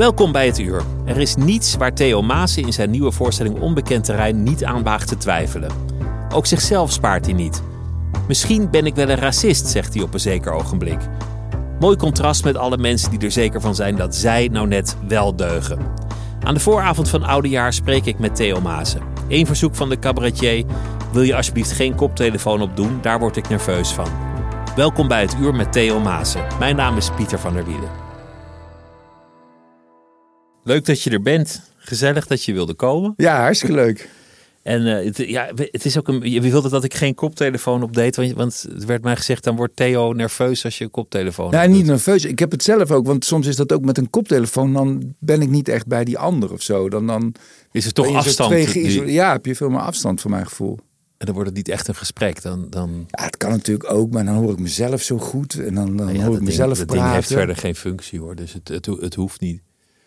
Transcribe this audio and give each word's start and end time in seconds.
Welkom 0.00 0.32
bij 0.32 0.46
het 0.46 0.58
uur. 0.58 0.82
Er 1.04 1.16
is 1.16 1.36
niets 1.36 1.76
waar 1.76 1.94
Theo 1.94 2.22
Maassen 2.22 2.62
in 2.62 2.72
zijn 2.72 2.90
nieuwe 2.90 3.12
voorstelling 3.12 3.60
Onbekend 3.60 4.04
Terrein 4.04 4.42
niet 4.42 4.64
aan 4.64 4.82
waagt 4.82 5.08
te 5.08 5.16
twijfelen. 5.16 5.70
Ook 6.34 6.46
zichzelf 6.46 6.92
spaart 6.92 7.24
hij 7.24 7.34
niet. 7.34 7.62
Misschien 8.28 8.70
ben 8.70 8.86
ik 8.86 8.94
wel 8.94 9.08
een 9.08 9.16
racist, 9.16 9.66
zegt 9.66 9.94
hij 9.94 10.02
op 10.02 10.14
een 10.14 10.20
zeker 10.20 10.52
ogenblik. 10.52 10.98
Mooi 11.80 11.96
contrast 11.96 12.44
met 12.44 12.56
alle 12.56 12.76
mensen 12.76 13.10
die 13.10 13.18
er 13.18 13.30
zeker 13.30 13.60
van 13.60 13.74
zijn 13.74 13.96
dat 13.96 14.16
zij 14.16 14.48
nou 14.52 14.66
net 14.66 14.96
wel 15.08 15.36
deugen. 15.36 15.78
Aan 16.42 16.54
de 16.54 16.60
vooravond 16.60 17.08
van 17.08 17.22
Oudejaar 17.24 17.72
spreek 17.72 18.04
ik 18.04 18.18
met 18.18 18.36
Theo 18.36 18.60
Maassen. 18.60 19.02
Eén 19.28 19.46
verzoek 19.46 19.74
van 19.74 19.88
de 19.88 19.98
cabaretier: 19.98 20.64
wil 21.12 21.22
je 21.22 21.36
alsjeblieft 21.36 21.72
geen 21.72 21.94
koptelefoon 21.94 22.62
opdoen? 22.62 22.98
Daar 23.02 23.18
word 23.18 23.36
ik 23.36 23.48
nerveus 23.48 23.92
van. 23.92 24.08
Welkom 24.76 25.08
bij 25.08 25.20
het 25.20 25.36
uur 25.40 25.54
met 25.54 25.72
Theo 25.72 26.00
Maassen. 26.00 26.46
Mijn 26.58 26.76
naam 26.76 26.96
is 26.96 27.10
Pieter 27.10 27.38
van 27.38 27.54
der 27.54 27.64
Wielen. 27.64 28.09
Leuk 30.64 30.84
dat 30.84 31.02
je 31.02 31.10
er 31.10 31.22
bent. 31.22 31.62
Gezellig 31.76 32.26
dat 32.26 32.44
je 32.44 32.52
wilde 32.52 32.74
komen. 32.74 33.14
Ja, 33.16 33.40
hartstikke 33.40 33.74
leuk. 33.74 34.08
En 34.62 34.82
uh, 34.86 35.04
het, 35.04 35.16
ja, 35.16 35.50
het 35.54 35.84
is 35.84 35.98
ook 35.98 36.08
een. 36.08 36.30
Je 36.30 36.40
wilde 36.40 36.68
dat 36.68 36.84
ik 36.84 36.94
geen 36.94 37.14
koptelefoon 37.14 37.82
op 37.82 37.94
deed. 37.94 38.16
Want, 38.16 38.32
want 38.32 38.66
het 38.72 38.84
werd 38.84 39.02
mij 39.02 39.16
gezegd: 39.16 39.44
dan 39.44 39.56
wordt 39.56 39.76
Theo 39.76 40.12
nerveus 40.12 40.64
als 40.64 40.78
je 40.78 40.84
een 40.84 40.90
koptelefoon. 40.90 41.50
Ja, 41.50 41.66
niet 41.66 41.86
nerveus. 41.86 42.24
Ik 42.24 42.38
heb 42.38 42.50
het 42.50 42.62
zelf 42.62 42.90
ook. 42.90 43.06
Want 43.06 43.24
soms 43.24 43.46
is 43.46 43.56
dat 43.56 43.72
ook 43.72 43.84
met 43.84 43.98
een 43.98 44.10
koptelefoon. 44.10 44.72
Dan 44.72 45.14
ben 45.18 45.42
ik 45.42 45.48
niet 45.48 45.68
echt 45.68 45.86
bij 45.86 46.04
die 46.04 46.18
ander 46.18 46.52
of 46.52 46.62
zo. 46.62 46.88
Dan, 46.88 47.06
dan 47.06 47.34
is 47.72 47.84
het 47.84 47.94
toch 47.94 48.14
afstand. 48.14 48.72
Die... 48.72 49.06
Ja, 49.06 49.32
heb 49.32 49.46
je 49.46 49.54
veel 49.54 49.70
meer 49.70 49.80
afstand 49.80 50.20
voor 50.20 50.30
mijn 50.30 50.46
gevoel. 50.46 50.78
En 51.16 51.26
dan 51.26 51.34
wordt 51.34 51.48
het 51.48 51.58
niet 51.58 51.68
echt 51.68 51.88
een 51.88 51.94
gesprek. 51.94 52.42
Dan, 52.42 52.66
dan... 52.70 53.06
Ja, 53.10 53.24
het 53.24 53.36
kan 53.36 53.50
natuurlijk 53.50 53.92
ook, 53.92 54.12
maar 54.12 54.24
dan 54.24 54.34
hoor 54.34 54.52
ik 54.52 54.58
mezelf 54.58 55.02
zo 55.02 55.18
goed. 55.18 55.58
En 55.58 55.74
dan, 55.74 55.96
dan 55.96 56.14
ja, 56.14 56.24
hoor 56.24 56.36
ik 56.36 56.42
mezelf 56.42 56.76
ding, 56.76 56.86
praten. 56.86 56.86
Dat 56.86 57.04
ding 57.04 57.14
heeft 57.14 57.32
verder 57.32 57.56
geen 57.56 57.74
functie 57.74 58.20
hoor. 58.20 58.34
Dus 58.36 58.52
het, 58.52 58.68
het, 58.68 58.86
het 58.86 59.14
hoeft 59.14 59.40
niet. 59.40 59.60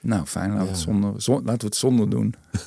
Nou, 0.03 0.25
fijn. 0.25 0.51
Laten, 0.51 0.65
we, 0.65 0.71
het 0.71 0.79
zonder, 0.79 1.21
zon, 1.21 1.35
laten 1.35 1.59
we 1.59 1.65
het 1.65 1.75
zonder 1.75 2.09
doen. 2.09 2.33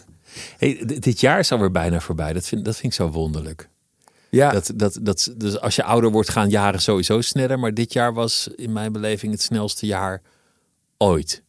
Hey, 0.59 0.83
dit 0.85 1.21
jaar 1.21 1.39
is 1.39 1.53
alweer 1.53 1.71
bijna 1.71 2.01
voorbij. 2.01 2.33
Dat 2.33 2.47
vind, 2.47 2.65
dat 2.65 2.77
vind 2.77 2.93
ik 2.93 2.99
zo 2.99 3.11
wonderlijk. 3.11 3.69
Ja. 4.29 4.51
Dat, 4.51 4.73
dat, 4.75 4.99
dat, 5.03 5.35
dus 5.37 5.61
als 5.61 5.77
je 5.77 5.83
ouder 5.83 6.11
wordt, 6.11 6.31
gaan 6.31 6.49
jaren 6.49 6.81
sowieso 6.81 7.21
sneller. 7.21 7.59
Maar 7.59 7.75
dit 7.75 7.93
jaar 7.93 8.15
was 8.15 8.49
in 8.57 8.73
mijn 8.73 8.93
beleving 8.93 9.33
het 9.33 9.43
snelste 9.43 9.87
jaar 9.87 10.23
ooit. 10.97 11.43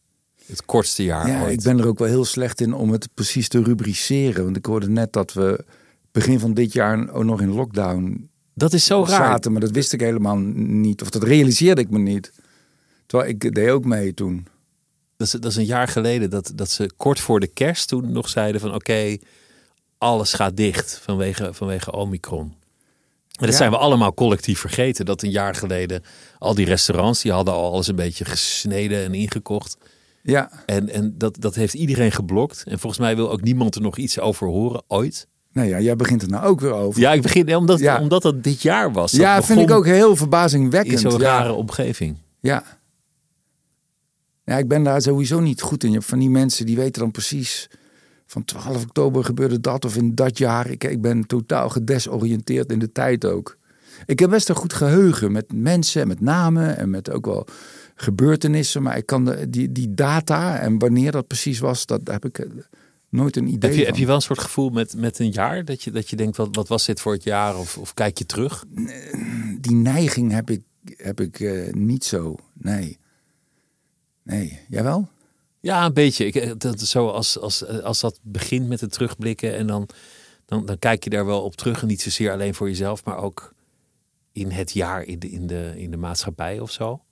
Het 0.46 0.64
kortste 0.64 1.04
jaar 1.04 1.28
ja, 1.28 1.42
ooit. 1.42 1.52
Ik 1.52 1.62
ben 1.62 1.78
er 1.78 1.86
ook 1.86 1.98
wel 1.98 2.08
heel 2.08 2.24
slecht 2.24 2.60
in 2.60 2.74
om 2.74 2.90
het 2.90 3.08
precies 3.14 3.48
te 3.48 3.62
rubriceren. 3.62 4.44
Want 4.44 4.56
ik 4.56 4.66
hoorde 4.66 4.88
net 4.88 5.12
dat 5.12 5.32
we 5.32 5.64
begin 6.12 6.38
van 6.38 6.54
dit 6.54 6.72
jaar 6.72 7.10
ook 7.10 7.24
nog 7.24 7.40
in 7.40 7.52
lockdown 7.52 8.28
dat 8.58 8.72
is 8.72 8.84
zo 8.84 9.04
zaten. 9.04 9.24
raar. 9.24 9.52
Maar 9.52 9.60
dat 9.60 9.70
wist 9.70 9.92
ik 9.92 10.00
helemaal 10.00 10.36
niet. 10.38 11.02
Of 11.02 11.10
dat 11.10 11.22
realiseerde 11.22 11.80
ik 11.80 11.90
me 11.90 11.98
niet. 11.98 12.32
Terwijl 13.06 13.30
ik 13.30 13.54
deed 13.54 13.70
ook 13.70 13.84
mee 13.84 14.14
toen. 14.14 14.46
Dat 15.18 15.26
is, 15.26 15.32
dat 15.32 15.44
is 15.50 15.56
een 15.56 15.64
jaar 15.64 15.88
geleden 15.88 16.30
dat, 16.30 16.52
dat 16.54 16.70
ze 16.70 16.90
kort 16.96 17.20
voor 17.20 17.40
de 17.40 17.46
kerst 17.46 17.88
toen 17.88 18.12
nog 18.12 18.28
zeiden 18.28 18.60
van 18.60 18.74
oké, 18.74 19.16
alles 19.98 20.32
gaat 20.32 20.56
dicht 20.56 21.00
vanwege, 21.02 21.54
vanwege 21.54 21.92
Omicron. 21.92 22.40
En 22.46 23.44
dat 23.44 23.48
Ja. 23.50 23.56
zijn 23.56 23.70
we 23.70 23.76
allemaal 23.76 24.14
collectief 24.14 24.58
vergeten. 24.60 25.04
Dat 25.04 25.22
een 25.22 25.30
jaar 25.30 25.54
geleden 25.54 26.02
al 26.38 26.54
die 26.54 26.66
restaurants, 26.66 27.22
die 27.22 27.32
hadden 27.32 27.54
al 27.54 27.72
alles 27.72 27.86
een 27.86 27.96
beetje 27.96 28.24
gesneden 28.24 29.04
en 29.04 29.14
ingekocht. 29.14 29.76
Ja, 30.22 30.50
En, 30.66 30.88
en 30.88 31.14
dat, 31.18 31.40
dat 31.40 31.54
heeft 31.54 31.74
iedereen 31.74 32.12
geblokt. 32.12 32.62
En 32.66 32.78
volgens 32.78 33.00
mij 33.00 33.16
wil 33.16 33.30
ook 33.30 33.42
niemand 33.42 33.74
er 33.74 33.80
nog 33.80 33.96
iets 33.96 34.18
over 34.20 34.46
horen, 34.46 34.82
ooit. 34.86 35.26
nou 35.52 35.68
ja, 35.68 35.80
jij 35.80 35.96
begint 35.96 36.22
er 36.22 36.28
nou 36.28 36.46
ook 36.46 36.60
weer 36.60 36.72
over. 36.72 37.00
Ja, 37.00 37.12
ik 37.12 37.22
begin 37.22 37.56
omdat, 37.56 37.78
Ja. 37.78 38.00
omdat 38.00 38.22
dat 38.22 38.42
dit 38.44 38.62
jaar 38.62 38.92
was. 38.92 39.10
Dat 39.12 39.20
Ja, 39.20 39.42
vind 39.42 39.60
ik 39.60 39.70
ook 39.70 39.84
heel 39.86 40.10
in 40.10 40.16
verbazingwekkend. 40.16 41.00
zo'n 41.00 41.12
ja. 41.20 41.38
rare 41.38 41.52
omgeving. 41.52 42.16
Ja. 42.40 42.77
Ja, 44.48 44.58
ik 44.58 44.68
ben 44.68 44.82
daar 44.82 45.02
sowieso 45.02 45.40
niet 45.40 45.60
goed 45.60 45.82
in. 45.82 45.88
Je 45.90 45.96
hebt 45.96 46.08
van 46.08 46.18
die 46.18 46.30
mensen 46.30 46.66
die 46.66 46.76
weten 46.76 47.02
dan 47.02 47.10
precies 47.10 47.68
van 48.26 48.44
12 48.44 48.82
oktober 48.82 49.24
gebeurde 49.24 49.60
dat 49.60 49.84
of 49.84 49.96
in 49.96 50.14
dat 50.14 50.38
jaar. 50.38 50.70
Ik, 50.70 50.84
ik 50.84 51.00
ben 51.00 51.26
totaal 51.26 51.68
gedesoriënteerd 51.68 52.72
in 52.72 52.78
de 52.78 52.92
tijd 52.92 53.24
ook. 53.24 53.56
Ik 54.06 54.18
heb 54.18 54.30
best 54.30 54.48
een 54.48 54.54
goed 54.54 54.72
geheugen 54.72 55.32
met 55.32 55.52
mensen 55.52 56.02
en 56.02 56.08
met 56.08 56.20
namen 56.20 56.76
en 56.76 56.90
met 56.90 57.10
ook 57.10 57.26
wel 57.26 57.46
gebeurtenissen. 57.94 58.82
Maar 58.82 58.96
ik 58.96 59.06
kan 59.06 59.24
de, 59.24 59.50
die, 59.50 59.72
die 59.72 59.94
data 59.94 60.58
en 60.58 60.78
wanneer 60.78 61.12
dat 61.12 61.26
precies 61.26 61.58
was, 61.58 61.86
dat 61.86 62.00
heb 62.04 62.24
ik 62.24 62.38
eh, 62.38 62.50
nooit 63.08 63.36
een 63.36 63.48
idee 63.48 63.70
Heb 63.70 63.72
je, 63.72 63.76
van. 63.76 63.86
heb 63.86 63.96
je 63.96 64.06
wel 64.06 64.14
een 64.14 64.22
soort 64.22 64.38
gevoel 64.38 64.70
met, 64.70 64.96
met 64.96 65.18
een 65.18 65.30
jaar? 65.30 65.64
Dat 65.64 65.82
je, 65.82 65.90
dat 65.90 66.10
je 66.10 66.16
denkt, 66.16 66.36
wat, 66.36 66.48
wat 66.56 66.68
was 66.68 66.86
dit 66.86 67.00
voor 67.00 67.12
het 67.12 67.24
jaar? 67.24 67.58
Of, 67.58 67.78
of 67.78 67.94
kijk 67.94 68.18
je 68.18 68.26
terug? 68.26 68.64
Die 69.60 69.74
neiging 69.74 70.32
heb 70.32 70.50
ik, 70.50 70.62
heb 70.96 71.20
ik 71.20 71.40
eh, 71.40 71.72
niet 71.72 72.04
zo. 72.04 72.36
Nee. 72.52 72.98
Nee, 74.28 74.60
jawel? 74.68 75.08
Ja, 75.60 75.84
een 75.84 75.92
beetje. 75.92 76.26
Ik, 76.26 76.34
eh, 76.34 76.52
dat, 76.58 76.80
zo 76.80 77.08
als, 77.08 77.38
als, 77.38 77.66
als 77.66 78.00
dat 78.00 78.18
begint 78.22 78.68
met 78.68 78.80
het 78.80 78.92
terugblikken 78.92 79.56
en 79.56 79.66
dan, 79.66 79.88
dan, 80.44 80.66
dan 80.66 80.78
kijk 80.78 81.04
je 81.04 81.10
daar 81.10 81.26
wel 81.26 81.42
op 81.42 81.56
terug. 81.56 81.80
En 81.80 81.86
niet 81.86 82.02
zozeer 82.02 82.32
alleen 82.32 82.54
voor 82.54 82.68
jezelf, 82.68 83.04
maar 83.04 83.16
ook 83.16 83.52
in 84.32 84.50
het 84.50 84.72
jaar 84.72 85.02
in 85.02 85.18
de, 85.18 85.30
in 85.30 85.46
de, 85.46 85.72
in 85.76 85.90
de 85.90 85.96
maatschappij 85.96 86.60
of 86.60 86.70
zo. 86.70 87.02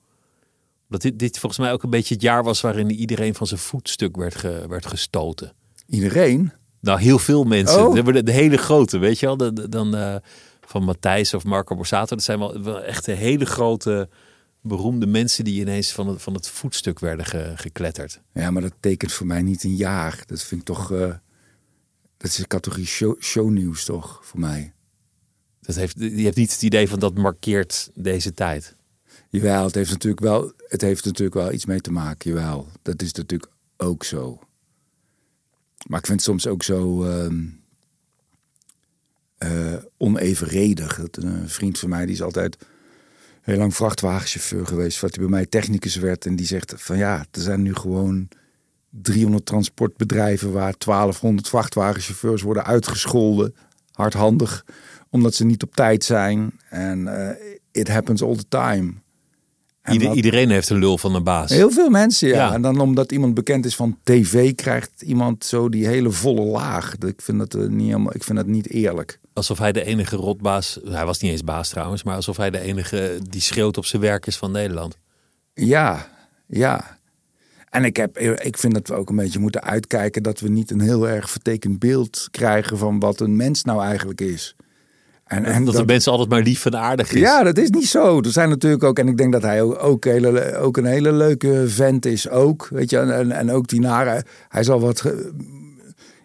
Dat 0.89 1.01
dit, 1.01 1.19
dit 1.19 1.39
volgens 1.39 1.61
mij 1.61 1.71
ook 1.71 1.83
een 1.83 1.89
beetje 1.89 2.13
het 2.13 2.23
jaar 2.23 2.43
was 2.43 2.61
waarin 2.61 2.91
iedereen 2.91 3.35
van 3.35 3.47
zijn 3.47 3.59
voetstuk 3.59 4.15
werd, 4.15 4.35
ge, 4.35 4.65
werd 4.67 4.85
gestoten. 4.85 5.53
Iedereen? 5.87 6.51
Nou, 6.81 6.99
heel 6.99 7.19
veel 7.19 7.43
mensen. 7.43 7.87
Oh. 7.87 8.13
De, 8.23 8.31
hele 8.31 8.57
grote, 8.57 8.97
weet 8.97 9.19
je 9.19 9.25
wel. 9.25 9.37
De, 9.37 9.53
de- 9.53 9.69
dan 9.69 9.95
eh, 9.95 10.15
van 10.61 10.83
Matthijs 10.83 11.33
of 11.33 11.43
Marco 11.43 11.75
Borsato. 11.75 12.15
Dat 12.15 12.23
zijn 12.23 12.39
wel, 12.39 12.61
wel 12.63 12.81
echt 12.83 13.05
de 13.05 13.11
hele 13.11 13.45
grote, 13.45 14.09
beroemde 14.67 15.05
mensen 15.07 15.43
die 15.43 15.61
ineens 15.61 15.91
van 15.91 16.07
het, 16.07 16.21
van 16.21 16.33
het 16.33 16.47
voetstuk 16.49 16.99
werden 16.99 17.25
ge- 17.25 17.53
gekletterd. 17.55 18.21
Ja, 18.33 18.51
maar 18.51 18.61
dat 18.61 18.73
tekent 18.79 19.11
voor 19.11 19.25
mij 19.27 19.41
niet 19.41 19.63
een 19.63 19.75
jaar. 19.75 20.23
Dat 20.25 20.43
vind 20.43 20.61
ik 20.61 20.67
toch. 20.67 20.91
eh, 20.91 21.13
dat 22.17 22.31
is 22.31 22.37
een 22.37 22.47
categorie 22.47 22.85
show, 22.85 23.21
shownieuws, 23.21 23.85
toch? 23.85 24.19
Voor 24.23 24.39
mij. 24.39 24.73
Dat 25.61 25.75
heeft, 25.75 25.99
je 25.99 26.23
hebt 26.23 26.35
niet 26.35 26.51
het 26.51 26.61
idee 26.61 26.89
van 26.89 26.99
dat 26.99 27.17
markeert 27.17 27.89
deze 27.93 28.33
tijd. 28.33 28.75
Jawel, 29.29 29.63
het 29.65 29.75
heeft 29.75 29.91
natuurlijk 29.91 30.21
wel, 30.21 30.53
het 30.67 30.81
heeft 30.81 31.05
natuurlijk 31.05 31.35
wel 31.35 31.51
iets 31.51 31.65
mee 31.65 31.81
te 31.81 31.91
maken. 31.91 32.29
Jawel, 32.31 32.67
dat 32.81 33.01
is 33.01 33.11
natuurlijk 33.13 33.51
ook 33.77 34.03
zo. 34.03 34.39
Maar 35.87 35.99
ik 35.99 36.05
vind 36.05 36.19
het 36.19 36.27
soms 36.29 36.47
ook 36.47 36.63
zo 36.63 37.03
ehm, 37.03 37.45
eh, 39.37 39.75
onevenredig. 39.97 40.95
Dat 40.95 41.23
een 41.23 41.49
vriend 41.49 41.79
van 41.79 41.89
mij 41.89 42.05
die 42.05 42.15
is 42.15 42.21
altijd 42.21 42.57
heel 43.47 43.57
lang 43.57 43.75
vrachtwagenchauffeur 43.75 44.65
geweest. 44.67 44.99
Wat 44.99 45.15
hij 45.15 45.23
bij 45.23 45.31
mij 45.33 45.45
technicus 45.45 45.95
werd. 45.95 46.25
En 46.25 46.35
die 46.35 46.45
zegt 46.45 46.73
van 46.77 46.97
ja, 46.97 47.25
er 47.31 47.41
zijn 47.41 47.61
nu 47.61 47.75
gewoon 47.75 48.27
300 48.89 49.45
transportbedrijven 49.45 50.51
waar 50.51 50.73
1200 50.77 51.47
vrachtwagenchauffeurs 51.49 52.41
worden 52.41 52.65
uitgescholden. 52.65 53.55
Hardhandig, 53.91 54.65
omdat 55.09 55.35
ze 55.35 55.45
niet 55.45 55.63
op 55.63 55.75
tijd 55.75 56.03
zijn. 56.03 56.51
En 56.69 57.07
eh, 57.27 57.35
it 57.71 57.87
happens 57.87 58.21
all 58.23 58.35
the 58.35 58.47
time. 58.47 58.93
En 59.81 59.93
Ieder- 59.93 60.07
dat- 60.07 60.15
iedereen 60.15 60.49
heeft 60.49 60.69
een 60.69 60.77
lul 60.79 60.97
van 60.97 61.15
een 61.15 61.23
baas. 61.23 61.49
Heel 61.49 61.71
veel 61.71 61.89
mensen, 61.89 62.27
ja. 62.27 62.35
Ja. 62.35 62.53
En 62.53 62.61
dan 62.61 62.79
omdat 62.79 63.11
iemand 63.11 63.33
bekend 63.33 63.65
is 63.65 63.75
van 63.75 63.97
tv, 64.03 64.55
krijgt 64.55 65.01
iemand 65.01 65.45
zo 65.45 65.69
die 65.69 65.87
hele 65.87 66.11
volle 66.11 66.41
laag. 66.45 66.95
Ik 66.97 67.21
vind 67.21 67.37
dat, 67.37 67.53
eh, 67.53 67.61
niet 67.69 67.87
helemaal, 67.87 68.15
ik 68.15 68.23
vind 68.23 68.37
dat 68.37 68.47
niet 68.47 68.69
eerlijk. 68.69 69.19
Alsof 69.37 69.57
hij 69.57 69.71
de 69.71 69.83
enige 69.83 70.15
rotbaas, 70.15 70.79
hij 70.89 71.05
was 71.05 71.19
niet 71.19 71.31
eens 71.31 71.43
baas 71.43 71.69
trouwens, 71.69 72.03
maar 72.03 72.15
alsof 72.15 72.37
hij 72.37 72.49
de 72.49 72.59
enige 72.59 73.19
die 73.29 73.41
schreeuwt 73.41 73.77
op 73.77 73.85
zijn 73.85 74.01
werk 74.01 74.25
is 74.25 74.37
van 74.37 74.51
Nederland. 74.51 74.97
Ja, 75.53 76.07
ja. 76.47 76.97
En 77.69 77.83
ik, 77.83 77.97
heb, 77.97 78.17
ik 78.19 78.57
vind 78.57 78.73
dat 78.73 78.87
we 78.87 78.93
ook 78.93 79.09
een 79.09 79.15
beetje 79.15 79.39
moeten 79.39 79.63
uitkijken 79.63 80.23
dat 80.23 80.39
we 80.39 80.49
niet 80.49 80.71
een 80.71 80.79
heel 80.79 81.07
erg 81.07 81.29
vertekend 81.29 81.79
beeld 81.79 82.27
krijgen 82.31 82.77
van 82.77 82.99
wat 82.99 83.19
een 83.19 83.35
mens 83.35 83.63
nou 83.63 83.83
eigenlijk 83.83 84.21
is. 84.21 84.55
En, 85.23 85.45
en 85.45 85.65
dat, 85.65 85.75
de 85.75 85.85
mensen 85.85 86.11
altijd 86.11 86.29
maar 86.29 86.41
lief 86.41 86.65
en 86.65 86.77
aardig 86.77 87.11
is. 87.11 87.19
Ja, 87.19 87.43
dat 87.43 87.57
is 87.57 87.69
niet 87.69 87.87
zo. 87.87 88.21
Er 88.21 88.31
zijn 88.31 88.49
natuurlijk 88.49 88.83
ook, 88.83 88.99
en 88.99 89.07
ik 89.07 89.17
denk 89.17 89.31
dat 89.31 89.41
hij 89.41 89.61
ook, 89.61 89.83
ook, 89.83 90.05
hele, 90.05 90.55
ook 90.55 90.77
een 90.77 90.85
hele 90.85 91.11
leuke 91.11 91.63
vent 91.67 92.05
is 92.05 92.29
ook. 92.29 92.67
Weet 92.71 92.89
je, 92.89 92.97
en, 92.97 93.31
en 93.31 93.51
ook 93.51 93.67
die 93.67 93.79
nare, 93.79 94.25
hij 94.49 94.63
zal 94.63 94.79
wat 94.79 95.03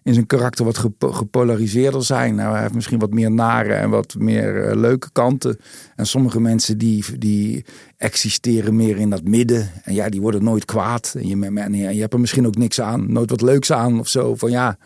in 0.03 0.15
zijn 0.15 0.27
karakter 0.27 0.65
wat 0.65 0.85
gepolariseerder 1.01 2.05
zijn. 2.05 2.35
Nou, 2.35 2.53
hij 2.53 2.63
heeft 2.63 2.75
misschien 2.75 2.99
wat 2.99 3.11
meer 3.11 3.31
nare 3.31 3.73
en 3.73 3.91
wat 3.91 4.15
meer 4.19 4.69
uh, 4.69 4.77
leuke 4.77 5.09
kanten. 5.13 5.59
En 5.97 6.07
sommige 6.07 6.41
mensen 6.41 6.79
die, 6.79 7.05
die 7.19 7.65
existeren 7.97 8.77
meer 8.77 8.97
in 8.97 9.11
dat 9.11 9.25
midden. 9.25 9.71
En 9.85 9.95
ja, 9.95 10.09
die 10.09 10.21
worden 10.21 10.45
nooit 10.45 10.65
kwaad. 10.65 11.15
En 11.19 11.29
je, 11.29 11.61
en 11.61 11.95
je 11.95 12.01
hebt 12.01 12.13
er 12.13 12.21
misschien 12.21 12.47
ook 12.47 12.57
niks 12.57 12.81
aan, 12.81 13.13
nooit 13.13 13.31
wat 13.31 13.41
leuks 13.41 13.73
aan 13.73 13.99
of 13.99 14.09
zo. 14.09 14.35
Van 14.35 14.51
ja, 14.51 14.79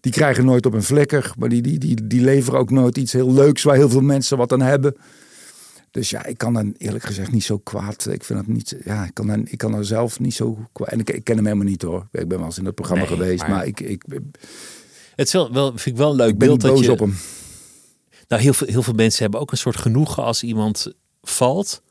die 0.00 0.12
krijgen 0.12 0.44
nooit 0.44 0.66
op 0.66 0.72
een 0.72 0.82
vlekker. 0.82 1.32
Maar 1.38 1.48
die, 1.48 1.62
die, 1.62 1.78
die, 1.78 2.06
die 2.06 2.20
leveren 2.20 2.58
ook 2.58 2.70
nooit 2.70 2.96
iets 2.96 3.12
heel 3.12 3.32
leuks 3.32 3.62
waar 3.62 3.76
heel 3.76 3.88
veel 3.88 4.00
mensen 4.00 4.36
wat 4.36 4.52
aan 4.52 4.62
hebben. 4.62 4.96
Dus 5.94 6.10
ja, 6.10 6.24
ik 6.24 6.38
kan 6.38 6.52
dan 6.52 6.74
eerlijk 6.78 7.04
gezegd 7.04 7.32
niet 7.32 7.44
zo 7.44 7.58
kwaad. 7.58 8.06
Ik 8.06 8.24
vind 8.24 8.38
het 8.38 8.48
niet. 8.48 8.76
Ja, 8.84 9.04
ik 9.04 9.14
kan 9.14 9.26
dan, 9.26 9.46
ik 9.46 9.58
kan 9.58 9.74
er 9.74 9.84
zelf 9.84 10.20
niet 10.20 10.34
zo 10.34 10.58
kwaad. 10.72 10.88
En 10.88 11.00
ik, 11.00 11.10
ik 11.10 11.24
ken 11.24 11.36
hem 11.36 11.44
helemaal 11.44 11.66
niet 11.66 11.82
hoor. 11.82 12.08
Ik 12.12 12.28
ben 12.28 12.38
wel 12.38 12.46
eens 12.46 12.58
in 12.58 12.64
dat 12.64 12.74
programma 12.74 13.06
geweest, 13.06 13.46
maar, 13.46 13.66
ik, 13.66 13.80
ik. 13.80 14.04
Het 15.16 15.26
is 15.26 15.32
wel, 15.32 15.52
wel, 15.52 15.68
vind 15.68 15.86
ik 15.86 15.96
wel 15.96 16.10
een 16.10 16.16
leuk 16.16 16.38
beeld 16.38 16.60
dat 16.60 16.78
je. 16.78 16.90
op 16.90 16.98
hem. 16.98 17.16
Nou, 18.28 18.42
heel 18.42 18.52
veel, 18.52 18.66
heel 18.66 18.82
veel 18.82 18.94
mensen 18.94 19.22
hebben 19.22 19.40
ook 19.40 19.50
een 19.50 19.58
soort 19.58 19.76
genoegen 19.76 20.22
als 20.22 20.42
iemand 20.42 20.92
valt 21.22 21.82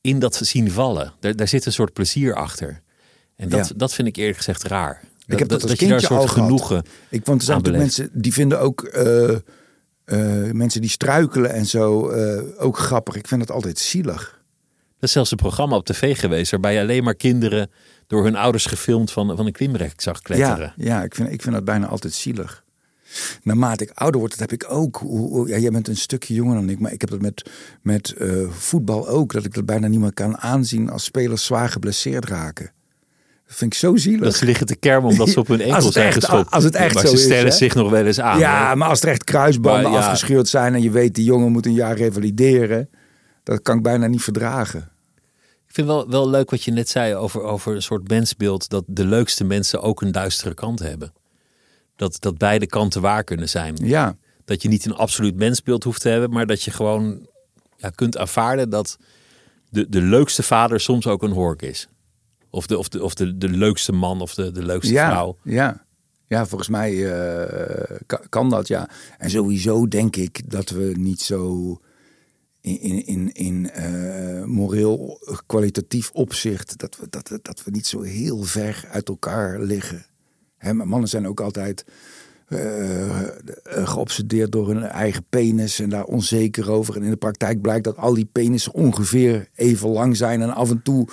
in 0.00 0.18
dat 0.18 0.36
zien 0.36 0.70
vallen. 0.70 1.12
Daar, 1.20 1.36
daar 1.36 1.48
zit 1.48 1.66
een 1.66 1.72
soort 1.72 1.92
plezier 1.92 2.34
achter. 2.34 2.82
En 3.36 3.48
dat, 3.48 3.72
dat 3.76 3.94
vind 3.94 4.08
ik 4.08 4.16
eerlijk 4.16 4.36
gezegd 4.36 4.62
raar. 4.62 5.02
Ik 5.26 5.38
heb 5.38 5.48
dat, 5.48 5.60
dat, 5.60 5.68
dat 5.68 5.80
je 5.80 5.86
daar 5.86 5.96
een 5.96 6.02
soort 6.02 6.30
genoegen. 6.30 6.84
Ik 7.08 7.24
want 7.24 7.40
er 7.40 7.46
zijn 7.46 7.62
mensen 7.62 8.10
die 8.12 8.32
vinden 8.32 8.60
ook 8.60 8.90
uh, 8.96 9.36
uh, 10.06 10.50
mensen 10.52 10.80
die 10.80 10.90
struikelen 10.90 11.52
en 11.52 11.66
zo 11.66 12.10
uh, 12.12 12.42
ook 12.58 12.78
grappig. 12.78 13.16
Ik 13.16 13.28
vind 13.28 13.40
het 13.40 13.50
altijd 13.50 13.78
zielig. 13.78 14.42
Er 14.96 15.10
is 15.10 15.12
zelfs 15.12 15.30
een 15.30 15.36
programma 15.36 15.76
op 15.76 15.84
tv 15.84 16.18
geweest 16.18 16.50
waarbij 16.50 16.74
je 16.74 16.80
alleen 16.80 17.04
maar 17.04 17.14
kinderen 17.14 17.70
door 18.06 18.24
hun 18.24 18.36
ouders 18.36 18.66
gefilmd 18.66 19.10
van, 19.10 19.36
van 19.36 19.46
een 19.46 19.52
klimrek 19.52 20.00
zag 20.00 20.20
kletteren. 20.20 20.72
Ja, 20.76 20.84
ja 20.84 21.02
ik, 21.02 21.14
vind, 21.14 21.32
ik 21.32 21.42
vind 21.42 21.54
dat 21.54 21.64
bijna 21.64 21.86
altijd 21.86 22.12
zielig. 22.12 22.64
Naarmate 23.42 23.84
ik 23.84 23.90
ouder 23.94 24.20
word, 24.20 24.38
dat 24.38 24.50
heb 24.50 24.52
ik 24.52 24.70
ook. 24.70 25.02
Ja, 25.46 25.58
jij 25.58 25.70
bent 25.70 25.88
een 25.88 25.96
stukje 25.96 26.34
jonger 26.34 26.54
dan 26.54 26.68
ik, 26.68 26.78
maar 26.78 26.92
ik 26.92 27.00
heb 27.00 27.10
dat 27.10 27.20
met, 27.20 27.50
met 27.82 28.14
uh, 28.18 28.50
voetbal 28.50 29.08
ook. 29.08 29.32
Dat 29.32 29.44
ik 29.44 29.54
dat 29.54 29.66
bijna 29.66 29.86
niet 29.86 30.00
meer 30.00 30.14
kan 30.14 30.38
aanzien 30.38 30.90
als 30.90 31.04
spelers 31.04 31.44
zwaar 31.44 31.68
geblesseerd 31.68 32.24
raken. 32.24 32.70
Dat 33.46 33.56
vind 33.56 33.72
ik 33.72 33.78
zo 33.78 33.96
zielig. 33.96 34.20
Dat 34.20 34.34
ze 34.34 34.44
liggen 34.44 34.66
te 34.66 34.76
kermen 34.76 35.10
omdat 35.10 35.28
ze 35.28 35.38
op 35.38 35.46
hun 35.46 35.60
enkel 35.70 35.92
zijn 35.92 36.06
echt, 36.06 36.14
geschopt. 36.14 36.50
Als 36.50 36.64
het 36.64 36.74
echt 36.74 36.94
maar 36.94 37.06
zo 37.06 37.16
ze 37.16 37.22
stellen 37.22 37.46
is, 37.46 37.56
zich 37.56 37.74
nog 37.74 37.90
wel 37.90 38.06
eens 38.06 38.20
aan. 38.20 38.38
Ja, 38.38 38.74
maar 38.74 38.88
als 38.88 39.02
er 39.02 39.08
echt 39.08 39.24
kruisbanden 39.24 39.82
maar, 39.82 40.00
ja. 40.00 40.06
afgescheurd 40.06 40.48
zijn... 40.48 40.74
en 40.74 40.82
je 40.82 40.90
weet, 40.90 41.14
die 41.14 41.24
jongen 41.24 41.52
moet 41.52 41.66
een 41.66 41.74
jaar 41.74 41.96
revalideren... 41.96 42.90
dat 43.42 43.62
kan 43.62 43.76
ik 43.76 43.82
bijna 43.82 44.06
niet 44.06 44.22
verdragen. 44.22 44.92
Ik 45.68 45.74
vind 45.74 45.86
wel, 45.86 46.08
wel 46.08 46.30
leuk 46.30 46.50
wat 46.50 46.62
je 46.62 46.70
net 46.70 46.88
zei 46.88 47.14
over, 47.14 47.42
over 47.42 47.74
een 47.74 47.82
soort 47.82 48.08
mensbeeld... 48.08 48.68
dat 48.68 48.84
de 48.86 49.06
leukste 49.06 49.44
mensen 49.44 49.82
ook 49.82 50.02
een 50.02 50.12
duistere 50.12 50.54
kant 50.54 50.78
hebben. 50.78 51.12
Dat, 51.96 52.16
dat 52.20 52.38
beide 52.38 52.66
kanten 52.66 53.00
waar 53.00 53.24
kunnen 53.24 53.48
zijn. 53.48 53.76
Ja. 53.82 54.16
Dat 54.44 54.62
je 54.62 54.68
niet 54.68 54.84
een 54.84 54.94
absoluut 54.94 55.36
mensbeeld 55.36 55.84
hoeft 55.84 56.00
te 56.00 56.08
hebben... 56.08 56.30
maar 56.30 56.46
dat 56.46 56.62
je 56.62 56.70
gewoon 56.70 57.28
ja, 57.76 57.90
kunt 57.90 58.18
aanvaarden 58.18 58.70
dat 58.70 58.98
de, 59.70 59.88
de 59.88 60.00
leukste 60.00 60.42
vader 60.42 60.80
soms 60.80 61.06
ook 61.06 61.22
een 61.22 61.32
hork 61.32 61.62
is. 61.62 61.88
Of 62.54 62.66
de, 62.66 62.78
of 62.78 62.88
de, 62.88 63.02
of 63.02 63.14
de, 63.14 63.38
de 63.38 63.48
leukste 63.48 63.92
man 63.92 64.20
of 64.20 64.34
de, 64.34 64.52
de 64.52 64.62
leukste 64.62 64.92
ja, 64.92 65.10
vrouw. 65.10 65.36
Ja, 65.42 65.84
ja 66.26 66.46
volgens 66.46 66.68
mij 66.68 66.92
uh, 66.92 67.98
kan, 68.28 68.50
dat, 68.50 68.68
ja. 68.68 68.88
En 69.18 69.30
sowieso 69.30 69.88
denk 69.88 70.16
ik 70.16 70.50
dat 70.50 70.70
we 70.70 70.94
niet 70.98 71.20
zo 71.20 71.78
in, 72.60 72.80
in, 72.80 73.06
in, 73.06 73.32
in 73.32 73.70
uh, 73.78 74.44
moreel 74.44 75.20
kwalitatief 75.46 76.10
opzicht... 76.10 76.78
Dat 76.78 76.96
we, 76.96 77.06
dat, 77.10 77.38
dat 77.42 77.64
we 77.64 77.70
niet 77.70 77.86
zo 77.86 78.02
heel 78.02 78.42
ver 78.42 78.84
uit 78.90 79.08
elkaar 79.08 79.60
liggen. 79.60 80.06
Hè, 80.56 80.72
mannen 80.72 81.08
zijn 81.08 81.28
ook 81.28 81.40
altijd... 81.40 81.84
Uh, 82.48 83.20
geobsedeerd 83.66 84.52
door 84.52 84.68
hun 84.68 84.82
eigen 84.82 85.24
penis 85.28 85.80
en 85.80 85.88
daar 85.88 86.04
onzeker 86.04 86.70
over. 86.70 86.96
En 86.96 87.02
in 87.02 87.10
de 87.10 87.16
praktijk 87.16 87.60
blijkt 87.60 87.84
dat 87.84 87.96
al 87.96 88.14
die 88.14 88.28
penissen 88.32 88.72
ongeveer 88.74 89.48
even 89.54 89.88
lang 89.88 90.16
zijn. 90.16 90.42
En 90.42 90.54
af 90.54 90.70
en 90.70 90.82
toe 90.82 91.08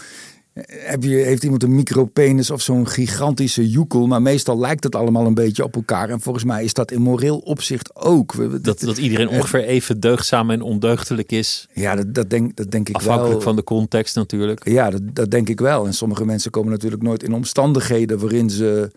heb 0.67 1.03
je, 1.03 1.09
heeft 1.09 1.43
iemand 1.43 1.63
een 1.63 1.75
micropenis 1.75 2.51
of 2.51 2.61
zo'n 2.61 2.87
gigantische 2.87 3.69
joekel. 3.69 4.07
Maar 4.07 4.21
meestal 4.21 4.59
lijkt 4.59 4.83
het 4.83 4.95
allemaal 4.95 5.25
een 5.25 5.33
beetje 5.33 5.63
op 5.63 5.75
elkaar. 5.75 6.09
En 6.09 6.21
volgens 6.21 6.45
mij 6.45 6.63
is 6.63 6.73
dat 6.73 6.91
in 6.91 7.01
moreel 7.01 7.37
opzicht 7.37 7.95
ook. 7.95 8.63
Dat, 8.63 8.79
dat 8.79 8.97
iedereen 8.97 9.29
ongeveer 9.29 9.63
even 9.63 9.99
deugdzaam 9.99 10.49
en 10.49 10.61
ondeugdelijk 10.61 11.31
is. 11.31 11.67
Ja, 11.73 11.95
dat, 11.95 12.13
dat, 12.13 12.29
denk, 12.29 12.55
dat 12.55 12.71
denk 12.71 12.89
ik 12.89 12.95
Afhankelijk 12.95 13.27
wel. 13.29 13.37
Afhankelijk 13.37 13.43
van 13.43 13.55
de 13.55 13.63
context 13.63 14.15
natuurlijk. 14.15 14.69
Ja, 14.69 14.89
dat, 14.89 15.01
dat 15.13 15.31
denk 15.31 15.49
ik 15.49 15.59
wel. 15.59 15.85
En 15.85 15.93
sommige 15.93 16.25
mensen 16.25 16.51
komen 16.51 16.71
natuurlijk 16.71 17.01
nooit 17.01 17.23
in 17.23 17.33
omstandigheden 17.33 18.19
waarin 18.19 18.49
ze 18.49 18.91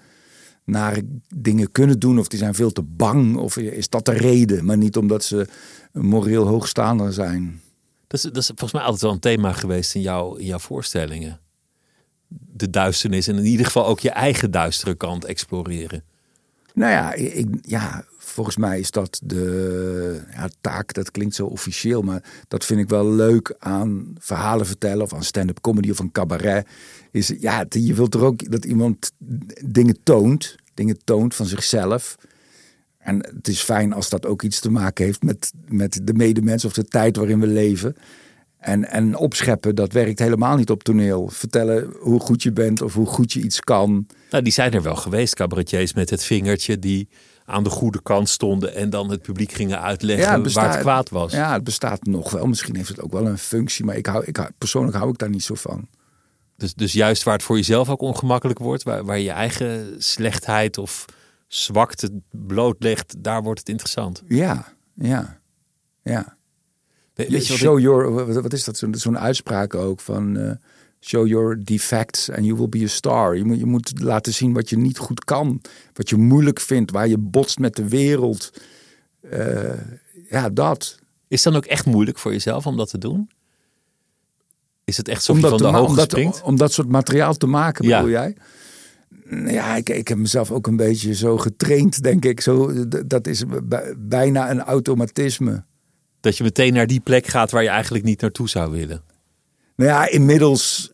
naar 0.64 1.00
dingen 1.34 1.72
kunnen 1.72 1.98
doen. 1.98 2.18
Of 2.18 2.28
die 2.28 2.38
zijn 2.38 2.54
veel 2.54 2.72
te 2.72 2.82
bang. 2.82 3.36
Of 3.36 3.56
is 3.56 3.88
dat 3.88 4.04
de 4.04 4.12
reden. 4.12 4.64
Maar 4.64 4.76
niet 4.76 4.96
omdat 4.96 5.24
ze 5.24 5.46
moreel 5.92 6.46
hoogstaander 6.46 7.12
zijn. 7.12 7.60
Dat 8.06 8.24
is, 8.24 8.30
dat 8.32 8.42
is 8.42 8.46
volgens 8.46 8.72
mij 8.72 8.82
altijd 8.82 9.02
wel 9.02 9.12
een 9.12 9.18
thema 9.18 9.52
geweest 9.52 9.94
in, 9.94 10.00
jou, 10.00 10.40
in 10.40 10.46
jouw 10.46 10.58
voorstellingen 10.58 11.42
de 12.52 12.70
duisternis 12.70 13.28
en 13.28 13.36
in 13.36 13.44
ieder 13.44 13.66
geval 13.66 13.86
ook 13.86 14.00
je 14.00 14.10
eigen 14.10 14.50
duistere 14.50 14.94
kant 14.94 15.24
exploreren? 15.24 16.02
Nou 16.74 16.92
ja, 16.92 17.12
ik, 17.12 17.48
ja 17.62 18.04
volgens 18.18 18.56
mij 18.56 18.78
is 18.78 18.90
dat 18.90 19.20
de 19.24 20.22
ja, 20.32 20.48
taak, 20.60 20.92
dat 20.92 21.10
klinkt 21.10 21.34
zo 21.34 21.46
officieel, 21.46 22.02
maar 22.02 22.22
dat 22.48 22.64
vind 22.64 22.80
ik 22.80 22.88
wel 22.88 23.10
leuk 23.10 23.54
aan 23.58 24.14
verhalen 24.18 24.66
vertellen 24.66 25.02
of 25.02 25.14
aan 25.14 25.24
stand-up 25.24 25.60
comedy 25.60 25.90
of 25.90 25.98
een 25.98 26.12
cabaret. 26.12 26.66
Is 27.10 27.32
ja, 27.38 27.66
je 27.68 27.94
wilt 27.94 28.14
er 28.14 28.24
ook 28.24 28.50
dat 28.50 28.64
iemand 28.64 29.12
dingen 29.64 29.96
toont, 30.02 30.56
dingen 30.74 30.98
toont 31.04 31.34
van 31.34 31.46
zichzelf. 31.46 32.16
En 32.98 33.26
het 33.34 33.48
is 33.48 33.60
fijn 33.60 33.92
als 33.92 34.08
dat 34.08 34.26
ook 34.26 34.42
iets 34.42 34.60
te 34.60 34.70
maken 34.70 35.04
heeft 35.04 35.22
met, 35.22 35.52
met 35.68 36.00
de 36.02 36.14
medemens 36.14 36.64
of 36.64 36.72
de 36.72 36.84
tijd 36.84 37.16
waarin 37.16 37.40
we 37.40 37.46
leven. 37.46 37.96
En, 38.64 38.90
en 38.90 39.16
opscheppen, 39.16 39.74
dat 39.74 39.92
werkt 39.92 40.18
helemaal 40.18 40.56
niet 40.56 40.70
op 40.70 40.82
toneel. 40.82 41.28
Vertellen 41.28 41.92
hoe 42.00 42.20
goed 42.20 42.42
je 42.42 42.52
bent 42.52 42.82
of 42.82 42.94
hoe 42.94 43.06
goed 43.06 43.32
je 43.32 43.40
iets 43.40 43.60
kan. 43.60 44.06
Nou, 44.30 44.42
die 44.42 44.52
zijn 44.52 44.72
er 44.72 44.82
wel 44.82 44.96
geweest, 44.96 45.34
cabaretiers 45.34 45.92
met 45.92 46.10
het 46.10 46.24
vingertje 46.24 46.78
die 46.78 47.08
aan 47.44 47.64
de 47.64 47.70
goede 47.70 48.02
kant 48.02 48.28
stonden 48.28 48.74
en 48.74 48.90
dan 48.90 49.10
het 49.10 49.22
publiek 49.22 49.52
gingen 49.52 49.80
uitleggen 49.80 50.52
waar 50.52 50.70
het 50.70 50.80
kwaad 50.80 51.10
was. 51.10 51.32
Ja, 51.32 51.52
het 51.52 51.64
bestaat 51.64 52.04
nog 52.04 52.30
wel. 52.30 52.46
Misschien 52.46 52.76
heeft 52.76 52.88
het 52.88 53.00
ook 53.00 53.12
wel 53.12 53.26
een 53.26 53.38
functie, 53.38 53.84
maar 53.84 53.96
ik 53.96 54.06
hou, 54.06 54.24
ik 54.24 54.36
hou, 54.36 54.50
persoonlijk 54.58 54.96
hou 54.96 55.10
ik 55.10 55.18
daar 55.18 55.30
niet 55.30 55.44
zo 55.44 55.54
van. 55.54 55.88
Dus, 56.56 56.74
dus 56.74 56.92
juist 56.92 57.22
waar 57.22 57.34
het 57.34 57.42
voor 57.42 57.56
jezelf 57.56 57.88
ook 57.88 58.00
ongemakkelijk 58.00 58.58
wordt, 58.58 58.82
waar, 58.82 59.04
waar 59.04 59.18
je 59.18 59.30
eigen 59.30 59.94
slechtheid 59.98 60.78
of 60.78 61.04
zwakte 61.48 62.20
blootlegt, 62.30 63.14
daar 63.18 63.42
wordt 63.42 63.58
het 63.58 63.68
interessant. 63.68 64.22
Ja, 64.28 64.66
ja, 64.94 65.40
ja. 66.02 66.36
Weet 67.14 67.46
je 67.46 67.56
show 67.56 67.78
your, 67.78 68.10
wat 68.42 68.52
is 68.52 68.64
dat? 68.64 68.82
Zo'n 68.90 69.18
uitspraak 69.18 69.74
ook 69.74 70.00
van 70.00 70.36
uh, 70.36 70.50
show 71.00 71.26
your 71.26 71.64
defects 71.64 72.30
and 72.30 72.44
you 72.44 72.56
will 72.56 72.68
be 72.68 72.82
a 72.82 72.86
star. 72.86 73.36
Je 73.36 73.44
moet, 73.44 73.58
je 73.58 73.66
moet 73.66 74.00
laten 74.00 74.34
zien 74.34 74.52
wat 74.52 74.68
je 74.68 74.76
niet 74.76 74.98
goed 74.98 75.24
kan, 75.24 75.60
wat 75.92 76.08
je 76.08 76.16
moeilijk 76.16 76.60
vindt, 76.60 76.90
waar 76.90 77.08
je 77.08 77.18
botst 77.18 77.58
met 77.58 77.76
de 77.76 77.88
wereld. 77.88 78.50
Uh, 79.32 79.72
ja, 80.28 80.48
dat. 80.48 80.98
Is 81.28 81.42
dan 81.42 81.56
ook 81.56 81.64
echt 81.64 81.86
moeilijk 81.86 82.18
voor 82.18 82.32
jezelf 82.32 82.66
om 82.66 82.76
dat 82.76 82.88
te 82.88 82.98
doen? 82.98 83.30
Is 84.84 84.96
het 84.96 85.08
echt 85.08 85.22
zo 85.22 85.34
van 85.34 85.56
de 85.56 85.66
hoogte 85.66 86.00
springt? 86.00 86.42
Om 86.42 86.56
dat 86.56 86.72
soort 86.72 86.88
materiaal 86.88 87.34
te 87.34 87.46
maken, 87.46 87.86
ja. 87.86 87.96
bedoel 87.96 88.12
jij? 88.12 88.36
Ja, 89.52 89.76
ik, 89.76 89.88
ik 89.88 90.08
heb 90.08 90.18
mezelf 90.18 90.50
ook 90.50 90.66
een 90.66 90.76
beetje 90.76 91.14
zo 91.14 91.38
getraind, 91.38 92.02
denk 92.02 92.24
ik. 92.24 92.40
Zo, 92.40 92.88
dat 93.06 93.26
is 93.26 93.44
bijna 93.96 94.50
een 94.50 94.60
automatisme. 94.60 95.64
Dat 96.24 96.36
je 96.36 96.44
meteen 96.44 96.72
naar 96.72 96.86
die 96.86 97.00
plek 97.00 97.26
gaat 97.26 97.50
waar 97.50 97.62
je 97.62 97.68
eigenlijk 97.68 98.04
niet 98.04 98.20
naartoe 98.20 98.48
zou 98.48 98.70
willen. 98.70 99.02
Nou 99.76 99.90
ja, 99.90 100.08
inmiddels 100.08 100.92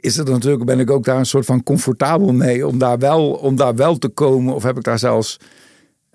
is 0.00 0.16
het 0.16 0.28
natuurlijk, 0.28 0.64
ben 0.64 0.80
ik 0.80 0.90
ook 0.90 1.04
daar 1.04 1.18
een 1.18 1.26
soort 1.26 1.44
van 1.44 1.62
comfortabel 1.62 2.32
mee 2.32 2.66
om 2.66 2.78
daar 2.78 2.98
wel, 2.98 3.30
om 3.30 3.56
daar 3.56 3.74
wel 3.74 3.98
te 3.98 4.08
komen. 4.08 4.54
Of 4.54 4.62
heb 4.62 4.76
ik 4.76 4.82
daar 4.82 4.98
zelfs 4.98 5.40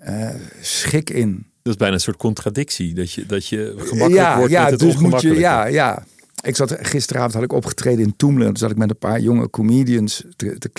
uh, 0.08 0.28
schik 0.60 1.10
in. 1.10 1.46
Dat 1.62 1.72
is 1.72 1.78
bijna 1.78 1.94
een 1.94 2.00
soort 2.00 2.16
contradictie. 2.16 2.94
Dat 2.94 3.12
je, 3.12 3.26
dat 3.26 3.46
je 3.46 3.74
gemakkelijk 3.76 4.14
ja, 4.14 4.36
wordt 4.36 4.52
ja, 4.52 4.62
met 4.62 4.70
het 4.70 4.80
dus 4.80 4.96
moet 4.96 5.20
je, 5.20 5.34
Ja, 5.34 5.66
ja. 5.66 6.04
Ik 6.42 6.56
zat 6.56 6.76
gisteravond 6.80 7.34
had 7.34 7.42
ik 7.42 7.52
opgetreden 7.52 8.04
in 8.04 8.16
Toemelen. 8.16 8.46
Toen 8.46 8.56
zat 8.56 8.70
ik 8.70 8.76
met 8.76 8.90
een 8.90 8.98
paar 8.98 9.20
jonge 9.20 9.50
comedians 9.50 10.24
te, 10.36 10.58
te, 10.58 10.70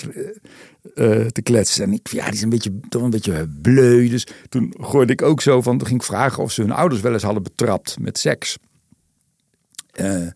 eh, 0.94 1.26
te 1.26 1.42
kletsen. 1.42 1.84
En 1.84 1.92
ik, 1.92 2.08
ja, 2.08 2.24
die 2.24 2.34
is 2.34 2.42
een 2.42 2.48
beetje, 2.48 2.80
toch 2.88 3.02
een 3.02 3.10
beetje 3.10 3.48
bleu. 3.62 4.08
Dus 4.08 4.26
toen 4.48 4.74
gooide 4.80 5.12
ik 5.12 5.22
ook 5.22 5.40
zo 5.40 5.62
van, 5.62 5.78
toen 5.78 5.86
ging 5.86 6.00
ik 6.00 6.06
vragen 6.06 6.42
of 6.42 6.52
ze 6.52 6.60
hun 6.60 6.72
ouders 6.72 7.00
wel 7.00 7.12
eens 7.12 7.22
hadden 7.22 7.42
betrapt 7.42 7.96
met 8.00 8.18
seks. 8.18 8.56
Eh, 9.90 10.26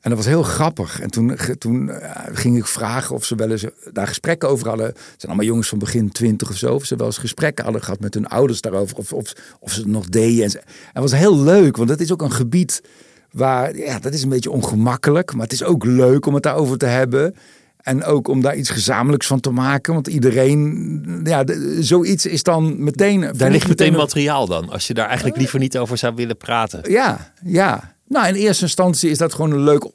en 0.00 0.10
dat 0.10 0.16
was 0.16 0.26
heel 0.26 0.42
grappig. 0.42 1.00
En 1.00 1.10
toen, 1.10 1.36
toen 1.58 1.90
eh, 1.90 2.26
ging 2.32 2.56
ik 2.56 2.66
vragen 2.66 3.14
of 3.14 3.24
ze 3.24 3.34
wel 3.34 3.50
eens 3.50 3.64
daar 3.92 4.06
gesprekken 4.06 4.48
over 4.48 4.68
hadden. 4.68 4.86
Het 4.86 4.96
zijn 4.96 5.32
allemaal 5.32 5.46
jongens 5.46 5.68
van 5.68 5.78
begin 5.78 6.10
twintig 6.10 6.50
of 6.50 6.56
zo. 6.56 6.74
Of 6.74 6.84
ze 6.84 6.96
wel 6.96 7.06
eens 7.06 7.18
gesprekken 7.18 7.64
hadden 7.64 7.82
gehad 7.82 8.00
met 8.00 8.14
hun 8.14 8.26
ouders 8.26 8.60
daarover. 8.60 8.96
Of, 8.96 9.12
of, 9.12 9.32
of 9.60 9.72
ze 9.72 9.80
het 9.80 9.88
nog 9.88 10.08
deden. 10.08 10.44
En, 10.44 10.50
het 10.92 11.02
was 11.02 11.12
heel 11.12 11.40
leuk, 11.42 11.76
want 11.76 11.88
dat 11.88 12.00
is 12.00 12.12
ook 12.12 12.22
een 12.22 12.32
gebied 12.32 12.82
waar, 13.30 13.76
ja, 13.76 13.98
dat 13.98 14.12
is 14.12 14.22
een 14.22 14.28
beetje 14.28 14.50
ongemakkelijk. 14.50 15.32
Maar 15.32 15.42
het 15.42 15.52
is 15.52 15.62
ook 15.62 15.84
leuk 15.84 16.26
om 16.26 16.34
het 16.34 16.42
daarover 16.42 16.78
te 16.78 16.86
hebben. 16.86 17.34
En 17.78 18.04
ook 18.04 18.28
om 18.28 18.40
daar 18.40 18.56
iets 18.56 18.70
gezamenlijks 18.70 19.26
van 19.26 19.40
te 19.40 19.50
maken. 19.50 19.94
Want 19.94 20.06
iedereen, 20.06 21.20
ja, 21.24 21.44
zoiets 21.80 22.26
is 22.26 22.42
dan 22.42 22.82
meteen. 22.82 23.30
Daar 23.36 23.50
ligt 23.50 23.68
meteen 23.68 23.92
materiaal 23.92 24.46
dan. 24.46 24.70
Als 24.70 24.86
je 24.86 24.94
daar 24.94 25.06
eigenlijk 25.06 25.36
liever 25.36 25.58
niet 25.58 25.78
over 25.78 25.98
zou 25.98 26.14
willen 26.14 26.36
praten. 26.36 26.90
Ja, 26.90 27.32
ja. 27.44 27.94
Nou, 28.06 28.28
in 28.28 28.34
eerste 28.34 28.62
instantie 28.62 29.10
is 29.10 29.18
dat 29.18 29.34
gewoon 29.34 29.50
een 29.50 29.64
leuk 29.64 29.90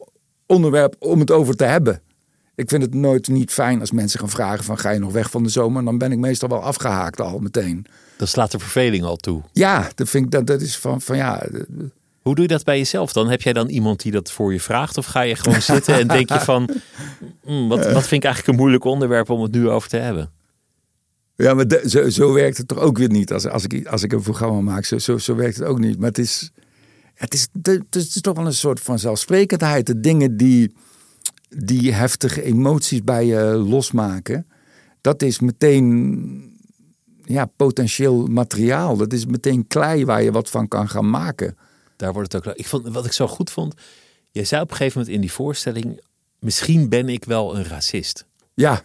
onderwerp 0.46 0.96
om 1.00 1.20
het 1.20 1.32
over 1.32 1.56
te 1.56 1.64
hebben. 1.64 2.02
Ik 2.56 2.70
vind 2.70 2.82
het 2.82 2.94
nooit 2.94 3.28
niet 3.28 3.52
fijn 3.52 3.80
als 3.80 3.92
mensen 3.92 4.20
gaan 4.20 4.30
vragen 4.30 4.64
van 4.64 4.78
ga 4.78 4.90
je 4.90 5.00
nog 5.00 5.12
weg 5.12 5.30
van 5.30 5.44
de 5.44 5.50
zomer? 5.50 5.86
Dan 5.86 5.98
ben 5.98 6.12
ik 6.12 6.18
meestal 6.18 6.50
wel 6.50 6.62
afgehaakt 6.62 7.22
al 7.22 7.40
meteen. 7.40 7.86
Dan 8.18 8.28
slaat 8.28 8.52
de 8.52 8.60
verveling 8.60 9.04
al 9.04 9.16
toe. 9.16 9.42
Ja, 9.52 9.90
dat 9.96 10.10
vind 10.10 10.26
ik 10.26 10.32
dat, 10.32 10.48
dat 10.48 10.62
is 10.62 10.78
van, 10.78 11.02
van 11.02 11.18
ja. 11.18 11.48
Hoe 12.24 12.36
doe 12.36 12.44
je 12.44 12.50
dat 12.50 12.64
bij 12.64 12.78
jezelf 12.78 13.14
dan? 13.14 13.30
Heb 13.30 13.42
jij 13.42 13.54
dan 13.54 13.70
iemand 13.70 14.02
die 14.02 14.12
dat 14.12 14.32
voor 14.32 14.54
je 14.54 14.60
vraagt? 14.60 14.98
Of 14.98 15.06
ga 15.06 15.22
je 15.22 15.36
gewoon 15.36 15.62
zitten 15.62 15.96
en 15.96 16.08
denk 16.08 16.30
je 16.30 16.40
van 16.54 16.70
mm, 17.46 17.68
wat, 17.68 17.92
wat 17.92 18.08
vind 18.08 18.24
ik 18.24 18.24
eigenlijk 18.24 18.48
een 18.48 18.56
moeilijk 18.56 18.84
onderwerp 18.84 19.30
om 19.30 19.42
het 19.42 19.52
nu 19.52 19.70
over 19.70 19.90
te 19.90 19.98
hebben? 19.98 20.32
Ja, 21.36 21.54
maar 21.54 21.66
zo, 21.86 22.10
zo 22.10 22.34
werkt 22.34 22.58
het 22.58 22.68
toch 22.68 22.78
ook 22.80 22.98
weer 22.98 23.10
niet 23.10 23.34
als, 23.34 23.48
als, 23.48 23.66
ik, 23.66 23.88
als 23.88 24.04
ik 24.04 24.14
een 24.14 24.22
programma 24.22 24.62
maak. 24.62 24.86
Zo, 24.86 24.98
zo, 24.98 25.18
zo 25.18 25.36
werkt 25.36 25.56
het 25.58 25.68
ook 25.68 25.80
niet. 25.80 25.98
Maar 25.98 26.08
het 26.08 26.18
is, 26.18 26.52
het 27.14 27.34
is, 27.34 27.48
het 27.62 27.96
is 27.96 28.22
toch 28.22 28.36
wel 28.36 28.46
een 28.46 28.54
soort 28.54 28.80
van 28.80 29.00
zelfsprekendheid. 29.00 29.86
De 29.86 30.00
dingen 30.00 30.38
die, 30.38 30.74
die 31.50 31.94
heftige 31.94 32.44
emoties 32.44 33.04
bij 33.04 33.26
je 33.26 33.44
losmaken, 33.44 34.48
dat 35.02 35.22
is 35.22 35.40
meteen 35.40 36.58
ja, 37.26 37.46
potentieel 37.46 38.26
materiaal. 38.26 38.98
Dat 38.98 39.14
is 39.14 39.26
meteen 39.26 39.68
klei 39.68 40.06
waar 40.06 40.24
je 40.24 40.32
wat 40.32 40.50
van 40.50 40.68
kan 40.68 40.90
gaan 40.90 41.10
maken. 41.10 41.58
Daar 42.04 42.14
wordt 42.14 42.32
het 42.32 42.48
ook. 42.48 42.56
Ik 42.56 42.68
vond, 42.68 42.88
wat 42.88 43.06
ik 43.06 43.12
zo 43.12 43.28
goed 43.28 43.52
vond, 43.52 43.74
jij 44.32 44.44
zei 44.46 44.62
op 44.62 44.70
een 44.70 44.76
gegeven 44.76 45.00
moment 45.00 45.16
in 45.16 45.22
die 45.22 45.32
voorstelling: 45.32 46.02
misschien 46.40 46.90
ben 46.90 47.10
ik 47.10 47.26
wel 47.26 47.56
een 47.56 47.64
racist. 47.64 48.26
Ja. 48.54 48.84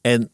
En 0.00 0.30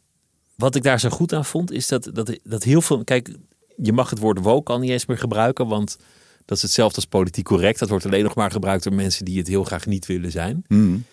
wat 0.54 0.74
ik 0.74 0.82
daar 0.82 1.00
zo 1.00 1.08
goed 1.08 1.32
aan 1.32 1.44
vond, 1.44 1.72
is 1.72 1.88
dat, 1.88 2.10
dat, 2.12 2.38
dat 2.42 2.62
heel 2.62 2.80
veel. 2.80 3.04
Kijk, 3.04 3.30
je 3.76 3.92
mag 3.92 4.10
het 4.10 4.18
woord 4.18 4.38
woke 4.38 4.72
al 4.72 4.78
niet 4.78 4.90
eens 4.90 5.06
meer 5.06 5.18
gebruiken, 5.18 5.66
want 5.66 5.96
dat 6.44 6.56
is 6.56 6.62
hetzelfde 6.62 6.96
als 6.96 7.04
politiek 7.04 7.44
correct. 7.44 7.78
Dat 7.78 7.88
wordt 7.88 8.04
alleen 8.04 8.24
nog 8.24 8.34
maar 8.34 8.50
gebruikt 8.50 8.84
door 8.84 8.94
mensen 8.94 9.24
die 9.24 9.38
het 9.38 9.48
heel 9.48 9.64
graag 9.64 9.86
niet 9.86 10.06
willen 10.06 10.30
zijn. 10.30 10.64
Hmm. 10.66 11.04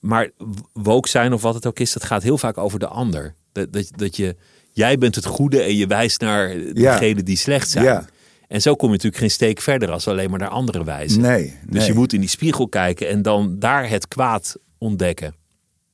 Maar 0.00 0.30
woke 0.72 1.08
zijn 1.08 1.32
of 1.32 1.42
wat 1.42 1.54
het 1.54 1.66
ook 1.66 1.78
is, 1.78 1.92
dat 1.92 2.04
gaat 2.04 2.22
heel 2.22 2.38
vaak 2.38 2.58
over 2.58 2.78
de 2.78 2.86
ander. 2.86 3.34
Dat, 3.52 3.72
dat, 3.72 3.90
dat 3.96 4.16
je, 4.16 4.36
jij 4.72 4.98
bent 4.98 5.14
het 5.14 5.26
goede 5.26 5.62
en 5.62 5.76
je 5.76 5.86
wijst 5.86 6.20
naar 6.20 6.48
degene 6.72 7.22
die 7.22 7.36
slecht 7.36 7.70
zijn. 7.70 7.84
Ja. 7.84 8.06
En 8.52 8.62
zo 8.62 8.74
kom 8.74 8.86
je 8.86 8.94
natuurlijk 8.94 9.22
geen 9.22 9.30
steek 9.30 9.60
verder 9.60 9.90
als 9.90 10.08
alleen 10.08 10.30
maar 10.30 10.38
naar 10.38 10.48
andere 10.48 10.84
wijzen. 10.84 11.20
Nee, 11.20 11.54
Dus 11.66 11.86
je 11.86 11.94
moet 11.94 12.12
in 12.12 12.20
die 12.20 12.28
spiegel 12.28 12.68
kijken 12.68 13.08
en 13.08 13.22
dan 13.22 13.58
daar 13.58 13.88
het 13.88 14.08
kwaad 14.08 14.56
ontdekken. 14.78 15.34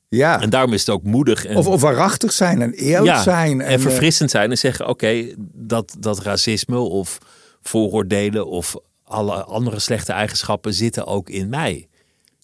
Ja. 0.09 0.41
En 0.41 0.49
daarom 0.49 0.73
is 0.73 0.79
het 0.79 0.89
ook 0.89 1.03
moedig. 1.03 1.45
En, 1.45 1.55
of, 1.55 1.67
of 1.67 1.81
waarachtig 1.81 2.31
zijn 2.31 2.61
en 2.61 2.73
eerlijk 2.73 3.17
zijn. 3.17 3.61
En, 3.61 3.67
en 3.67 3.73
eh, 3.73 3.79
verfrissend 3.79 4.31
zijn 4.31 4.49
en 4.49 4.57
zeggen: 4.57 4.87
oké, 4.87 5.25
dat, 5.53 5.95
dat 5.99 6.19
racisme 6.19 6.77
of 6.77 7.17
vooroordelen 7.61 8.47
of 8.47 8.75
alle 9.03 9.43
andere 9.43 9.79
slechte 9.79 10.11
eigenschappen 10.11 10.73
zitten 10.73 11.05
ook 11.05 11.29
in 11.29 11.49
mij. 11.49 11.87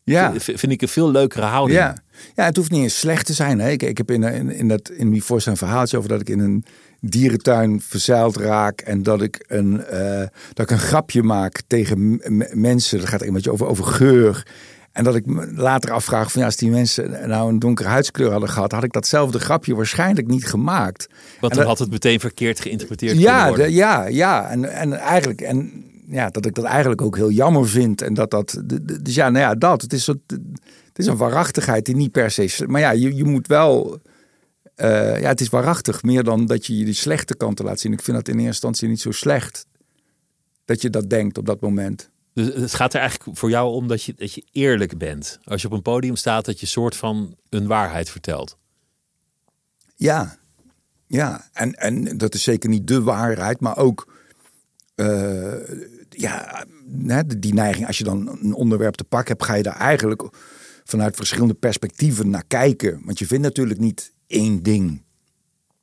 Ja. 0.04 0.34
V 0.34 0.44
vind 0.60 0.72
ik 0.72 0.82
een 0.82 0.88
veel 0.88 1.12
leukere 1.12 1.46
houding. 1.46 1.80
Ja, 1.80 1.98
ja 2.36 2.46
het 2.46 2.56
hoeft 2.56 2.72
niet 2.72 2.82
eens 2.82 3.00
slecht 3.00 3.26
te 3.26 3.34
zijn. 3.34 3.60
Hè. 3.60 3.70
Ik, 3.70 3.84
ik 3.84 3.98
heb 3.98 4.12
in, 4.12 4.24
in, 4.24 4.52
in, 4.52 4.68
dat, 4.68 4.90
in 4.90 5.12
die 5.12 5.24
een 5.28 5.58
verhaaltje 5.58 5.98
over 5.98 6.10
dat 6.10 6.22
ik 6.22 6.30
in 6.30 6.40
een 6.40 6.66
dierentuin 7.10 7.82
verzeild 7.82 8.36
raak 8.38 8.82
en 8.82 9.04
dat 9.04 9.22
ik 9.22 9.46
een, 9.48 9.84
uh, 9.94 10.20
dat 10.54 10.66
ik 10.66 10.72
een 10.72 10.80
grapje 10.80 11.24
maak 11.24 11.62
tegen 11.68 12.22
mensen. 12.54 13.00
Dat 13.00 13.10
gaat 13.10 13.22
een 13.22 13.34
beetje 13.34 13.52
over, 13.52 13.68
over 13.68 13.86
geur. 13.86 14.48
En 14.92 15.04
dat 15.04 15.16
ik 15.16 15.26
me 15.26 15.54
later 15.54 15.92
afvraag 15.92 16.32
van 16.32 16.42
ja, 16.42 16.48
als 16.48 16.56
die 16.56 16.70
mensen 16.70 17.30
nou 17.30 17.50
een 17.50 17.60
donkere 17.60 17.90
huidskleur 17.90 18.32
hadden 18.32 18.50
gehad, 18.50 18.72
had 18.72 18.84
ik 18.84 18.92
datzelfde 18.92 19.40
grapje 19.40 19.76
waarschijnlijk 19.76 20.28
niet 20.28 20.46
gemaakt. 20.46 21.08
Want 21.40 21.54
dan 21.54 21.66
had 21.66 21.80
het 21.80 21.92
meteen 21.92 22.20
verkeerd 22.20 22.60
geïnteresseerd 22.60 23.18
ja, 23.18 23.52
de, 23.52 23.72
ja, 23.72 24.08
ja. 24.08 24.50
En, 24.50 24.72
en 24.72 24.94
eigenlijk, 24.94 25.42
en 25.42 25.86
ja, 26.08 26.30
dat 26.30 26.46
ik 26.46 26.54
dat 26.54 26.66
eigenlijk 26.66 27.02
ook 27.02 27.16
heel 27.16 27.32
jammer 27.32 27.68
vind. 27.68 28.02
En 28.02 28.14
dat 28.14 28.32
dat, 28.32 28.62
dus 29.02 29.16
ja, 29.16 29.30
nou 29.30 29.46
ja, 29.46 29.56
dat. 29.56 29.82
Het 29.82 29.94
is, 29.94 30.04
zo, 30.04 30.14
het 30.28 31.00
is 31.00 31.06
een 31.06 31.18
waarachtigheid 31.18 31.86
die 31.86 31.96
niet 31.96 32.12
per 32.12 32.32
se. 32.32 32.64
Maar 32.68 32.82
ja, 32.82 32.92
je, 32.92 33.16
je 33.16 33.24
moet 33.24 33.48
wel 33.48 34.00
uh, 34.78 35.22
ja, 35.22 35.28
het 35.28 35.42
is 35.42 35.50
waarachtig. 35.50 36.04
Meer 36.04 36.24
dan 36.24 36.46
dat 36.46 36.66
je 36.66 36.78
je 36.78 36.86
die 36.86 36.94
slechte 36.94 37.36
kanten 37.36 37.66
laat 37.66 37.80
zien. 37.80 37.94
Ik 37.94 38.02
vind 38.02 38.18
dat 38.18 38.28
in 38.28 38.34
eerste 38.34 38.50
instantie 38.50 38.88
niet 38.88 39.02
zo 39.02 39.12
slecht. 39.12 39.66
Dat 40.66 40.82
je 40.82 40.90
dat 40.90 41.10
denkt 41.10 41.38
op 41.38 41.46
dat 41.46 41.62
moment. 41.62 42.10
Dus 42.34 42.54
het 42.54 42.74
gaat 42.74 42.94
er 42.94 43.00
eigenlijk 43.00 43.38
voor 43.38 43.50
jou 43.50 43.74
om 43.74 43.88
dat 43.88 44.04
je, 44.04 44.14
dat 44.14 44.34
je 44.34 44.44
eerlijk 44.52 44.98
bent. 44.98 45.40
Als 45.44 45.62
je 45.62 45.68
op 45.68 45.74
een 45.74 45.82
podium 45.82 46.16
staat, 46.16 46.46
dat 46.46 46.60
je 46.60 46.66
soort 46.66 46.96
van 46.96 47.36
een 47.50 47.68
waarheid 47.68 48.10
vertelt. 48.10 48.58
Ja, 49.96 50.38
ja. 51.08 51.50
En, 51.54 51.74
en 51.74 52.18
dat 52.18 52.34
is 52.34 52.44
zeker 52.44 52.70
niet 52.70 52.88
de 52.88 53.02
waarheid, 53.02 53.60
maar 53.60 53.78
ook 53.78 54.14
uh, 54.96 55.54
ja, 56.10 56.66
die 57.38 57.54
neiging. 57.54 57.88
Als 57.88 57.98
je 57.98 58.04
dan 58.04 58.28
een 58.28 58.54
onderwerp 58.54 58.96
te 58.96 59.04
pakken 59.04 59.32
hebt, 59.32 59.46
ga 59.46 59.54
je 59.54 59.64
daar 59.64 59.78
eigenlijk 59.78 60.30
vanuit 60.84 61.16
verschillende 61.16 61.54
perspectieven 61.54 62.30
naar 62.30 62.46
kijken. 62.48 63.02
Want 63.04 63.20
je 63.20 63.28
vindt 63.28 63.44
natuurlijk 63.44 63.80
niet 63.80 64.14
één 64.28 64.64
ding. 64.64 65.04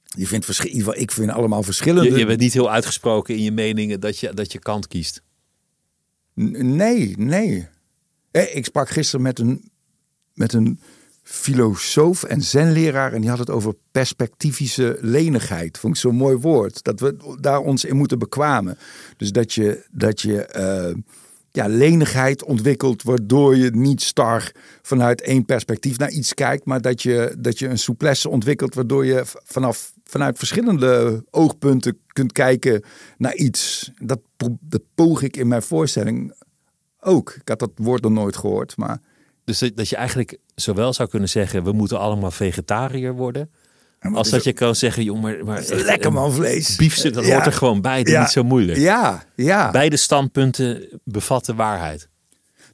Je 0.04 0.26
vindt 0.26 0.44
verschillende, 0.44 0.96
ik 0.96 1.10
vind 1.10 1.30
allemaal 1.30 1.62
verschillende. 1.62 2.10
Je, 2.10 2.18
je, 2.18 2.26
bent 2.26 2.40
niet 2.40 2.52
heel 2.52 2.70
uitgesproken 2.70 3.34
in 3.34 3.42
je 3.42 3.52
meningen 3.52 4.00
dat 4.00 4.18
je, 4.18 4.34
dat 4.34 4.52
je 4.52 4.58
kant 4.58 4.86
kiest. 4.86 5.22
nee, 6.34 7.14
nee. 7.16 7.68
Eh, 8.30 8.56
ik 8.56 8.64
sprak 8.64 8.88
gisteren 8.88 9.22
met 9.22 9.38
een, 9.38 9.70
met 10.34 10.52
een 10.52 10.80
filosoof 11.22 12.22
en 12.22 12.42
zenleraar 12.42 13.12
en 13.12 13.20
die 13.20 13.30
had 13.30 13.38
het 13.38 13.50
over 13.50 13.74
perspectivische 13.90 14.98
lenigheid. 15.00 15.78
Vond 15.78 15.94
ik 15.94 16.00
zo'n 16.00 16.14
mooi 16.14 16.36
woord. 16.36 16.82
Dat 16.82 17.00
we 17.00 17.36
daar 17.40 17.60
ons 17.60 17.84
in 17.84 17.96
moeten 17.96 18.18
bekwamen. 18.18 18.78
Dus 19.16 19.32
dat 19.32 19.52
je, 19.52 19.86
dat 19.90 20.20
je 20.20 20.48
uh, 20.96 21.02
ja, 21.52 21.66
lenigheid 21.66 22.44
ontwikkelt, 22.44 23.02
waardoor 23.02 23.56
je 23.56 23.70
niet 23.70 24.02
star 24.02 24.52
vanuit 24.82 25.20
één 25.20 25.44
perspectief 25.44 25.98
naar 25.98 26.10
iets 26.10 26.34
kijkt, 26.34 26.64
maar 26.64 26.80
dat 26.80 27.02
je, 27.02 27.34
dat 27.38 27.58
je 27.58 27.68
een 27.68 27.78
souplesse 27.78 28.28
ontwikkelt, 28.28 28.74
waardoor 28.74 29.06
je 29.06 29.22
vanaf, 29.24 29.92
vanuit 30.04 30.38
verschillende 30.38 31.24
oogpunten 31.30 31.98
kunt 32.06 32.32
kijken 32.32 32.82
naar 33.18 33.34
iets. 33.34 33.90
Dat, 33.98 34.20
dat 34.60 34.82
poog 34.94 35.22
ik 35.22 35.36
in 35.36 35.48
mijn 35.48 35.62
voorstelling 35.62 36.34
ook. 37.00 37.36
Ik 37.40 37.48
had 37.48 37.58
dat 37.58 37.72
woord 37.74 38.02
nog 38.02 38.12
nooit 38.12 38.36
gehoord, 38.36 38.76
maar... 38.76 39.00
Dus 39.44 39.58
dat 39.74 39.88
je 39.88 39.96
eigenlijk 39.96 40.38
zowel 40.54 40.92
zou 40.92 41.08
kunnen 41.08 41.28
zeggen, 41.28 41.64
we 41.64 41.72
moeten 41.72 41.98
allemaal 41.98 42.30
vegetariër 42.30 43.14
worden, 43.14 43.50
als 44.12 44.30
dat 44.30 44.44
je 44.44 44.52
kan 44.52 44.74
zeggen, 44.74 45.04
joh, 45.04 45.22
maar, 45.22 45.44
maar 45.44 45.64
lekker 45.68 46.12
man 46.12 46.32
vlees. 46.32 46.76
Biefstuk, 46.76 47.14
dat 47.14 47.24
hoort 47.24 47.46
er 47.46 47.52
gewoon 47.52 47.80
bij. 47.80 48.02
Dat 48.02 48.12
is 48.12 48.18
niet 48.18 48.28
zo 48.28 48.42
moeilijk. 48.42 48.78
Ja, 48.78 49.24
ja. 49.34 49.70
Beide 49.70 49.96
standpunten 49.96 51.00
bevatten 51.04 51.56
waarheid. 51.56 52.08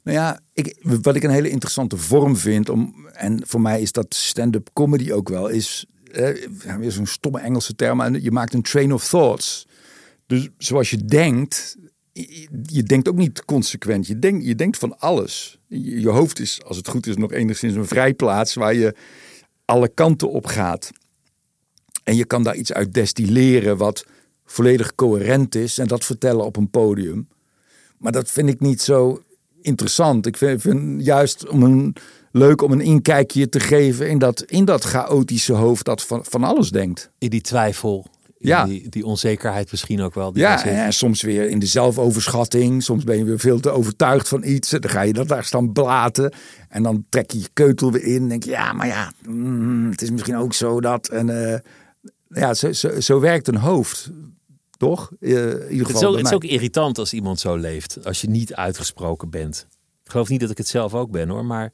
Nou 0.03 0.17
ja, 0.17 0.39
ik, 0.53 0.77
wat 0.81 1.15
ik 1.15 1.23
een 1.23 1.29
hele 1.29 1.49
interessante 1.49 1.97
vorm 1.97 2.37
vind, 2.37 2.69
om, 2.69 3.07
en 3.13 3.41
voor 3.45 3.61
mij 3.61 3.81
is 3.81 3.91
dat 3.91 4.15
stand-up 4.15 4.69
comedy 4.73 5.11
ook 5.11 5.29
wel, 5.29 5.47
is 5.47 5.85
eh, 6.11 6.29
weer 6.79 6.91
zo'n 6.91 7.05
stomme 7.05 7.39
Engelse 7.39 7.75
term, 7.75 8.15
je 8.15 8.31
maakt 8.31 8.53
een 8.53 8.61
train 8.61 8.93
of 8.93 9.07
thoughts. 9.07 9.67
Dus 10.25 10.49
zoals 10.57 10.89
je 10.89 11.05
denkt, 11.05 11.77
je 12.63 12.83
denkt 12.83 13.09
ook 13.09 13.15
niet 13.15 13.45
consequent. 13.45 14.07
Je 14.07 14.19
denkt, 14.19 14.45
je 14.45 14.55
denkt 14.55 14.77
van 14.77 14.99
alles. 14.99 15.59
Je, 15.67 15.99
je 15.99 16.09
hoofd 16.09 16.39
is, 16.39 16.61
als 16.63 16.77
het 16.77 16.87
goed 16.87 17.07
is, 17.07 17.15
nog 17.15 17.31
enigszins 17.31 17.75
een 17.75 17.87
vrijplaats 17.87 18.53
waar 18.53 18.73
je 18.73 18.95
alle 19.65 19.89
kanten 19.93 20.29
op 20.29 20.45
gaat. 20.45 20.91
En 22.03 22.15
je 22.15 22.25
kan 22.25 22.43
daar 22.43 22.55
iets 22.55 22.73
uit 22.73 22.93
destilleren 22.93 23.77
wat 23.77 24.05
volledig 24.45 24.95
coherent 24.95 25.55
is 25.55 25.77
en 25.77 25.87
dat 25.87 26.05
vertellen 26.05 26.45
op 26.45 26.55
een 26.55 26.69
podium. 26.69 27.27
Maar 27.97 28.11
dat 28.11 28.29
vind 28.31 28.49
ik 28.49 28.59
niet 28.59 28.81
zo 28.81 29.21
interessant. 29.61 30.25
Ik 30.25 30.37
vind, 30.37 30.61
vind 30.61 31.05
juist 31.05 31.47
om 31.47 31.63
een, 31.63 31.95
leuk 32.31 32.61
om 32.61 32.71
een 32.71 32.81
inkijkje 32.81 33.49
te 33.49 33.59
geven 33.59 34.09
in 34.09 34.19
dat, 34.19 34.41
in 34.41 34.65
dat 34.65 34.83
chaotische 34.83 35.53
hoofd 35.53 35.85
dat 35.85 36.03
van, 36.03 36.25
van 36.25 36.43
alles 36.43 36.69
denkt. 36.69 37.11
In 37.17 37.29
die 37.29 37.41
twijfel, 37.41 38.05
Ja. 38.37 38.65
Die, 38.65 38.89
die 38.89 39.05
onzekerheid 39.05 39.71
misschien 39.71 40.01
ook 40.01 40.13
wel. 40.13 40.33
die 40.33 40.41
Ja, 40.41 40.65
en 40.65 40.93
soms 40.93 41.21
weer 41.21 41.49
in 41.49 41.59
de 41.59 41.65
zelfoverschatting. 41.65 42.83
Soms 42.83 43.03
ben 43.03 43.17
je 43.17 43.23
weer 43.23 43.39
veel 43.39 43.59
te 43.59 43.69
overtuigd 43.69 44.27
van 44.27 44.43
iets. 44.43 44.69
Dan 44.69 44.89
ga 44.89 45.01
je 45.01 45.13
dat 45.13 45.27
daar 45.27 45.43
staan 45.43 45.71
blaten. 45.71 46.33
En 46.69 46.83
dan 46.83 47.05
trek 47.09 47.31
je 47.31 47.39
je 47.39 47.49
keutel 47.53 47.91
weer 47.91 48.03
in. 48.03 48.21
En 48.21 48.27
denk 48.27 48.43
je, 48.43 48.49
ja, 48.49 48.73
maar 48.73 48.87
ja, 48.87 49.11
mm, 49.27 49.91
het 49.91 50.01
is 50.01 50.11
misschien 50.11 50.37
ook 50.37 50.53
zo 50.53 50.81
dat. 50.81 51.07
En 51.07 51.51
eh, 51.53 51.59
ja, 52.29 52.53
zo, 52.53 52.71
zo, 52.71 52.99
zo 52.99 53.19
werkt 53.19 53.47
een 53.47 53.55
hoofd. 53.57 54.09
Toch? 54.77 55.11
Eh, 55.19 55.29
in 55.31 55.69
ieder 55.71 55.85
geval 55.85 55.85
Het 55.85 55.95
is, 55.95 56.03
ook, 56.03 56.15
het 56.17 56.25
is 56.25 56.31
ook 56.33 56.43
irritant 56.43 56.97
als 56.97 57.13
iemand 57.13 57.39
zo 57.39 57.55
leeft. 57.55 58.05
Als 58.05 58.21
je 58.21 58.29
niet 58.29 58.53
uitgesproken 58.53 59.29
bent. 59.29 59.67
Ik 60.03 60.11
geloof 60.11 60.29
niet 60.29 60.39
dat 60.39 60.49
ik 60.49 60.57
het 60.57 60.67
zelf 60.67 60.93
ook 60.93 61.11
ben 61.11 61.29
hoor. 61.29 61.45
Maar 61.45 61.73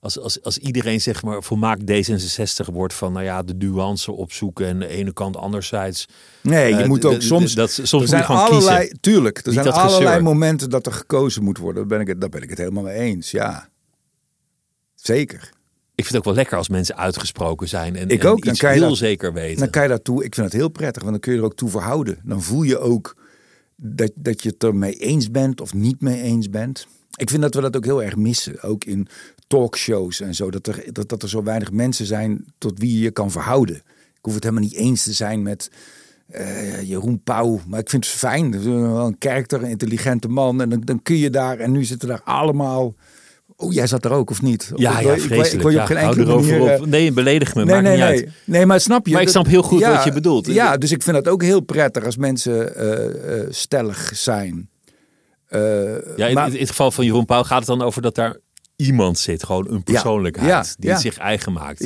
als, 0.00 0.18
als, 0.18 0.42
als 0.42 0.58
iedereen 0.58 1.00
zeg 1.00 1.22
maar 1.22 1.42
volmaakt 1.42 1.80
D66 1.90 2.72
wordt 2.72 2.94
van 2.94 3.12
nou 3.12 3.24
ja, 3.24 3.42
de 3.42 3.54
nuance 3.54 4.12
opzoeken. 4.12 4.66
En 4.66 4.78
de 4.78 4.86
ene 4.86 5.12
kant 5.12 5.36
anderzijds. 5.36 6.06
Nee, 6.42 6.74
je 6.74 6.80
Eh, 6.82 6.88
moet 6.88 7.04
ook 7.04 7.22
soms. 7.22 7.54
dat- 7.54 7.70
soms 7.70 7.92
er 7.92 7.98
moet 7.98 8.08
zijn 8.08 8.24
allerlei. 8.24 8.78
kiezen. 8.80 9.00
Tuurlijk, 9.00 9.36
er 9.38 9.52
Niet 9.52 9.62
zijn 9.62 9.74
allerlei 9.74 10.06
gezeur. 10.06 10.22
momenten 10.22 10.70
dat 10.70 10.86
er 10.86 10.92
gekozen 10.92 11.42
moet 11.44 11.58
worden. 11.58 11.88
Daar 11.88 11.98
ben 11.98 12.00
ik, 12.00 12.06
het, 12.06 12.20
daar 12.20 12.30
ben 12.30 12.42
ik 12.42 12.48
het 12.50 12.58
helemaal 12.58 12.82
mee 12.82 12.98
eens. 12.98 13.30
Ja, 13.30 13.68
zeker. 14.94 15.50
Ik 15.98 16.04
vind 16.04 16.08
het 16.08 16.16
ook 16.16 16.24
wel 16.24 16.34
lekker 16.34 16.56
als 16.56 16.68
mensen 16.68 16.96
uitgesproken 16.96 17.68
zijn. 17.68 17.96
En, 17.96 18.08
Ik 18.08 18.22
en 18.22 18.28
ook, 18.28 18.42
dan 18.44 18.50
iets 18.52 18.60
kan 18.60 18.72
je 18.74 18.78
heel 18.78 18.88
dat- 18.88 18.98
zeker 18.98 19.32
weten. 19.32 19.58
Dan 19.58 19.70
kan 19.70 19.82
je 19.82 19.88
daartoe. 19.88 20.24
Ik 20.24 20.34
vind 20.34 20.46
het 20.46 20.54
heel 20.56 20.68
prettig, 20.68 21.02
want 21.02 21.14
dan 21.14 21.20
kun 21.20 21.32
je 21.32 21.38
er 21.38 21.44
ook 21.44 21.56
toe 21.56 21.68
verhouden. 21.68 22.18
Dan 22.22 22.42
voel 22.42 22.62
je 22.62 22.78
ook 22.78 23.16
dat, 23.76 24.10
dat 24.14 24.42
je 24.42 24.48
het 24.48 24.64
ermee 24.64 24.94
eens 24.94 25.30
bent 25.30 25.60
of 25.60 25.74
niet 25.74 26.00
mee 26.00 26.22
eens 26.22 26.50
bent. 26.50 26.86
Ik 27.14 27.30
vind 27.30 27.42
dat 27.42 27.54
we 27.54 27.60
dat 27.60 27.76
ook 27.76 27.84
heel 27.84 28.02
erg 28.02 28.16
missen. 28.16 28.62
Ook 28.62 28.84
in 28.84 29.08
talkshows 29.46 30.20
en 30.20 30.34
zo. 30.34 30.50
Dat 30.50 30.66
er, 30.66 30.84
dat, 30.92 31.08
dat 31.08 31.22
er 31.22 31.28
zo 31.28 31.42
weinig 31.42 31.70
mensen 31.72 32.06
zijn 32.06 32.44
tot 32.58 32.78
wie 32.78 32.92
je 32.92 32.98
je 33.00 33.10
kan 33.10 33.30
verhouden. 33.30 33.76
Ik 33.76 34.24
hoef 34.24 34.34
het 34.34 34.42
helemaal 34.42 34.64
niet 34.64 34.74
eens 34.74 35.02
te 35.02 35.12
zijn 35.12 35.42
met 35.42 35.70
eh, 36.28 36.82
Jeroen 36.82 37.20
Pauw. 37.22 37.60
Maar 37.66 37.80
ik 37.80 37.90
vind 37.90 38.04
het 38.06 38.14
fijn. 38.14 38.64
Wel 38.64 39.06
een 39.06 39.18
karakter, 39.18 39.62
een 39.62 39.70
intelligente 39.70 40.28
man. 40.28 40.60
En 40.62 40.68
dan, 40.68 40.80
dan 40.80 41.02
kun 41.02 41.16
je 41.16 41.30
daar. 41.30 41.58
En 41.58 41.72
nu 41.72 41.84
zitten 41.84 42.08
daar 42.08 42.22
allemaal. 42.24 42.94
Oh, 43.60 43.72
jij 43.72 43.86
zat 43.86 44.04
er 44.04 44.10
ook 44.10 44.30
of 44.30 44.42
niet? 44.42 44.72
ja, 44.74 44.98
Ik 44.98 45.06
ja, 45.06 45.12
ik 45.12 45.20
vreselijk. 45.20 45.52
Ik 45.52 45.60
wil 45.60 45.70
je 45.70 45.80
op 45.80 45.86
geen 45.86 45.96
enkele 45.96 46.24
erover 46.24 46.58
manier... 46.58 46.74
op. 46.74 46.82
eh, 46.82 46.86
Nee, 46.86 47.12
beledig 47.12 47.54
me, 47.54 47.64
Nee, 47.64 47.70
maakt 47.74 47.82
nee, 47.86 47.96
niet 47.96 48.04
nee. 48.04 48.10
uit. 48.24 48.28
Nee, 48.44 48.66
maar 48.66 48.80
snap 48.80 49.06
je? 49.06 49.12
Maar 49.12 49.20
ik 49.20 49.26
Dat- 49.26 49.36
snap 49.36 49.46
heel 49.52 49.62
goed 49.62 49.80
wat 49.84 50.04
je 50.04 50.12
bedoelt. 50.12 50.46
Ja, 50.46 50.76
dus 50.76 50.92
ik 50.92 51.02
vind 51.02 51.16
het 51.16 51.28
ook 51.28 51.42
heel 51.42 51.60
prettig 51.60 52.04
als 52.04 52.16
mensen 52.16 52.76
eh, 52.76 53.38
eh, 53.40 53.46
stellig 53.50 54.10
zijn. 54.14 54.68
Ja, 55.50 56.26
in, 56.26 56.34
maar- 56.34 56.52
in 56.52 56.58
het 56.58 56.68
geval 56.68 56.90
van 56.90 57.04
Jeroen 57.04 57.24
Pauw 57.24 57.42
gaat 57.42 57.58
het 57.58 57.66
dan 57.66 57.82
over 57.82 58.02
dat 58.02 58.14
daar 58.14 58.36
iemand 58.76 59.18
zit. 59.18 59.44
Gewoon 59.44 59.70
een 59.70 59.82
persoonlijkheid. 59.82 60.74
Die 60.78 60.90
het 60.90 61.00
zich 61.00 61.18
eigen 61.18 61.52
maakt. 61.52 61.80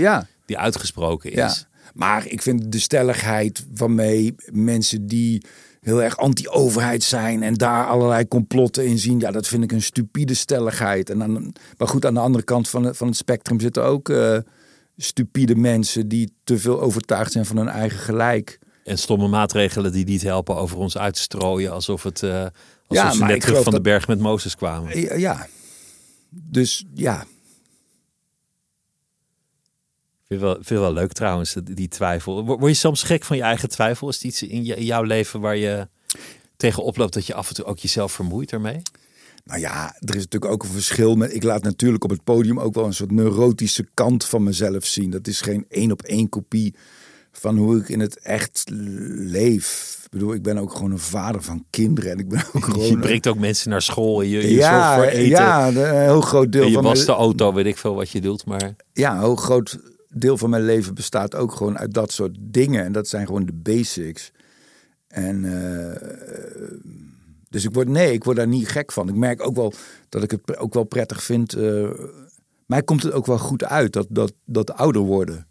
Die 0.47 0.59
uitgesproken 0.59 1.33
is. 1.33 1.67
Maar 1.95 2.27
ik 2.27 2.43
vind 2.43 2.73
de 2.73 2.79
stelligheid 2.79 3.65
waarmee 3.75 4.35
mensen 4.53 5.07
die 5.07 5.45
heel 5.83 6.03
erg 6.03 6.17
anti-overheid 6.17 7.03
zijn 7.03 7.43
en 7.43 7.55
daar 7.55 7.87
allerlei 7.87 8.29
complotten 8.29 8.87
in 8.87 8.99
zien, 8.99 9.21
ja, 9.21 9.31
dat 9.31 9.49
vind 9.49 9.63
ik 9.65 9.73
een 9.73 9.83
stupide 9.83 10.35
stelligheid. 10.35 11.11
En 11.11 11.19
dan, 11.19 11.55
maar 11.79 11.89
goed, 11.89 12.07
aan 12.07 12.15
de 12.15 12.21
andere 12.21 12.45
kant 12.45 12.69
van, 12.69 12.85
het- 12.85 12.97
van 12.97 13.07
het 13.07 13.17
spectrum 13.17 13.61
zitten 13.61 13.85
ook 13.85 14.09
eh, 14.09 14.39
stupide 14.97 15.55
mensen 15.55 16.09
die 16.09 16.33
te 16.45 16.59
veel 16.59 16.81
overtuigd 16.81 17.33
zijn 17.33 17.47
van 17.47 17.57
hun 17.57 17.69
eigen 17.69 17.99
gelijk. 17.99 18.59
En 18.85 18.99
stomme 18.99 19.29
maatregelen 19.29 19.93
die 19.93 20.05
niet 20.05 20.23
helpen 20.23 20.57
over 20.57 20.77
ons 20.77 20.99
uit 20.99 21.15
te 21.15 21.21
strooien. 21.21 21.73
Alsof, 21.73 22.03
het, 22.03 22.23
eh 22.23 22.31
alsof 22.41 22.53
Ja, 22.87 23.11
ze 23.11 23.25
net 23.25 23.41
terug 23.41 23.63
van 23.63 23.73
de 23.73 23.81
berg 23.81 24.07
met 24.09 24.19
Mozes 24.19 24.57
kwamen. 24.57 25.01
Ja, 25.01 25.15
ja. 25.15 25.47
Dus 26.31 26.85
ja, 26.95 27.25
Ik 30.22 30.22
vind 30.39 30.41
wel, 30.41 30.55
vind 30.61 30.81
wel 30.81 30.93
leuk 30.93 31.13
trouwens, 31.13 31.57
die 31.65 31.89
twijfel. 31.89 32.45
Word 32.45 32.67
je 32.67 32.75
soms 32.75 33.03
gek 33.03 33.25
van 33.25 33.37
je 33.37 33.43
eigen 33.43 33.69
twijfel? 33.69 34.09
Is 34.09 34.15
het 34.15 34.25
iets 34.25 34.43
in, 34.43 34.65
je- 34.65 34.75
in 34.77 34.85
jouw 34.85 35.03
leven 35.03 35.41
waar 35.41 35.57
je 35.57 35.89
tegen 36.57 36.83
oploopt 36.83 37.15
dat 37.15 37.27
je 37.27 37.35
af 37.35 37.49
en 37.49 37.55
toe 37.55 37.65
ook 37.65 37.79
jezelf 37.79 38.13
vermoeit 38.13 38.53
ermee? 38.53 38.83
Nou 39.45 39.61
ja, 39.61 39.97
er 39.99 40.15
is 40.17 40.23
natuurlijk 40.23 40.53
ook 40.53 40.63
een 40.63 40.69
verschil 40.69 41.15
met. 41.15 41.35
Ik 41.35 41.43
laat 41.43 41.63
natuurlijk 41.63 42.05
op 42.05 42.11
het 42.11 42.25
podium 42.25 42.61
ook 42.61 42.75
wel 42.75 42.85
een 42.85 42.95
soort 42.95 43.11
neurotische 43.11 43.87
kant 43.95 44.25
van 44.25 44.43
mezelf 44.43 44.85
zien. 44.87 45.11
Dat 45.11 45.27
is 45.27 45.41
geen 45.41 45.65
één 45.69 45.91
op 45.93 46.03
één 46.03 46.29
kopie 46.29 46.75
van 47.33 47.57
hoe 47.57 47.77
ik 47.79 47.89
in 47.89 48.01
het 48.01 48.19
echt 48.19 48.65
leef. 48.71 49.99
Ik 50.05 50.11
bedoel, 50.11 50.35
ik 50.35 50.43
ben 50.43 50.59
ook 50.59 50.73
gewoon 50.73 50.91
een 50.91 50.99
vader 50.99 51.43
van 51.43 51.65
kinderen. 51.71 52.11
En 52.11 52.19
ik 52.19 52.29
ben 52.29 52.43
ook 52.53 52.65
gewoon. 52.71 52.87
Je 52.87 52.99
brengt 52.99 53.27
ook 53.27 53.39
mensen 53.39 53.71
naar 53.71 53.83
school 53.83 54.23
en 54.23 54.29
je, 54.29 54.41
je 54.43 54.51
ja, 54.55 54.95
voor 54.95 55.05
eten. 55.05 55.29
ja, 55.29 55.69
een 55.69 56.03
heel 56.05 56.21
groot 56.21 56.53
deel 56.53 56.63
en 56.63 56.69
je 56.69 56.75
van 56.75 56.83
wast 56.85 57.07
de 57.07 57.13
auto, 57.13 57.53
weet 57.53 57.67
ik 57.67 57.77
veel 57.77 57.95
wat 57.95 58.11
je 58.11 58.21
doet. 58.21 58.45
Maar 58.47 58.77
ja, 58.93 59.13
een 59.15 59.19
heel 59.21 59.37
groot 59.37 59.79
deel 60.15 60.39
van 60.39 60.51
mijn 60.51 60.65
leven 60.65 60.95
bestaat 60.95 61.35
ook 61.35 61.53
gewoon 61.53 61.79
uit 61.79 61.95
dat 61.95 62.13
soort 62.13 62.37
dingen. 62.41 62.85
En 62.85 62.93
dat 62.93 63.09
zijn 63.09 63.27
gewoon 63.27 63.47
de 63.47 63.53
basics. 63.53 64.33
En 65.07 65.45
eh, 65.45 66.09
dus 67.49 67.65
ik 67.65 67.75
word, 67.75 67.89
nee, 67.89 68.13
ik 68.13 68.25
word 68.25 68.37
daar 68.37 68.49
niet 68.49 68.69
gek 68.69 68.93
van. 68.93 69.09
Ik 69.09 69.15
merk 69.15 69.47
ook 69.47 69.57
wel 69.57 69.73
dat 70.09 70.23
ik 70.23 70.31
het 70.31 70.57
ook 70.57 70.75
wel 70.75 70.85
prettig 70.85 71.23
vind. 71.23 71.53
eh 71.53 71.91
mij 72.67 72.83
komt 72.83 73.03
het 73.03 73.13
ook 73.13 73.27
wel 73.27 73.39
goed 73.39 73.65
uit 73.65 73.93
dat, 73.93 74.07
dat, 74.11 74.33
dat 74.45 74.73
ouder 74.73 75.03
worden. 75.03 75.47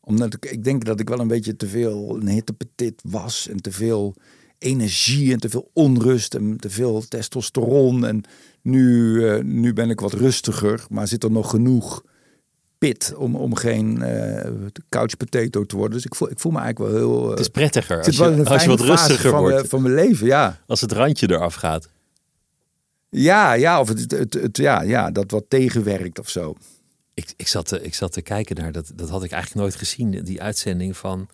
Omdat 0.00 0.34
ik, 0.34 0.46
ik 0.46 0.64
denk 0.64 0.84
dat 0.84 1.00
ik 1.00 1.08
wel 1.08 1.20
een 1.20 1.28
beetje 1.28 1.56
te 1.56 1.66
veel 1.66 2.16
een 2.16 2.28
hittepetit 2.28 3.02
was. 3.04 3.48
En 3.48 3.56
te 3.56 3.72
veel 3.72 4.14
energie 4.58 5.32
en 5.32 5.38
te 5.38 5.48
veel 5.48 5.70
onrust 5.72 6.34
en 6.34 6.56
te 6.56 6.70
veel 6.70 7.02
testosteron. 7.08 8.06
En 8.06 8.22
nu, 8.62 9.24
eh, 9.28 9.42
nu 9.42 9.72
ben 9.72 9.90
ik 9.90 10.00
wat 10.00 10.12
rustiger, 10.12 10.86
maar 10.88 11.08
zit 11.08 11.24
er 11.24 11.30
nog 11.30 11.50
genoeg 11.50 12.02
pit 12.88 13.14
om, 13.16 13.36
om 13.36 13.54
geen 13.54 14.02
eh 14.02 14.50
couch 14.88 15.16
potato 15.16 15.64
te 15.64 15.76
worden. 15.76 15.96
Dus 15.96 16.04
ik 16.06 16.14
voel, 16.14 16.30
ik 16.30 16.38
voel 16.38 16.52
me 16.52 16.60
eigenlijk 16.60 16.92
wel 16.92 17.00
heel... 17.00 17.24
eh, 17.24 17.30
het 17.30 17.38
is 17.38 17.48
prettiger 17.48 17.98
ik 17.98 18.06
als 18.06 18.16
je, 18.16 18.24
een 18.24 18.46
als 18.46 18.62
je 18.62 18.68
wat 18.68 18.80
rustiger 18.80 19.30
van, 19.30 19.40
wordt. 19.40 19.54
mijn- 19.54 19.68
van 19.68 19.82
mijn 19.82 19.94
leven, 19.94 20.26
ja. 20.26 20.58
Als 20.66 20.80
het 20.80 20.92
randje 20.92 21.30
eraf 21.30 21.54
gaat. 21.54 21.88
Ja, 23.08 23.52
ja, 23.52 23.80
of 23.80 23.88
het, 23.88 24.10
het, 24.10 24.34
het, 24.34 24.56
ja, 24.56 24.82
ja, 24.82 25.10
dat 25.10 25.30
wat 25.30 25.44
tegenwerkt 25.48 26.18
of 26.18 26.28
zo. 26.28 26.54
Ik, 27.14 27.32
ik, 27.36 27.48
zat 27.48 27.66
te, 27.68 27.82
ik 27.82 27.94
zat 27.94 28.12
te 28.12 28.22
kijken 28.22 28.56
naar, 28.56 28.72
dat, 28.72 28.92
dat 28.94 29.08
had 29.08 29.24
ik 29.24 29.30
eigenlijk 29.30 29.62
nooit 29.62 29.74
gezien, 29.76 30.24
die 30.24 30.42
uitzending 30.42 30.96
van 30.96 31.28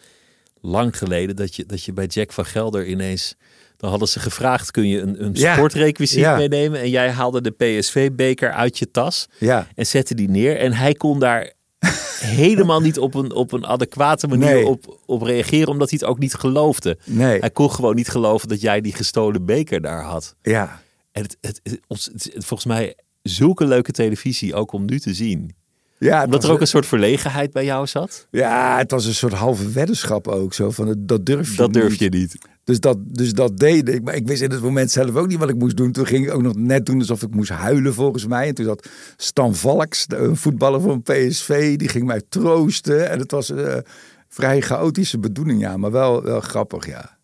lang 0.61 0.99
geleden, 0.99 1.37
dat 1.37 1.55
je, 1.55 1.67
dat 1.67 1.83
je 1.85 1.93
bij 1.93 2.07
Jack 2.07 2.33
van 2.33 2.45
Gelder 2.47 2.87
ineens, 2.87 3.35
dan 3.79 3.91
hadden 3.91 4.09
ze 4.09 4.21
gevraagd, 4.21 4.71
kun 4.71 4.89
je 4.89 5.01
een, 5.01 5.25
een 5.25 5.31
Ja. 5.35 5.55
sportrequisiet 5.55 6.19
Ja. 6.21 6.37
meenemen? 6.37 6.81
En 6.81 6.91
jij 6.91 7.11
haalde 7.11 7.41
de 7.41 7.51
PSV-beker 7.51 8.53
uit 8.53 8.79
je 8.79 8.91
tas 8.91 9.29
Ja, 9.39 9.67
en 9.75 9.87
zette 9.87 10.15
die 10.15 10.29
neer. 10.29 10.57
En 10.57 10.73
hij 10.73 10.95
kon 10.95 11.19
daar 11.21 11.53
helemaal 12.21 12.81
niet 12.81 12.99
op 12.99 13.15
een, 13.15 13.33
op 13.33 13.53
een 13.53 13.67
adequate 13.67 14.27
manier 14.27 14.55
Nee. 14.55 14.67
op, 14.67 14.99
op 15.07 15.23
reageren, 15.23 15.69
omdat 15.69 15.91
hij 15.91 15.99
het 16.01 16.09
ook 16.11 16.19
niet 16.19 16.35
geloofde. 16.35 16.99
nee, 17.05 17.39
Hij 17.39 17.51
kon 17.51 17.71
gewoon 17.73 17.95
niet 17.95 18.09
geloven 18.09 18.49
dat 18.49 18.61
jij 18.61 18.81
die 18.81 18.95
gestolen 18.95 19.45
beker 19.45 19.81
daar 19.81 20.03
had. 20.03 20.35
ja. 20.43 20.81
En 21.13 21.23
het, 21.23 21.37
het, 21.41 21.61
het, 21.89 22.11
het 22.13 22.45
volgens 22.45 22.65
mij 22.65 22.97
zulke 23.23 23.65
leuke 23.67 23.93
televisie 23.93 24.55
ook 24.55 24.73
om 24.73 24.85
nu 24.85 25.01
te 25.01 25.15
zien. 25.15 25.55
Ja, 25.99 26.29
was 26.29 26.45
er 26.45 26.51
ook 26.51 26.61
een 26.61 26.67
soort 26.67 26.87
verlegenheid 26.87 27.53
bij 27.53 27.65
jou 27.65 27.87
zat. 27.87 28.27
Ja, 28.31 28.79
het 28.79 28.91
was 28.91 29.05
een 29.07 29.15
soort 29.15 29.33
halve 29.33 29.71
weddenschap 29.71 30.29
ook 30.29 30.55
zo. 30.55 30.71
Van, 30.71 30.95
dat 30.99 31.27
durf 31.27 31.51
je 31.51 31.57
Dat 31.57 31.73
durf 31.73 31.91
niet. 31.91 31.99
je 31.99 32.09
niet. 32.09 32.37
Dus 32.65 32.81
dat, 32.81 32.97
dus 33.01 33.33
dat 33.33 33.59
deed 33.59 33.89
ik. 33.89 34.03
Maar 34.03 34.15
ik 34.15 34.27
wist 34.27 34.43
in 34.43 34.51
het 34.51 34.63
moment 34.63 34.91
zelf 34.91 35.15
ook 35.17 35.27
niet 35.27 35.39
wat 35.39 35.49
ik 35.49 35.57
moest 35.59 35.77
doen. 35.77 35.93
Toen 35.93 36.07
ging 36.07 36.27
ik 36.27 36.35
ook 36.35 36.43
nog 36.43 36.57
net 36.57 36.87
doen 36.87 36.99
alsof 36.99 37.23
ik 37.23 37.35
moest 37.35 37.51
huilen 37.51 37.95
volgens 37.95 38.27
mij. 38.27 38.49
En 38.49 38.55
toen 38.55 38.65
zat 38.65 38.89
Stan 39.17 39.55
Valks, 39.55 40.07
de- 40.07 40.17
een 40.17 40.37
voetballer 40.37 40.81
van 40.81 41.03
PSV, 41.03 41.77
die 41.77 41.89
ging 41.89 42.07
mij 42.07 42.23
troosten. 42.29 43.11
En 43.11 43.19
het 43.19 43.31
was 43.31 43.49
een 43.49 43.85
vrij 44.29 44.61
chaotische 44.61 45.19
bedoeling, 45.19 45.61
ja. 45.61 45.77
Maar 45.77 45.91
wel, 45.91 46.23
wel 46.23 46.41
grappig, 46.41 46.87
ja. 46.87 47.17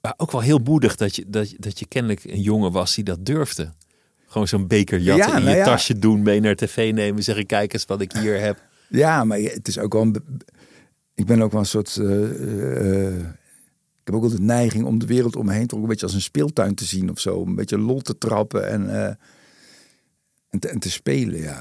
Maar 0.00 0.14
ook 0.16 0.32
wel 0.32 0.40
heel 0.40 0.58
moedig 0.64 0.96
dat 0.96 1.16
je, 1.16 1.24
dat, 1.28 1.52
dat 1.56 1.78
je 1.78 1.86
kennelijk 1.86 2.24
een 2.24 2.40
jongen 2.40 2.72
was 2.72 2.94
die 2.94 3.04
dat 3.04 3.24
durfde. 3.26 3.72
Gewoon 4.32 4.48
zo'n 4.48 4.66
beker 4.66 4.98
jatten, 4.98 5.28
Ja, 5.28 5.36
in 5.36 5.42
nou 5.44 5.56
je 5.56 5.62
ja. 5.62 5.64
tasje 5.64 5.98
doen, 5.98 6.22
mee 6.22 6.40
naar 6.40 6.54
tv 6.54 6.92
nemen, 6.92 7.22
zeggen 7.22 7.46
kijk 7.46 7.72
eens 7.72 7.84
wat 7.84 8.00
ik 8.00 8.12
hier 8.12 8.40
heb. 8.40 8.62
Ja, 8.88 9.24
maar 9.24 9.38
het 9.38 9.68
is 9.68 9.78
ook 9.78 9.92
wel 9.92 10.02
een... 10.02 10.16
Ik 11.14 11.26
ben 11.26 11.42
ook 11.42 11.52
wel 11.52 11.60
een 11.60 11.66
soort... 11.66 11.96
eh, 11.96 13.06
eh, 13.06 13.18
ik 14.00 14.04
heb 14.04 14.14
ook 14.14 14.20
wel 14.20 14.30
de 14.30 14.40
neiging 14.40 14.84
om 14.84 14.98
de 14.98 15.06
wereld 15.06 15.36
om 15.36 15.46
me 15.46 15.52
heen 15.52 15.66
toch 15.66 15.80
een 15.80 15.88
beetje 15.88 16.06
als 16.06 16.14
een 16.14 16.20
speeltuin 16.20 16.74
te 16.74 16.84
zien 16.84 17.10
of 17.10 17.20
zo. 17.20 17.42
Een 17.46 17.54
beetje 17.54 17.78
lol 17.78 18.00
te 18.00 18.18
trappen 18.18 18.68
en, 18.68 18.90
eh, 18.90 19.14
en, 20.50 20.58
te, 20.58 20.68
en 20.68 20.78
te 20.78 20.90
spelen, 20.90 21.40
ja. 21.40 21.56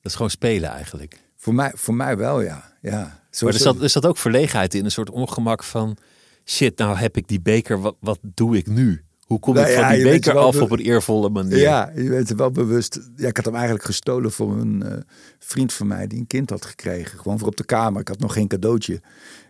Dat 0.00 0.10
is 0.10 0.14
gewoon 0.14 0.30
spelen 0.30 0.70
eigenlijk. 0.70 1.20
Voor 1.36 1.54
mij, 1.54 1.72
voor 1.74 1.94
mij 1.94 2.16
wel, 2.16 2.40
ja. 2.40 2.72
ja. 2.82 3.22
Zo, 3.30 3.44
Maar 3.44 3.54
er 3.54 3.60
zat, 3.60 3.82
er 3.82 3.90
zat 3.90 4.06
ook 4.06 4.18
verlegenheid 4.18 4.74
in, 4.74 4.84
een 4.84 4.90
soort 4.90 5.10
ongemak 5.10 5.64
van... 5.64 5.96
shit, 6.44 6.78
nou 6.78 6.96
heb 6.96 7.16
ik 7.16 7.28
die 7.28 7.40
beker, 7.40 7.80
wat, 7.80 7.96
wat 8.00 8.18
doe 8.22 8.56
ik 8.56 8.66
nu? 8.66 9.04
Hoe 9.32 9.40
kom 9.40 9.54
Nou 9.54 9.66
ik 9.68 9.74
van 9.74 9.82
ja, 9.82 9.94
die 9.94 10.02
beker 10.04 10.36
af 10.38 10.60
op 10.60 10.70
een 10.70 10.78
eervolle 10.78 11.28
manier? 11.30 11.58
Ja, 11.58 11.90
je 11.94 12.08
bent 12.08 12.30
er 12.30 12.36
wel 12.36 12.50
bewust. 12.50 13.00
Ja, 13.16 13.28
ik 13.28 13.36
had 13.36 13.44
hem 13.44 13.54
eigenlijk 13.54 13.84
gestolen 13.84 14.32
voor 14.32 14.52
een 14.58 14.82
eh, 14.82 14.98
vriend 15.38 15.72
van 15.72 15.86
mij 15.86 16.06
die 16.06 16.18
een 16.18 16.26
kind 16.26 16.50
had 16.50 16.64
gekregen. 16.64 17.18
Gewoon 17.18 17.38
voor 17.38 17.48
op 17.48 17.56
de 17.56 17.64
kamer. 17.64 18.00
Ik 18.00 18.08
had 18.08 18.18
nog 18.18 18.32
geen 18.32 18.48
cadeautje. 18.48 19.00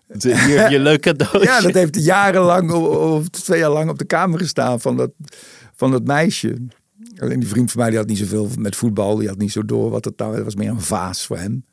De- 0.06 0.44
Hier 0.44 0.60
heb 0.60 0.70
je 0.70 0.78
leuk 0.78 1.00
cadeautje. 1.08 1.42
Ja, 1.42 1.60
dat 1.60 1.74
heeft 1.74 2.04
jarenlang 2.04 2.70
of, 2.72 3.28
twee 3.28 3.58
jaar 3.58 3.70
lang 3.70 3.90
op 3.90 3.98
de 3.98 4.04
kamer 4.04 4.38
gestaan 4.38 4.80
van 4.80 4.96
dat, 4.96 5.10
van 5.74 5.90
dat 5.90 6.04
meisje. 6.04 6.56
Alleen 7.18 7.40
die 7.40 7.48
vriend 7.48 7.70
van 7.70 7.80
mij 7.80 7.90
die 7.90 7.98
had 7.98 8.08
niet 8.08 8.18
zoveel 8.18 8.48
met 8.58 8.76
voetbal. 8.76 9.16
Die 9.16 9.28
had 9.28 9.38
niet 9.38 9.52
zo 9.52 9.64
door 9.64 9.90
wat 9.90 10.04
het 10.04 10.18
nou 10.18 10.42
was. 10.42 10.54
meer 10.54 10.68
een 10.70 10.80
vaas 10.80 11.26
voor 11.26 11.38
hem. 11.38 11.64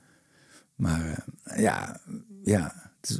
Maar 0.75 1.25
eh, 1.43 1.61
ja, 1.61 1.99
ja. 2.43 2.73
Het 3.01 3.09
is, 3.09 3.15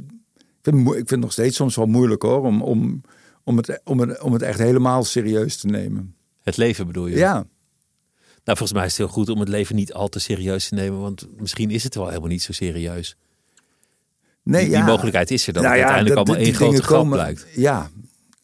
vind, 0.62 0.76
het 0.76 0.84
moe- 0.84 0.92
ik 0.92 0.96
vind 0.98 1.10
het 1.10 1.20
nog 1.20 1.32
steeds 1.32 1.56
soms 1.56 1.76
wel 1.76 1.86
moeilijk 1.86 2.22
hoor, 2.22 2.42
om, 2.42 2.62
om, 2.62 3.00
om, 3.44 3.56
het, 3.56 3.80
om, 3.84 4.00
het, 4.00 4.20
om 4.20 4.32
het 4.32 4.42
echt 4.42 4.58
helemaal 4.58 5.04
serieus 5.04 5.56
te 5.56 5.66
nemen. 5.66 6.14
Het 6.42 6.56
leven 6.56 6.86
bedoel 6.86 7.06
je? 7.06 7.16
Ja, 7.16 7.32
Nou, 8.44 8.58
volgens 8.58 8.72
mij 8.72 8.84
is 8.84 8.90
het 8.90 8.98
heel 9.06 9.14
goed 9.14 9.28
om 9.28 9.40
het 9.40 9.48
leven 9.48 9.76
niet 9.76 9.92
al 9.92 10.08
te 10.08 10.18
serieus 10.18 10.68
te 10.68 10.74
nemen. 10.74 11.00
Want 11.00 11.26
misschien 11.36 11.70
is 11.70 11.84
het 11.84 11.94
wel 11.94 12.08
helemaal 12.08 12.28
niet 12.28 12.42
zo 12.42 12.52
serieus. 12.52 13.16
nee, 14.42 14.62
Die, 14.62 14.70
ja. 14.70 14.76
die 14.76 14.90
mogelijkheid 14.90 15.30
is 15.30 15.46
er 15.46 15.52
dan. 15.52 15.62
Nou 15.62 15.74
ja, 15.76 15.80
uiteindelijk 15.82 16.16
dat- 16.18 16.28
allemaal 16.28 16.46
één 16.46 16.54
grote 16.54 16.82
grap 16.82 16.98
komen- 16.98 17.18
blijkt. 17.18 17.46
Ja, 17.54 17.90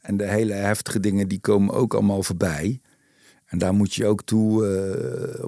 en 0.00 0.16
de 0.16 0.26
hele 0.28 0.52
heftige 0.52 1.00
dingen 1.00 1.28
die 1.28 1.40
komen 1.40 1.74
ook 1.74 1.94
allemaal 1.94 2.22
voorbij. 2.22 2.80
En 3.46 3.58
daar 3.58 3.74
moet 3.74 3.94
je 3.94 4.06
ook 4.06 4.22
toe, 4.22 4.66
eh, 4.66 5.44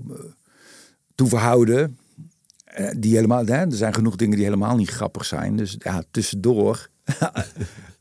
toe 1.15 1.29
verhouden. 1.29 1.99
Eh, 2.65 2.91
die 2.99 3.15
helemaal, 3.15 3.47
hè, 3.47 3.53
er 3.57 3.73
zijn 3.73 3.95
genoeg 3.95 4.17
dingen 4.17 4.37
die 4.37 4.45
helemaal 4.45 4.77
niet 4.77 4.91
grappig 4.91 5.25
zijn. 5.25 5.57
Dus 5.57 5.77
ja, 5.79 6.03
tussendoor. 6.11 6.89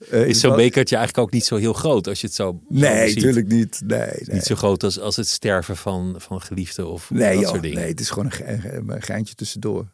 eh, 0.10 0.27
Is 0.27 0.39
zo'n 0.39 0.55
bekertje 0.55 0.95
eigenlijk 0.95 1.27
ook 1.27 1.33
niet 1.33 1.45
zo 1.45 1.55
heel 1.55 1.73
groot 1.73 2.07
als 2.07 2.21
je 2.21 2.27
het 2.27 2.36
zo, 2.36 2.62
Nee, 2.69 3.15
natuurlijk 3.15 3.47
niet. 3.47 3.81
Nee, 3.86 3.99
nee. 3.99 4.23
Niet 4.31 4.43
zo 4.43 4.55
groot 4.55 4.83
als, 4.83 4.99
als 4.99 5.15
het 5.15 5.27
sterven 5.27 5.77
van, 5.77 6.15
van 6.17 6.41
geliefden 6.41 6.88
of 6.91 7.10
Nee, 7.10 7.33
dat 7.33 7.41
joh, 7.41 7.49
soort 7.49 7.62
dingen. 7.62 7.77
nee, 7.77 7.89
het 7.89 7.99
is 7.99 8.10
gewoon 8.10 8.25
een, 8.25 8.31
ge- 8.31 8.83
een 8.88 9.01
geintje 9.01 9.36
tussendoor. 9.36 9.88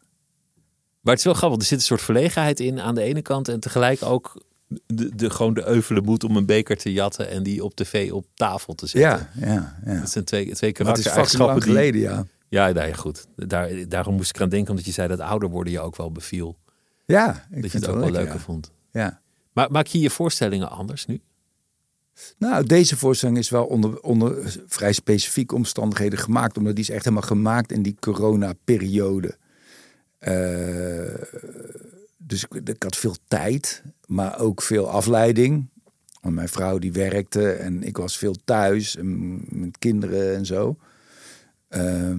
Maar 1.00 1.12
het 1.12 1.18
is 1.18 1.24
wel 1.24 1.34
grappig. 1.34 1.58
Er 1.60 1.66
zit 1.66 1.78
een 1.78 1.84
soort 1.84 2.02
verlegenheid 2.02 2.60
in 2.60 2.80
aan 2.80 2.94
de 2.94 3.02
ene 3.02 3.22
kant. 3.22 3.48
En 3.48 3.60
tegelijk 3.60 4.02
ook 4.02 4.42
de, 4.86 5.14
de, 5.14 5.30
gewoon 5.30 5.54
de 5.54 5.66
euvele 5.66 6.00
moed 6.00 6.24
om 6.24 6.36
een 6.36 6.46
beker 6.46 6.76
te 6.76 6.92
jatten. 6.92 7.28
En 7.30 7.42
die 7.42 7.64
op 7.64 7.74
tv 7.74 8.12
op 8.12 8.26
tafel 8.34 8.74
te 8.74 8.86
zetten. 8.86 9.28
Ja, 9.40 9.46
ja, 9.46 9.78
ja. 9.84 10.00
Dat 10.00 10.10
zijn 10.10 10.24
twee, 10.24 10.52
twee 10.54 10.70
is 10.70 10.76
karaktereigenschappen 10.78 11.46
lang 11.46 11.62
die... 11.64 11.72
geleden, 11.72 12.00
ja. 12.00 12.24
Ja, 12.48 12.72
nee, 12.72 12.94
goed. 12.94 13.26
Daar, 13.36 13.88
daarom 13.88 14.14
moest 14.14 14.30
ik 14.30 14.36
eraan 14.36 14.48
denken. 14.48 14.70
Omdat 14.70 14.84
je 14.86 14.92
zei 14.92 15.08
dat 15.08 15.20
ouder 15.20 15.48
worden 15.48 15.72
je 15.72 15.80
ook 15.80 15.96
wel 15.96 16.12
beviel. 16.12 16.56
Ja, 17.06 17.28
ik 17.50 17.62
dat 17.62 17.70
vind 17.70 17.72
je 17.72 17.78
het 17.78 17.88
ook 17.88 18.02
wel 18.02 18.10
leuker 18.10 18.34
ja. 18.34 18.40
vond. 18.40 18.70
Ja. 18.92 19.20
Maar 19.54 19.70
maak 19.70 19.86
je 19.86 20.00
je 20.00 20.10
voorstellingen 20.10 20.70
anders 20.70 21.06
nu? 21.06 21.20
Nou, 22.38 22.66
deze 22.66 22.96
voorstelling 22.96 23.38
is 23.38 23.50
wel 23.50 23.64
onder, 23.64 24.00
onder 24.00 24.56
vrij 24.66 24.92
specifieke 24.92 25.54
omstandigheden 25.54 26.18
gemaakt. 26.18 26.56
Omdat 26.56 26.74
die 26.74 26.84
is 26.84 26.90
echt 26.90 27.04
helemaal 27.04 27.28
gemaakt 27.28 27.72
in 27.72 27.82
die 27.82 27.96
corona-periode. 28.00 29.36
Eh, 30.18 31.14
dus 32.16 32.46
ik, 32.64 32.82
had 32.82 32.96
veel 32.96 33.16
tijd, 33.28 33.82
maar 34.06 34.38
ook 34.38 34.62
veel 34.62 34.88
afleiding. 34.88 35.68
Want 36.20 36.34
mijn 36.34 36.48
vrouw 36.48 36.78
die 36.78 36.92
werkte 36.92 37.52
en 37.52 37.82
ik 37.82 37.96
was 37.96 38.18
veel 38.18 38.36
thuis 38.44 38.96
en 38.96 39.40
met 39.48 39.78
kinderen 39.78 40.36
en 40.36 40.46
zo. 40.46 40.76
Ehm, 41.68 42.18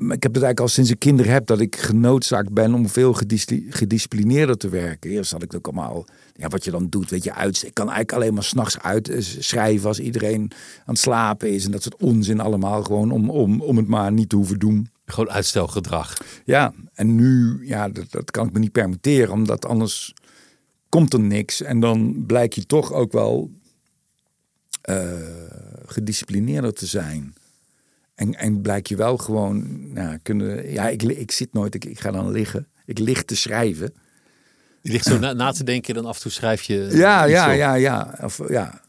ik 0.00 0.22
heb 0.22 0.34
het 0.34 0.42
eigenlijk 0.42 0.60
al 0.60 0.68
sinds 0.68 0.90
ik 0.90 0.98
kinderen 0.98 1.32
heb 1.32 1.46
dat 1.46 1.60
ik 1.60 1.76
genoodzaakt 1.76 2.52
ben 2.52 2.74
om 2.74 2.88
veel 2.88 3.12
gedisci- 3.12 3.66
gedisciplineerder 3.70 4.56
te 4.56 4.68
werken. 4.68 5.10
Eerst 5.10 5.32
had 5.32 5.42
ik 5.42 5.52
het 5.52 5.66
ook 5.66 5.74
allemaal, 5.74 6.04
ja, 6.34 6.48
wat 6.48 6.64
je 6.64 6.70
dan 6.70 6.88
doet, 6.88 7.10
weet 7.10 7.24
je, 7.24 7.34
uit. 7.34 7.62
Ik 7.62 7.74
kan 7.74 7.86
eigenlijk 7.86 8.12
alleen 8.12 8.34
maar 8.34 8.44
s'nachts 8.44 8.78
uit 8.78 9.08
eh, 9.08 9.20
schrijven 9.20 9.88
als 9.88 10.00
iedereen 10.00 10.40
aan 10.78 10.94
het 10.94 10.98
slapen 10.98 11.50
is. 11.50 11.64
En 11.64 11.70
dat 11.70 11.82
soort 11.82 12.00
onzin 12.00 12.40
allemaal, 12.40 12.82
gewoon 12.82 13.10
om, 13.10 13.30
om, 13.30 13.60
om 13.60 13.76
het 13.76 13.86
maar 13.86 14.12
niet 14.12 14.28
te 14.28 14.36
hoeven 14.36 14.58
doen. 14.58 14.88
Gewoon 15.04 15.30
uitstelgedrag. 15.30 16.16
Ja, 16.44 16.72
en 16.94 17.14
nu, 17.14 17.60
ja, 17.66 17.88
dat, 17.88 18.10
dat 18.10 18.30
kan 18.30 18.46
ik 18.46 18.52
me 18.52 18.58
niet 18.58 18.72
permitteren, 18.72 19.32
omdat 19.32 19.66
anders 19.66 20.14
komt 20.88 21.12
er 21.12 21.20
niks. 21.20 21.62
En 21.62 21.80
dan 21.80 22.24
blijkt 22.26 22.54
je 22.54 22.66
toch 22.66 22.92
ook 22.92 23.12
wel 23.12 23.50
eh, 24.80 25.12
gedisciplineerder 25.86 26.72
te 26.72 26.86
zijn. 26.86 27.34
En, 28.20 28.34
en 28.34 28.60
blijk 28.60 28.86
je 28.86 28.96
wel 28.96 29.16
gewoon, 29.16 29.78
nou, 29.92 30.18
kunnen, 30.22 30.72
ja, 30.72 30.88
ik, 30.88 31.02
ik 31.02 31.30
zit 31.30 31.52
nooit, 31.52 31.74
ik, 31.74 31.84
ik 31.84 32.00
ga 32.00 32.10
dan 32.10 32.30
liggen. 32.30 32.66
Ik 32.84 32.98
lig 32.98 33.22
te 33.24 33.36
schrijven. 33.36 33.94
Je 34.82 34.90
ligt 34.90 35.04
zo 35.04 35.18
na, 35.18 35.32
na 35.32 35.52
te 35.52 35.64
denken 35.64 35.88
en 35.88 36.00
dan 36.00 36.10
af 36.10 36.16
en 36.16 36.22
toe 36.22 36.30
schrijf 36.30 36.62
je 36.62 36.88
Ja, 36.92 37.24
ja, 37.24 37.50
ja, 37.50 37.74
ja. 37.74 38.18
Of, 38.22 38.40
ja. 38.48 38.80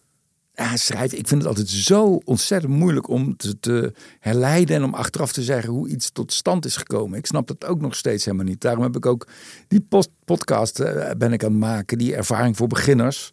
Ja, 0.56 0.78
schrijven. 0.78 1.18
Ik 1.18 1.28
vind 1.28 1.42
het 1.42 1.50
altijd 1.50 1.70
zo 1.70 2.22
ontzettend 2.24 2.74
moeilijk 2.74 3.08
om 3.10 3.38
te, 3.38 3.60
te 3.60 3.94
herleiden 4.20 4.76
en 4.76 4.84
om 4.84 4.94
achteraf 4.94 5.32
te 5.32 5.44
zeggen 5.44 5.70
hoe 5.70 5.90
iets 5.90 6.12
tot 6.12 6.34
stand 6.34 6.66
is 6.66 6.76
gekomen. 6.76 7.18
Ik 7.18 7.26
snap 7.26 7.48
dat 7.48 7.66
ook 7.66 7.82
nog 7.82 7.96
steeds 7.96 8.26
helemaal 8.26 8.46
niet. 8.46 8.62
Daarom 8.62 8.84
heb 8.84 8.96
ik 8.96 9.06
ook 9.06 9.28
die 9.68 9.82
post 9.82 10.10
podcast 10.26 10.80
eh, 10.80 11.12
ben 11.18 11.34
ik 11.34 11.44
aan 11.44 11.52
het 11.52 11.60
maken, 11.60 11.98
die 11.98 12.16
ervaring 12.16 12.58
voor 12.58 12.68
beginners. 12.68 13.32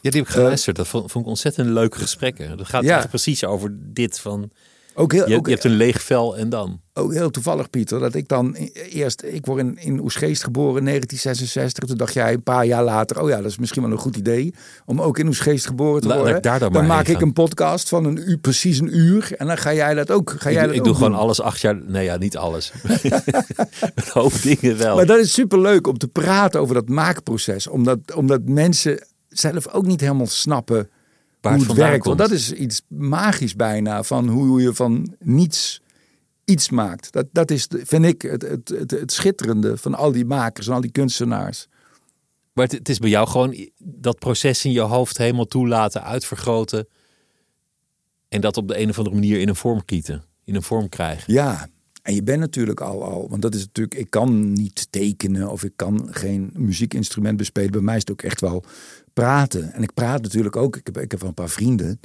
Ja, 0.00 0.10
die 0.10 0.20
heb 0.20 0.28
ik 0.28 0.34
geluisterd. 0.34 0.76
Dat 0.76 0.88
vond, 0.88 1.10
vond 1.10 1.24
ik 1.24 1.30
ontzettend 1.30 1.68
leuke 1.68 1.98
gesprekken. 1.98 2.56
Dat 2.56 2.66
gaat 2.68 2.84
Ja. 2.84 2.98
echt 2.98 3.08
precies 3.08 3.44
over 3.44 3.76
dit 3.78 4.20
van... 4.20 4.50
Ook 4.94 5.12
heel, 5.12 5.28
Je, 5.28 5.36
ook, 5.36 5.46
je 5.46 5.52
hebt 5.52 5.64
een 5.64 5.70
leeg 5.76 6.02
vel 6.02 6.36
en 6.36 6.48
dan. 6.48 6.80
ook 6.94 7.12
heel 7.12 7.30
toevallig, 7.30 7.70
Pieter, 7.70 7.98
dat 8.00 8.14
ik 8.14 8.28
dan 8.28 8.54
eerst, 8.90 9.22
ik 9.22 9.46
word 9.46 9.58
in, 9.58 9.76
in 9.78 10.00
Oesgeest 10.00 10.44
geboren 10.44 10.78
in 10.78 10.84
1966. 10.84 11.84
Toen 11.84 11.96
dacht 11.96 12.14
jij 12.14 12.32
een 12.32 12.42
paar 12.42 12.66
jaar 12.66 12.84
later, 12.84 13.20
oh 13.22 13.28
ja, 13.28 13.36
dat 13.36 13.50
is 13.50 13.58
misschien 13.58 13.82
wel 13.82 13.90
een 13.90 13.98
goed 13.98 14.16
idee 14.16 14.54
om 14.84 15.00
ook 15.00 15.18
in 15.18 15.26
Oesgeest 15.26 15.66
geboren 15.66 16.00
te 16.00 16.08
La- 16.08 16.16
worden. 16.16 16.36
ik 16.36 16.42
daar 16.42 16.58
dan 16.58 16.86
maak 16.86 17.06
ik 17.08 17.14
gaan. 17.14 17.22
een 17.22 17.32
podcast 17.32 17.88
van 17.88 18.04
een 18.04 18.30
uur, 18.30 18.38
precies 18.38 18.78
een 18.80 18.96
uur. 18.98 19.32
En 19.36 19.46
dan 19.46 19.56
ga 19.58 19.74
jij 19.74 19.94
dat 19.94 20.10
ook. 20.10 20.30
Ga 20.38 20.48
Ik, 20.48 20.54
jij 20.54 20.66
doe- 20.66 20.66
dat 20.66 20.74
ik 20.74 20.78
ook 20.80 20.86
doe 20.86 20.94
gewoon 20.94 21.14
alles 21.14 21.40
acht 21.40 21.60
jaar... 21.60 21.76
Nee, 21.86 22.04
ja, 22.04 22.16
niet 22.16 22.36
alles. 22.36 22.72
een 23.80 24.04
hoop 24.12 24.42
dingen 24.42 24.76
wel. 24.78 24.96
Maar 24.96 25.06
dat 25.06 25.18
is 25.18 25.32
superleuk 25.32 25.86
om 25.86 25.98
te 25.98 26.08
praten 26.08 26.60
over 26.60 26.74
dat 26.74 26.88
maakproces. 26.88 27.66
Omdat, 27.68 27.98
omdat 28.14 28.40
mensen 28.44 29.06
zelf 29.28 29.68
ook 29.68 29.86
niet 29.86 30.00
helemaal 30.00 30.26
snappen 30.26 30.90
Waar 31.42 31.56
hoe 31.56 31.66
het 31.66 31.76
werkt. 31.76 32.04
Want 32.04 32.18
dat 32.18 32.30
is 32.30 32.52
iets 32.52 32.82
magisch 32.88 33.56
bijna. 33.56 34.02
Van 34.02 34.28
hoe 34.28 34.62
je 34.62 34.74
van 34.74 35.14
niets 35.18 35.82
iets 36.44 36.70
maakt. 36.70 37.12
Dat, 37.12 37.26
dat 37.32 37.50
is, 37.50 37.68
vind 37.70 38.04
ik, 38.04 38.22
het, 38.22 38.42
het, 38.42 38.68
het, 38.68 38.90
het 38.90 39.12
schitterende 39.12 39.76
van 39.76 39.94
al 39.94 40.12
die 40.12 40.24
makers 40.24 40.66
en 40.66 40.72
al 40.72 40.80
die 40.80 40.90
kunstenaars. 40.90 41.68
Maar 42.52 42.64
het, 42.64 42.72
het 42.72 42.88
is 42.88 42.98
bij 42.98 43.10
jou 43.10 43.28
gewoon 43.28 43.68
dat 43.78 44.18
proces 44.18 44.64
in 44.64 44.72
je 44.72 44.80
hoofd 44.80 45.18
helemaal 45.18 45.44
toelaten, 45.44 46.02
uitvergroten. 46.02 46.88
En 48.28 48.40
dat 48.40 48.56
op 48.56 48.68
de 48.68 48.80
een 48.80 48.88
of 48.88 48.98
andere 48.98 49.16
manier 49.16 49.40
in 49.40 49.48
een 49.48 49.56
vorm 49.56 49.84
kieten. 49.84 50.24
In 50.44 50.54
een 50.54 50.62
vorm 50.62 50.88
krijgen. 50.88 51.32
Ja, 51.32 51.68
en 52.02 52.14
je 52.14 52.22
bent 52.22 52.40
natuurlijk 52.40 52.80
al, 52.80 53.04
al, 53.04 53.28
want 53.28 53.42
dat 53.42 53.54
is 53.54 53.64
natuurlijk, 53.64 53.98
ik 53.98 54.10
kan 54.10 54.52
niet 54.52 54.86
tekenen 54.90 55.50
of 55.50 55.64
ik 55.64 55.72
kan 55.76 56.08
geen 56.10 56.50
muziekinstrument 56.56 57.36
bespelen. 57.36 57.70
Bij 57.70 57.80
mij 57.80 57.94
is 57.94 58.00
het 58.00 58.10
ook 58.10 58.22
echt 58.22 58.40
wel 58.40 58.64
praten. 59.12 59.72
En 59.72 59.82
ik 59.82 59.94
praat 59.94 60.22
natuurlijk 60.22 60.56
ook, 60.56 60.76
ik 60.76 60.86
heb, 60.86 60.98
ik 60.98 61.10
heb 61.10 61.22
een 61.22 61.34
paar 61.34 61.48
vrienden. 61.48 62.00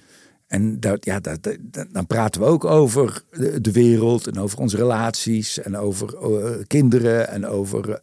En 0.47 0.79
dat, 0.79 1.05
ja, 1.05 1.19
dat, 1.19 1.57
dan 1.91 2.07
praten 2.07 2.41
we 2.41 2.47
ook 2.47 2.65
over 2.65 3.23
de, 3.61 3.71
wereld 3.71 4.27
en 4.27 4.39
over 4.39 4.59
onze 4.59 4.77
relaties 4.77 5.59
en 5.59 5.77
over 5.77 6.17
eh, 6.17 6.51
kinderen 6.67 7.29
en 7.29 7.45
over 7.45 7.89
eh, 7.89 7.99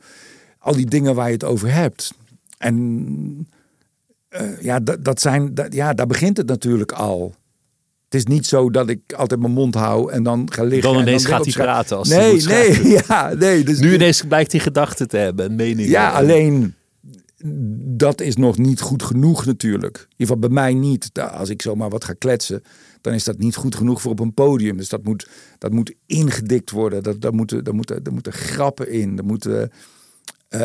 al 0.58 0.74
die 0.74 0.86
dingen 0.86 1.14
waar 1.14 1.26
je 1.26 1.32
het 1.32 1.44
over 1.44 1.72
hebt. 1.72 2.14
En 2.58 3.48
eh, 4.28 4.60
ja, 4.60 4.80
dat, 4.80 5.04
dat 5.04 5.20
zijn, 5.20 5.52
ja, 5.68 5.94
daar 5.94 6.06
begint 6.06 6.36
het 6.36 6.46
natuurlijk 6.46 6.92
al. 6.92 7.34
Het 8.14 8.26
is 8.28 8.34
niet 8.34 8.46
zo 8.46 8.70
dat 8.70 8.88
ik 8.88 9.12
altijd 9.12 9.40
mijn 9.40 9.52
mond 9.52 9.74
hou 9.74 10.12
en 10.12 10.22
dan 10.22 10.52
ga 10.52 10.62
liggen. 10.62 10.82
Dan 10.82 10.94
en 10.94 11.06
ineens 11.06 11.22
weer 11.24 11.32
gaat 11.34 11.44
hij 11.44 11.52
praten 11.52 11.96
als 11.96 12.08
hij 12.08 12.18
nee, 12.18 12.32
moet 12.32 12.42
schrijven. 12.42 12.82
nee, 12.82 13.00
ja, 13.08 13.34
nee. 13.34 13.64
Dus 13.64 13.78
Nu 13.78 13.94
ineens 13.94 14.22
blijkt 14.22 14.52
hij 14.52 14.60
gedachten 14.60 15.08
te 15.08 15.16
hebben 15.16 15.44
en 15.44 15.54
meningen. 15.54 15.90
ja, 15.90 16.10
En- 16.10 16.16
alleen 16.16 16.74
dat 17.96 18.20
is 18.20 18.36
nog 18.36 18.58
niet 18.58 18.80
goed 18.80 19.02
genoeg 19.02 19.44
natuurlijk. 19.46 19.96
In 19.96 20.06
ieder 20.16 20.16
geval 20.16 20.38
bij 20.38 20.48
mij 20.48 20.74
niet. 20.74 21.10
Als 21.32 21.48
ik 21.48 21.62
zomaar 21.62 21.90
wat 21.90 22.04
ga 22.04 22.12
kletsen, 22.12 22.62
dan 23.00 23.12
is 23.12 23.24
dat 23.24 23.38
niet 23.38 23.56
goed 23.56 23.74
genoeg 23.74 24.00
voor 24.00 24.10
op 24.10 24.20
een 24.20 24.34
podium. 24.34 24.76
Dus 24.76 24.88
dat 24.88 25.04
moet, 25.04 25.28
dat 25.58 25.72
moet 25.72 25.94
ingedikt 26.06 26.70
worden. 26.70 27.02
Dat, 27.02 27.20
daar, 27.20 27.34
moeten, 27.34 27.64
daar, 27.64 27.74
moeten, 27.74 28.02
daar 28.02 28.12
moeten 28.12 28.32
grappen 28.32 28.90
in. 28.90 29.18
Er 29.18 29.24
moeten, 29.24 29.70
eh, 30.48 30.60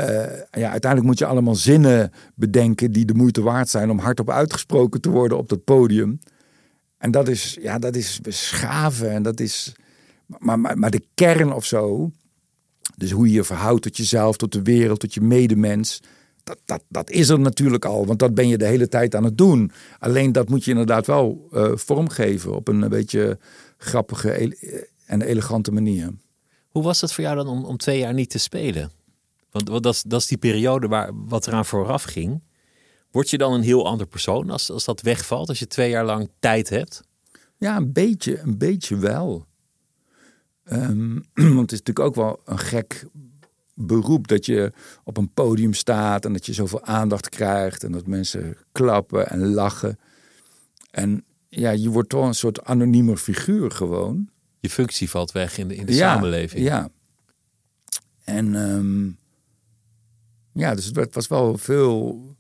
ja, 0.51 0.69
uiteindelijk 0.69 1.03
moet 1.03 1.19
je 1.19 1.25
allemaal 1.25 1.55
zinnen 1.55 2.11
bedenken 2.35 2.91
die 2.91 3.05
de 3.05 3.13
moeite 3.13 3.41
waard 3.41 3.69
zijn 3.69 3.89
om 3.89 3.99
hardop 3.99 4.29
uitgesproken 4.29 5.01
te 5.01 5.09
worden 5.09 5.37
op 5.37 5.49
dat 5.49 5.63
podium. 5.63 6.19
En 6.99 7.11
dat 7.11 7.27
is, 7.27 7.57
ja, 7.61 7.79
dat 7.79 7.95
is 7.95 8.21
beschaven 8.21 9.11
en 9.11 9.23
dat 9.23 9.39
is. 9.39 9.73
Maar, 10.37 10.59
maar, 10.59 10.77
maar 10.77 10.91
de 10.91 11.03
kern 11.13 11.53
of 11.53 11.65
zo, 11.65 12.11
dus 12.95 13.11
hoe 13.11 13.27
je 13.27 13.33
je 13.33 13.43
verhoudt 13.43 13.81
tot 13.81 13.97
jezelf, 13.97 14.37
tot 14.37 14.51
de 14.51 14.61
wereld, 14.61 14.99
tot 14.99 15.13
je 15.13 15.21
medemens. 15.21 16.01
Dat, 16.43 16.59
dat, 16.65 16.83
dat 16.87 17.09
is 17.09 17.29
er 17.29 17.39
natuurlijk 17.39 17.85
al, 17.85 18.05
want 18.05 18.19
dat 18.19 18.33
ben 18.33 18.47
je 18.47 18.57
de 18.57 18.65
hele 18.65 18.87
tijd 18.87 19.15
aan 19.15 19.23
het 19.23 19.37
doen. 19.37 19.71
Alleen 19.99 20.31
dat 20.31 20.49
moet 20.49 20.63
je 20.63 20.71
inderdaad 20.71 21.07
wel 21.07 21.47
eh, 21.51 21.71
vormgeven 21.75 22.55
op 22.55 22.67
een, 22.67 22.89
beetje 22.89 23.39
grappige 23.77 24.37
ele- 24.37 24.87
en 25.05 25.21
elegante 25.21 25.71
manier. 25.71 26.13
Hoe 26.69 26.83
was 26.83 27.01
het 27.01 27.13
voor 27.13 27.23
jou 27.23 27.35
dan 27.35 27.47
om, 27.47 27.65
om 27.65 27.77
twee 27.77 27.99
jaar 27.99 28.13
niet 28.13 28.29
te 28.29 28.37
spelen? 28.37 28.91
Want, 29.51 29.69
want 29.69 29.83
dat, 29.83 29.93
is, 29.93 30.03
dat 30.03 30.21
is 30.21 30.27
die 30.27 30.37
periode 30.37 30.87
waar 30.87 31.11
wat 31.13 31.47
eraan 31.47 31.65
vooraf 31.65 32.03
ging. 32.03 32.41
Word 33.11 33.29
je 33.29 33.37
dan 33.37 33.53
een 33.53 33.61
heel 33.61 33.87
ander 33.87 34.07
persoon 34.07 34.49
als, 34.49 34.71
als 34.71 34.85
dat 34.85 35.01
wegvalt? 35.01 35.49
Als 35.49 35.59
je 35.59 35.67
twee 35.67 35.89
jaar 35.89 36.05
lang 36.05 36.29
tijd 36.39 36.69
hebt? 36.69 37.01
Ja, 37.57 37.77
een 37.77 37.91
beetje, 37.93 38.39
een 38.39 38.57
beetje 38.57 38.97
wel. 38.97 39.45
Ehm, 40.63 41.19
want 41.57 41.71
het 41.71 41.71
is 41.71 41.81
natuurlijk 41.81 41.99
ook 41.99 42.15
wel 42.15 42.41
een 42.45 42.59
gek 42.59 43.05
beroep 43.73 44.27
dat 44.27 44.45
je 44.45 44.71
op 45.03 45.17
een 45.17 45.33
podium 45.33 45.73
staat 45.73 46.25
en 46.25 46.33
dat 46.33 46.45
je 46.45 46.53
zoveel 46.53 46.83
aandacht 46.83 47.29
krijgt 47.29 47.83
en 47.83 47.91
dat 47.91 48.07
mensen 48.07 48.57
klappen 48.71 49.29
en 49.29 49.53
lachen. 49.53 49.99
En 50.91 51.23
ja, 51.47 51.69
je 51.69 51.89
wordt 51.89 52.09
toch 52.09 52.25
een 52.25 52.33
soort 52.33 52.63
anoniemer 52.63 53.17
figuur 53.17 53.71
gewoon. 53.71 54.29
Je 54.59 54.69
functie 54.69 55.09
valt 55.09 55.31
weg 55.31 55.57
in 55.57 55.67
de, 55.67 55.75
in 55.75 55.85
de 55.85 55.93
ja, 55.93 56.13
samenleving. 56.13 56.63
Ja. 56.63 56.89
En, 58.23 58.55
ehm, 58.55 59.11
Ja, 60.53 60.75
dus 60.75 60.85
het 60.85 61.13
was 61.13 61.27
wel 61.27 61.57
veel. 61.57 62.37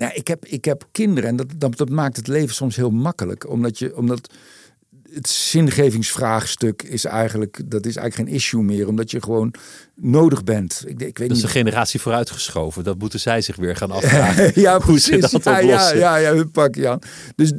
Nou, 0.00 0.12
ik, 0.14 0.28
heb, 0.28 0.46
ik 0.46 0.64
heb 0.64 0.88
kinderen 0.92 1.30
en 1.30 1.36
dat, 1.36 1.46
dat, 1.56 1.76
dat 1.76 1.88
maakt 1.88 2.16
het 2.16 2.26
leven 2.26 2.54
soms 2.54 2.76
heel 2.76 2.90
makkelijk. 2.90 3.48
Omdat, 3.48 3.78
je, 3.78 3.96
omdat 3.96 4.32
het 5.12 5.28
zingevingsvraagstuk 5.28 6.82
is 6.82 7.04
eigenlijk, 7.04 7.60
dat 7.70 7.86
is 7.86 7.96
eigenlijk 7.96 8.28
geen 8.28 8.38
issue 8.38 8.62
meer. 8.62 8.88
Omdat 8.88 9.10
je 9.10 9.22
gewoon 9.22 9.54
nodig 9.94 10.44
bent. 10.44 10.84
Ik, 10.86 11.00
ik 11.00 11.18
weet 11.18 11.28
Dat 11.28 11.36
is 11.36 11.42
een 11.42 11.48
generatie 11.48 12.00
vooruitgeschoven. 12.00 12.84
Dat 12.84 12.98
moeten 12.98 13.20
zij 13.20 13.40
zich 13.40 13.56
weer 13.56 13.76
gaan 13.76 13.90
afvragen. 14.00 14.60
ja, 14.60 14.80
hoe 14.80 14.98
ze 14.98 15.10
precies. 15.10 15.30
dat 15.30 15.44
ja, 15.44 15.58
ja, 15.58 15.64
oplossen. 15.64 15.98
ja, 15.98 16.16
ja, 16.16 16.34
hun 16.34 16.50
pak 16.50 16.74
je 16.74 16.88
aan. 16.88 16.98
Dus, 17.36 17.52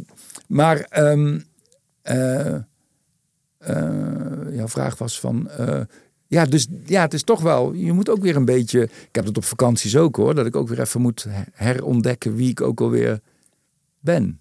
maar 0.48 0.80
eh, 0.80 2.60
jouw 4.52 4.68
vraag 4.68 4.98
was 4.98 5.20
van... 5.20 5.50
eh, 5.50 5.82
ja, 6.32 6.46
dus 6.46 6.67
ja, 6.86 7.02
het 7.02 7.13
is 7.13 7.24
toch 7.24 7.41
wel... 7.41 7.74
Je 7.74 7.91
moet 7.91 8.10
ook 8.10 8.22
weer 8.22 8.36
een 8.36 8.46
beetje... 8.46 8.82
Ik 8.82 9.15
heb 9.15 9.26
het 9.26 9.38
op 9.38 9.44
vakanties 9.44 9.98
ook 9.98 10.15
hoor. 10.15 10.36
Dat 10.36 10.46
ik 10.46 10.56
ook 10.56 10.67
weer 10.67 10.80
even 10.80 11.02
moet 11.02 11.26
herontdekken 11.54 12.36
wie 12.36 12.50
ik 12.50 12.62
ook 12.62 12.82
alweer 12.82 13.20
ben. 14.00 14.39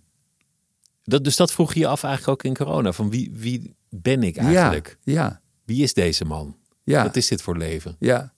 Dat, 1.04 1.24
dus 1.24 1.36
dat 1.36 1.52
vroeg 1.52 1.74
je 1.74 1.80
je 1.80 1.86
af 1.86 2.02
eigenlijk 2.02 2.32
ook 2.32 2.50
in 2.50 2.64
corona. 2.64 2.92
Van 2.92 3.10
wie, 3.10 3.30
wie 3.34 3.74
ben 3.88 4.22
ik 4.22 4.36
eigenlijk? 4.36 4.98
Ja, 5.02 5.12
ja, 5.12 5.40
Wie 5.64 5.82
is 5.82 5.94
deze 5.94 6.24
man? 6.24 6.56
ja. 6.84 7.02
Wat 7.02 7.16
is 7.16 7.28
dit 7.28 7.42
voor 7.42 7.56
leven? 7.56 7.96
Ja. 7.98 8.32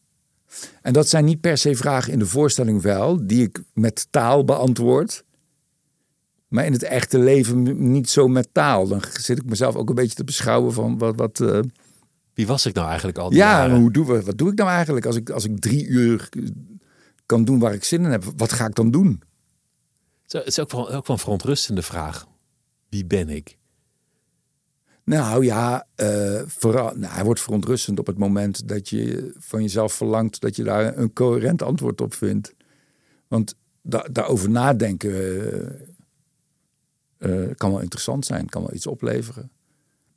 En 0.82 0.92
dat 0.92 1.08
zijn 1.08 1.24
niet 1.24 1.40
per 1.40 1.58
se 1.58 1.76
vragen 1.76 2.12
in 2.12 2.18
de 2.18 2.26
voorstelling 2.26 2.82
wel, 2.82 3.26
die 3.26 3.42
ik 3.42 3.62
met 3.72 4.06
taal 4.10 4.44
beantwoord. 4.44 5.24
Maar 6.48 6.64
in 6.64 6.72
het 6.72 6.82
echte 6.82 7.18
leven 7.18 7.90
niet 7.92 8.10
zo 8.10 8.28
met 8.28 8.48
taal. 8.52 8.88
Dan 8.88 9.02
zit 9.20 9.38
ik 9.38 9.44
mezelf 9.44 9.74
ook 9.74 9.88
een 9.88 9.94
beetje 9.94 10.16
te 10.16 10.24
beschouwen 10.24 10.72
van 10.72 10.98
wat. 10.98 11.16
wat 11.16 11.40
eh, 11.40 11.60
Wie 12.34 12.46
was 12.46 12.66
ik 12.66 12.74
nou 12.74 12.86
eigenlijk 12.88 13.18
al 13.18 13.28
die 13.28 13.38
ja, 13.38 13.50
jaren? 13.50 13.80
hoe 13.80 13.90
doe, 13.90 14.06
we- 14.06 14.22
wat 14.22 14.38
doe 14.38 14.50
ik 14.50 14.58
nou 14.58 14.70
eigenlijk 14.70 15.06
als 15.06 15.16
ik, 15.16 15.30
als 15.30 15.44
ik 15.44 15.60
drie 15.60 15.86
uur 15.86 16.28
kan 17.26 17.44
doen 17.44 17.58
waar 17.58 17.74
ik 17.74 17.84
zin 17.84 18.04
in 18.04 18.10
heb? 18.10 18.24
Wat 18.36 18.52
ga 18.52 18.66
ik 18.66 18.74
dan 18.74 18.90
doen? 18.90 19.22
Het 20.26 20.46
is 20.46 20.58
ook 20.58 20.70
wel, 20.70 20.90
ook 20.92 21.06
wel 21.06 21.16
een 21.16 21.22
verontrustende 21.22 21.82
vraag. 21.82 22.26
Wie 22.88 23.04
ben 23.06 23.28
ik? 23.28 23.58
Nou 25.04 25.44
ja, 25.44 25.86
eh, 25.94 26.42
vooral, 26.46 26.96
nou, 26.96 27.12
hij 27.14 27.24
wordt 27.24 27.40
verontrustend 27.40 27.98
op 27.98 28.06
het 28.06 28.18
moment 28.18 28.68
dat 28.68 28.88
je 28.88 29.34
van 29.38 29.62
jezelf 29.62 29.92
verlangt 29.92 30.40
dat 30.40 30.56
je 30.56 30.62
daar 30.62 30.96
een 30.98 31.12
coherent 31.12 31.62
antwoord 31.62 32.00
op 32.00 32.14
vindt. 32.14 32.54
Want 33.28 33.54
da 33.82 34.06
daarover 34.12 34.50
nadenken 34.50 35.12
eh, 37.18 37.42
eh, 37.48 37.56
kan 37.56 37.70
wel 37.70 37.80
interessant 37.80 38.26
zijn, 38.26 38.48
kan 38.48 38.62
wel 38.62 38.74
iets 38.74 38.86
opleveren. 38.86 39.50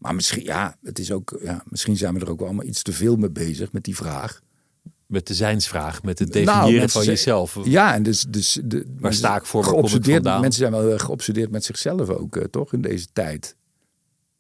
Maar 0.06 0.16
misschien, 0.16 0.44
ja, 0.44 0.78
het 0.84 1.00
is 1.00 1.12
ook, 1.12 1.40
ja, 1.44 1.64
misschien 1.66 1.98
zijn 1.98 2.14
we 2.14 2.20
er 2.20 2.30
ook 2.30 2.40
wel 2.40 2.48
allemaal 2.48 2.66
iets 2.66 2.82
te 2.82 2.94
veel 2.94 3.16
mee 3.16 3.30
bezig 3.30 3.72
met 3.72 3.84
die 3.84 3.96
vraag. 3.96 4.42
Met 5.06 5.28
de 5.28 5.34
zijnsvraag, 5.34 6.04
met 6.04 6.20
het 6.20 6.34
Nou, 6.34 6.46
definiëren 6.46 6.90
van 6.90 7.04
jezelf. 7.04 7.58
Ja, 7.64 7.94
en 7.94 8.04
dus, 8.04 8.26
dus 8.30 8.60
de, 8.64 8.86
Waar 9.00 9.14
sta 9.14 9.36
ik 9.36 9.46
voor? 9.46 9.64
Geobsedeerd? 9.64 10.24
Mensen 10.24 10.52
zijn 10.52 10.72
wel 10.72 10.82
heel 10.82 10.92
erg 10.92 11.04
geobsedeerd 11.04 11.52
met 11.52 11.64
zichzelf 11.64 12.10
ook, 12.10 12.36
eh, 12.36 12.44
toch, 12.44 12.74
in 12.74 12.82
deze 12.82 13.08
tijd. 13.14 13.56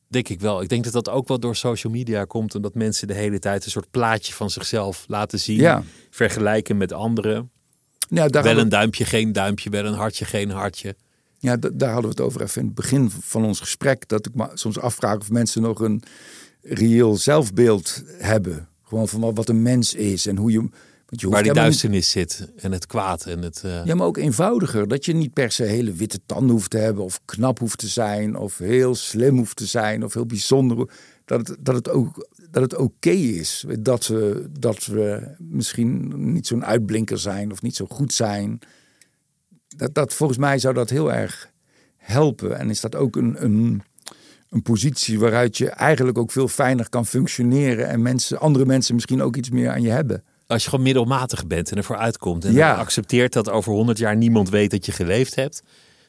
Denk 0.07 0.29
ik 0.29 0.39
wel. 0.39 0.61
Ik 0.61 0.69
denk 0.69 0.83
dat 0.83 0.93
dat 0.93 1.09
ook 1.09 1.27
wel 1.27 1.39
door 1.39 1.55
social 1.55 1.93
media 1.93 2.25
komt. 2.25 2.55
Omdat 2.55 2.73
mensen 2.73 3.07
de 3.07 3.13
hele 3.13 3.39
tijd 3.39 3.65
een 3.65 3.71
soort 3.71 3.91
plaatje 3.91 4.33
van 4.33 4.49
zichzelf 4.49 5.05
laten 5.07 5.39
zien. 5.39 5.57
Ja. 5.57 5.83
Vergelijken 6.09 6.77
met 6.77 6.93
anderen. 6.93 7.51
Daar 8.09 8.43
wel 8.43 8.57
een 8.57 8.69
duimpje, 8.69 9.05
geen 9.05 9.33
duimpje. 9.33 9.69
Wel 9.69 9.85
een 9.85 9.93
hartje, 9.93 10.25
geen 10.25 10.49
hartje. 10.49 10.95
Ja, 11.45 11.57
daar 11.73 11.91
hadden 11.91 12.11
we 12.11 12.17
het 12.17 12.21
over 12.25 12.41
even 12.41 12.59
in 12.61 12.65
het 12.67 12.75
begin 12.75 13.09
van 13.09 13.45
ons 13.45 13.59
gesprek. 13.59 14.07
Dat 14.07 14.25
ik 14.25 14.35
me 14.35 14.47
soms 14.53 14.79
afvraag 14.79 15.17
of 15.17 15.29
mensen 15.31 15.61
nog 15.61 15.79
een 15.79 16.03
reëel 16.61 17.17
zelfbeeld 17.17 18.03
hebben. 18.17 18.67
Gewoon 18.83 19.07
van 19.07 19.33
wat- 19.33 19.49
een 19.49 19.61
mens 19.61 19.93
is 19.93 20.25
en 20.27 20.37
hoe 20.37 20.51
je. 20.51 20.57
Want 21.05 21.21
je 21.21 21.29
Waar 21.29 21.43
die 21.43 21.51
niet- 21.51 21.61
duisternis 21.61 22.09
zit. 22.09 22.47
En 22.57 22.71
het 22.71 22.85
kwaad. 22.85 23.25
En 23.25 23.41
het, 23.41 23.61
eh, 23.63 23.85
Ja, 23.85 23.95
maar 23.95 24.07
ook 24.07 24.17
eenvoudiger. 24.17 24.87
Dat 24.87 25.05
je 25.05 25.13
niet 25.13 25.33
per 25.33 25.51
se 25.51 25.63
hele 25.63 25.93
witte 25.93 26.19
tanden 26.25 26.49
hoeft 26.51 26.69
te 26.69 26.77
hebben. 26.77 27.03
Of 27.03 27.19
knap 27.25 27.59
hoeft 27.59 27.77
te 27.77 27.87
zijn. 27.87 28.35
Of 28.37 28.57
heel 28.57 28.95
slim 28.95 29.37
hoeft 29.37 29.55
te 29.55 29.65
zijn. 29.65 30.03
Of 30.03 30.13
heel 30.13 30.25
bijzonder. 30.25 30.89
Dat 31.25 31.47
het, 31.47 31.57
dat 31.59 31.75
het 31.75 31.89
ook 31.89 32.27
dat 32.51 32.61
het 32.63 32.75
oké 32.75 33.09
is. 33.09 33.65
Dat 33.79 34.07
we, 34.07 34.49
dat 34.59 34.85
we 34.85 35.35
misschien 35.39 36.13
niet 36.33 36.47
zo'n 36.47 36.65
uitblinker 36.65 37.19
zijn. 37.19 37.51
Of 37.51 37.61
niet 37.61 37.75
zo 37.75 37.85
goed 37.89 38.13
zijn. 38.13 38.59
Dat, 39.77 39.93
dat, 39.93 40.13
volgens 40.13 40.39
mij 40.39 40.59
zou 40.59 40.73
dat 40.73 40.89
heel 40.89 41.13
erg 41.13 41.51
helpen. 41.97 42.57
En 42.59 42.69
is 42.69 42.81
dat 42.81 42.95
ook 42.95 43.15
een, 43.15 43.43
een, 43.43 43.81
een 44.49 44.61
positie 44.61 45.19
waaruit 45.19 45.57
je 45.57 45.69
eigenlijk 45.69 46.17
ook 46.17 46.31
veel 46.31 46.47
fijner 46.47 46.89
kan 46.89 47.05
functioneren. 47.05 47.87
En 47.87 48.01
mensen, 48.01 48.39
andere 48.39 48.65
mensen 48.65 48.93
misschien 48.95 49.21
ook 49.21 49.35
iets 49.35 49.49
meer 49.49 49.69
aan 49.69 49.81
je 49.81 49.89
hebben. 49.89 50.23
als 50.47 50.63
je 50.63 50.69
gewoon 50.69 50.85
middelmatig 50.85 51.47
bent 51.47 51.71
en 51.71 51.77
ervoor 51.77 51.97
uitkomt. 51.97 52.45
En 52.45 52.53
Ja. 52.53 52.73
accepteert 52.75 53.33
dat 53.33 53.49
over 53.49 53.71
honderd 53.73 53.97
jaar 53.97 54.15
niemand 54.17 54.49
weet 54.49 54.71
dat 54.71 54.85
je 54.85 54.91
geleefd 54.91 55.35
hebt. 55.35 55.63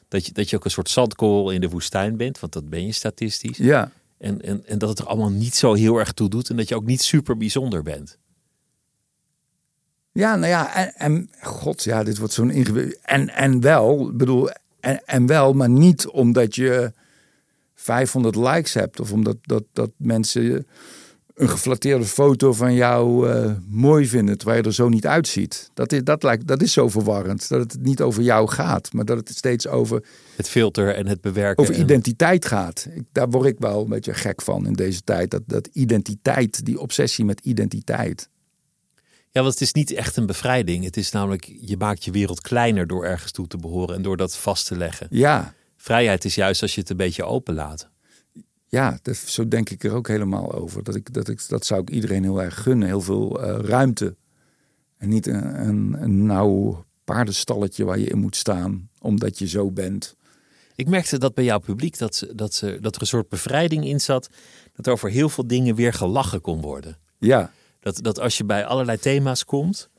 Dat 0.07 0.25
je, 0.25 0.31
dat 0.31 0.49
je 0.49 0.55
ook 0.55 0.65
een 0.65 0.71
soort 0.71 0.89
zandkorrel 0.89 1.51
in 1.51 1.61
de 1.61 1.69
woestijn 1.69 2.17
bent. 2.17 2.39
Want 2.39 2.53
dat 2.53 2.69
ben 2.69 2.85
je 2.85 2.91
statistisch. 2.91 3.57
Ja. 3.57 3.91
En, 4.17 4.41
en, 4.41 4.65
en 4.65 4.77
dat 4.77 4.89
het 4.89 4.99
er 4.99 5.05
allemaal 5.05 5.31
niet 5.31 5.55
zo 5.55 5.73
heel 5.73 5.97
erg 5.97 6.11
toe 6.11 6.29
doet. 6.29 6.49
En 6.49 6.57
dat 6.57 6.67
je 6.69 6.75
ook 6.75 6.85
niet 6.85 7.01
super 7.01 7.37
bijzonder 7.37 7.83
bent. 7.83 8.17
Ja, 10.17 10.35
nou 10.35 10.47
ja, 10.51 10.75
en, 10.75 10.93
en 10.95 11.29
god, 11.41 11.83
ja, 11.83 12.03
dit 12.03 12.17
wordt 12.17 12.33
zo'n 12.33 12.51
ingewikkeld. 12.51 12.99
En, 13.01 13.29
en 13.29 13.61
wel, 13.61 14.11
bedoel, 14.13 14.49
en, 14.79 15.01
en 15.05 15.25
wel, 15.25 15.53
maar 15.53 15.69
niet 15.69 16.07
omdat 16.07 16.55
je 16.55 16.93
500 17.75 18.35
likes 18.35 18.73
hebt 18.73 18.99
of 18.99 19.11
omdat 19.11 19.37
dat, 19.41 19.63
dat 19.73 19.91
mensen 19.97 20.67
een 21.35 21.49
geflatteerde 21.49 22.05
foto 22.05 22.53
van 22.53 22.73
jou 22.73 23.29
eh, 23.31 23.51
mooi 23.69 24.07
vinden 24.07 24.37
terwijl 24.37 24.59
je 24.61 24.67
er 24.67 24.73
zo 24.73 24.89
niet 24.89 25.07
uitziet. 25.07 25.69
Dat 25.73 25.91
is, 25.91 26.03
dat, 26.03 26.23
lijkt, 26.23 26.47
dat 26.47 26.61
is 26.61 26.73
zo 26.73 26.89
verwarrend. 26.89 27.49
Dat 27.49 27.59
het 27.59 27.81
niet 27.81 28.01
over 28.01 28.23
jou 28.23 28.47
gaat, 28.49 28.93
maar 28.93 29.05
dat 29.05 29.17
het 29.17 29.29
steeds 29.29 29.67
over, 29.67 30.03
Het 30.35 30.49
filter 30.49 30.95
en 30.95 31.07
het 31.07 31.21
bewerken. 31.21 31.63
over 31.63 31.75
en- 31.75 31.81
identiteit 31.81 32.45
gaat. 32.45 32.87
Ik, 32.93 33.03
daar 33.11 33.29
word 33.29 33.47
ik 33.47 33.55
wel 33.59 33.81
een 33.81 33.89
beetje 33.89 34.13
gek 34.13 34.41
van 34.41 34.65
in 34.67 34.73
deze 34.73 35.01
tijd. 35.01 35.31
Dat, 35.31 35.41
dat 35.45 35.69
identiteit, 35.73 36.65
die 36.65 36.79
obsessie 36.79 37.25
met 37.25 37.39
identiteit. 37.43 38.29
Ja, 39.37 39.43
want 39.43 39.55
het 39.55 39.63
is 39.63 39.73
niet 39.73 39.91
echt 39.91 40.17
een 40.17 40.25
bevrijding. 40.25 40.83
Het 40.83 40.97
is 40.97 41.11
namelijk, 41.11 41.53
je 41.59 41.77
maakt 41.77 42.03
je 42.03 42.11
wereld 42.11 42.41
kleiner 42.41 42.87
door 42.87 43.05
ergens 43.05 43.31
toe 43.31 43.47
te 43.47 43.57
behoren 43.57 43.95
en 43.95 44.01
door 44.01 44.17
dat 44.17 44.37
vast 44.37 44.67
te 44.67 44.77
leggen. 44.77 45.07
Ja, 45.09 45.53
Vrijheid 45.75 46.25
is 46.25 46.35
juist 46.35 46.61
als 46.61 46.75
je 46.75 46.81
het 46.81 46.89
een 46.89 46.97
beetje 46.97 47.23
openlaat. 47.23 47.89
Ja, 48.67 48.99
dat, 49.01 49.15
zo 49.15 49.47
denk 49.47 49.69
ik 49.69 49.83
er 49.83 49.91
ook 49.91 50.07
helemaal 50.07 50.53
over. 50.53 50.83
Dat, 50.83 50.95
ik, 50.95 51.13
dat, 51.13 51.27
ik, 51.27 51.47
dat 51.47 51.65
zou 51.65 51.81
ik 51.81 51.89
iedereen 51.89 52.23
heel 52.23 52.41
erg 52.41 52.61
gunnen. 52.61 52.87
Heel 52.87 53.01
veel 53.01 53.41
eh, 53.41 53.59
ruimte. 53.59 54.15
En 54.97 55.09
niet 55.09 55.27
een, 55.27 55.67
een, 55.67 55.95
een 55.99 56.25
nauw 56.25 56.85
paardenstalletje 57.03 57.85
waar 57.85 57.99
je 57.99 58.09
in 58.09 58.19
moet 58.19 58.35
staan. 58.35 58.89
Omdat 59.01 59.39
je 59.39 59.47
zo 59.47 59.71
bent. 59.71 60.15
Ik 60.75 60.87
merkte 60.87 61.17
dat 61.17 61.33
bij 61.33 61.43
jouw 61.43 61.59
publiek, 61.59 61.97
dat, 61.97 62.15
ze, 62.15 62.35
dat, 62.35 62.53
ze, 62.53 62.77
dat 62.81 62.95
er 62.95 63.01
een 63.01 63.07
soort 63.07 63.29
bevrijding 63.29 63.85
in 63.85 64.01
zat. 64.01 64.29
Dat 64.75 64.87
over 64.87 65.09
heel 65.09 65.29
veel 65.29 65.47
dingen 65.47 65.75
weer 65.75 65.93
gelachen 65.93 66.41
kon 66.41 66.61
worden. 66.61 66.97
Ja, 67.17 67.51
Dat, 67.87 68.03
dat 68.03 68.19
als 68.19 68.37
je 68.37 68.43
bij 68.43 68.65
allerlei 68.65 68.97
thema's 68.97 69.45
komt, 69.45 69.89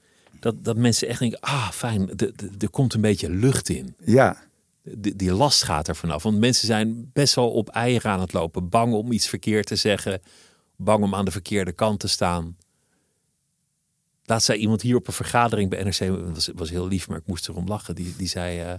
dat, 0.41 0.65
dat 0.65 0.77
mensen 0.77 1.09
echt 1.09 1.19
denken, 1.19 1.41
ah 1.41 1.71
fijn, 1.71 2.11
er 2.59 2.71
komt 2.71 2.95
een 2.95 3.01
beetje 3.01 3.31
lucht 3.31 3.69
in. 3.69 3.95
ja, 4.05 4.37
Die, 4.83 5.17
die 5.17 5.33
last 5.33 5.63
gaat 5.63 5.89
er 5.89 5.97
vanaf. 5.97 6.23
Want 6.23 6.39
mensen 6.39 6.67
zijn 6.67 7.11
best 7.13 7.35
wel 7.35 7.51
op 7.51 7.69
eieren 7.69 8.11
aan 8.11 8.21
het 8.21 8.33
lopen. 8.33 8.69
Bang 8.69 8.93
om 8.93 9.13
iets 9.13 9.29
verkeerd 9.29 9.67
te 9.67 9.77
zeggen. 9.77 10.21
Bang 10.77 11.05
om 11.05 11.15
aan 11.15 11.25
de 11.25 11.31
verkeerde 11.31 11.73
kant 11.73 12.01
te 12.01 12.09
staan. 12.09 12.57
Laatst 14.25 14.47
zei 14.47 14.59
iemand 14.59 14.83
hier 14.83 14.97
op 14.97 15.07
een 15.07 15.13
vergadering 15.13 15.71
bij 15.71 15.83
NRC, 15.83 16.33
was, 16.35 16.51
was 16.55 16.71
heel 16.71 16.89
lief, 16.89 17.09
maar 17.09 17.19
ik 17.19 17.27
moest 17.27 17.49
erom 17.49 17.67
lachen. 17.69 17.95
Die, 17.95 18.15
die 18.17 18.29
zei 18.29 18.61
eh, 18.61 18.73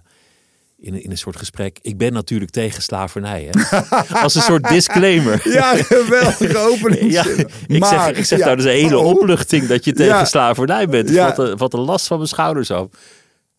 in, 0.82 0.94
een- 0.94 1.04
in 1.04 1.12
een 1.12 1.18
soort 1.18 1.36
gesprek, 1.38 1.80
ik 1.82 1.98
ben 1.98 2.14
natuurlijk 2.14 2.52
tegen 2.52 2.82
slavernij. 2.84 3.50
Hè? 3.52 3.80
Als 4.24 4.36
een 4.36 4.42
soort 4.42 4.68
disclaimer. 4.70 5.42
ja 5.54 5.76
geweldige 5.76 6.58
opening. 6.58 7.12
Ja, 7.18 7.26
ik 7.68 7.86
zeg, 7.86 8.12
ik 8.18 8.26
zeg 8.26 8.40
nou, 8.40 8.56
dat 8.56 8.66
is 8.66 8.72
een 8.72 8.80
hele 8.80 8.98
Oh, 9.00 9.06
opluchting 9.06 9.68
dat 9.68 9.86
je 9.86 9.94
tegen 9.94 10.16
Ja. 10.16 10.26
slavernij 10.26 10.88
bent. 10.88 11.10
Ja. 11.10 11.28
Wat, 11.36 11.48
een, 11.50 11.58
wat 11.58 11.74
een 11.74 11.80
last 11.80 12.08
van 12.08 12.18
mijn 12.18 12.30
schouders 12.30 12.72
af. 12.72 12.88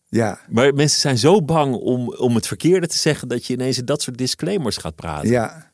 Ja, 0.07 0.39
Maar 0.49 0.73
mensen 0.73 0.99
zijn 0.99 1.17
zo 1.17 1.41
bang 1.41 1.75
om, 1.75 2.13
om 2.13 2.35
het 2.35 2.47
verkeerde 2.47 2.87
te 2.87 2.97
zeggen 2.97 3.27
dat 3.27 3.45
je 3.45 3.53
ineens 3.53 3.77
in 3.77 3.85
dat 3.85 4.01
soort 4.01 4.17
disclaimers 4.17 4.77
gaat 4.77 4.95
praten. 4.95 5.29
ja, 5.29 5.71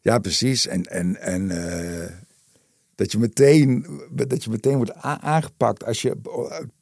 ja, 0.00 0.18
precies. 0.18 0.66
En, 0.66 0.82
en, 0.82 1.20
en 1.20 1.50
eh, 1.50 2.10
dat, 2.94 3.12
je 3.12 3.18
meteen, 3.18 3.86
dat 4.10 4.44
je 4.44 4.50
meteen 4.50 4.76
wordt 4.76 4.94
aangepakt 5.20 5.84
als 5.84 6.02
je 6.02 6.16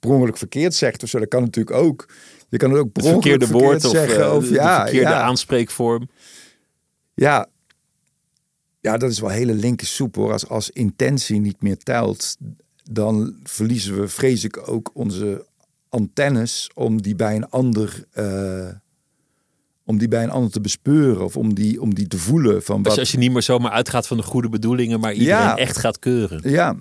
per 0.01 0.11
ongeluk 0.11 0.37
verkeerd 0.37 0.75
zegt. 0.75 1.03
Of 1.03 1.09
zo. 1.09 1.19
Dat 1.19 1.29
kan 1.29 1.43
natuurlijk 1.43 1.77
ook. 1.77 2.09
Je 2.49 2.57
kan 2.57 2.71
het 2.71 2.81
ook 2.81 2.93
per 2.93 3.03
Het 3.03 3.13
verkeerde 3.13 3.47
verkeerd 3.47 3.67
woord 3.67 3.85
of, 3.85 3.91
zeggen. 3.91 4.25
eh, 4.25 4.35
of 4.35 4.43
de, 4.43 4.49
de 4.49 4.55
ja, 4.55 4.81
verkeerde 4.83 5.11
ja. 5.11 5.21
aanspreekvorm. 5.23 6.09
Ja. 7.15 7.47
ja, 8.81 8.97
dat 8.97 9.11
is 9.11 9.21
wel 9.21 9.31
hele 9.31 9.55
linker 9.55 9.87
soep 9.87 10.15
hoor. 10.15 10.33
Als, 10.33 10.49
als 10.49 10.71
intentie 10.71 11.41
niet 11.41 11.63
meer 11.63 11.77
telt, 11.79 12.37
dan 12.91 13.37
verliezen 13.43 14.01
we, 14.01 14.09
vrees 14.09 14.45
ik, 14.45 14.69
ook 14.69 14.91
onze 14.93 15.47
antennes 15.89 16.71
om 16.75 17.03
die 17.03 17.15
bij 17.15 17.37
een 17.37 17.49
ander, 17.51 18.05
eh, 18.13 18.69
om 19.85 19.99
die 19.99 20.09
bij 20.09 20.23
een 20.23 20.31
ander 20.31 20.51
te 20.51 20.61
bespeuren 20.61 21.25
of 21.25 21.37
om 21.37 21.55
die, 21.55 21.81
om 21.81 21.95
die 21.95 22.07
te 22.09 22.19
voelen 22.19 22.63
van 22.63 22.83
Dus 22.83 22.91
wat. 22.91 22.99
als 22.99 23.11
je 23.13 23.19
niet 23.19 23.33
meer 23.33 23.43
zomaar 23.43 23.71
uitgaat 23.73 24.07
van 24.07 24.17
de 24.17 24.23
goede 24.23 24.49
bedoelingen, 24.49 25.01
maar 25.01 25.13
iedereen 25.13 25.41
Ja. 25.43 25.57
echt 25.57 25.79
gaat 25.79 25.99
keuren. 25.99 26.51
Ja, 26.51 26.77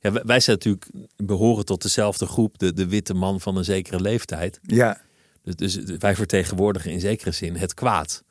Ja, 0.00 0.12
wij- 0.12 0.22
wij 0.24 0.40
zijn 0.40 0.56
natuurlijk 0.56 0.86
behoren 1.16 1.64
tot 1.64 1.82
dezelfde 1.82 2.26
groep, 2.26 2.58
de, 2.58 2.72
de 2.72 2.86
witte 2.88 3.14
man 3.14 3.40
van 3.40 3.56
een 3.56 3.64
zekere 3.64 4.00
leeftijd. 4.00 4.58
Ja, 4.62 5.00
Dus, 5.42 5.54
dus 5.74 5.96
wij 5.98 6.14
vertegenwoordigen 6.16 6.90
in 6.92 7.00
zekere 7.00 7.30
zin 7.32 7.56
het 7.56 7.74
kwaad. 7.74 8.22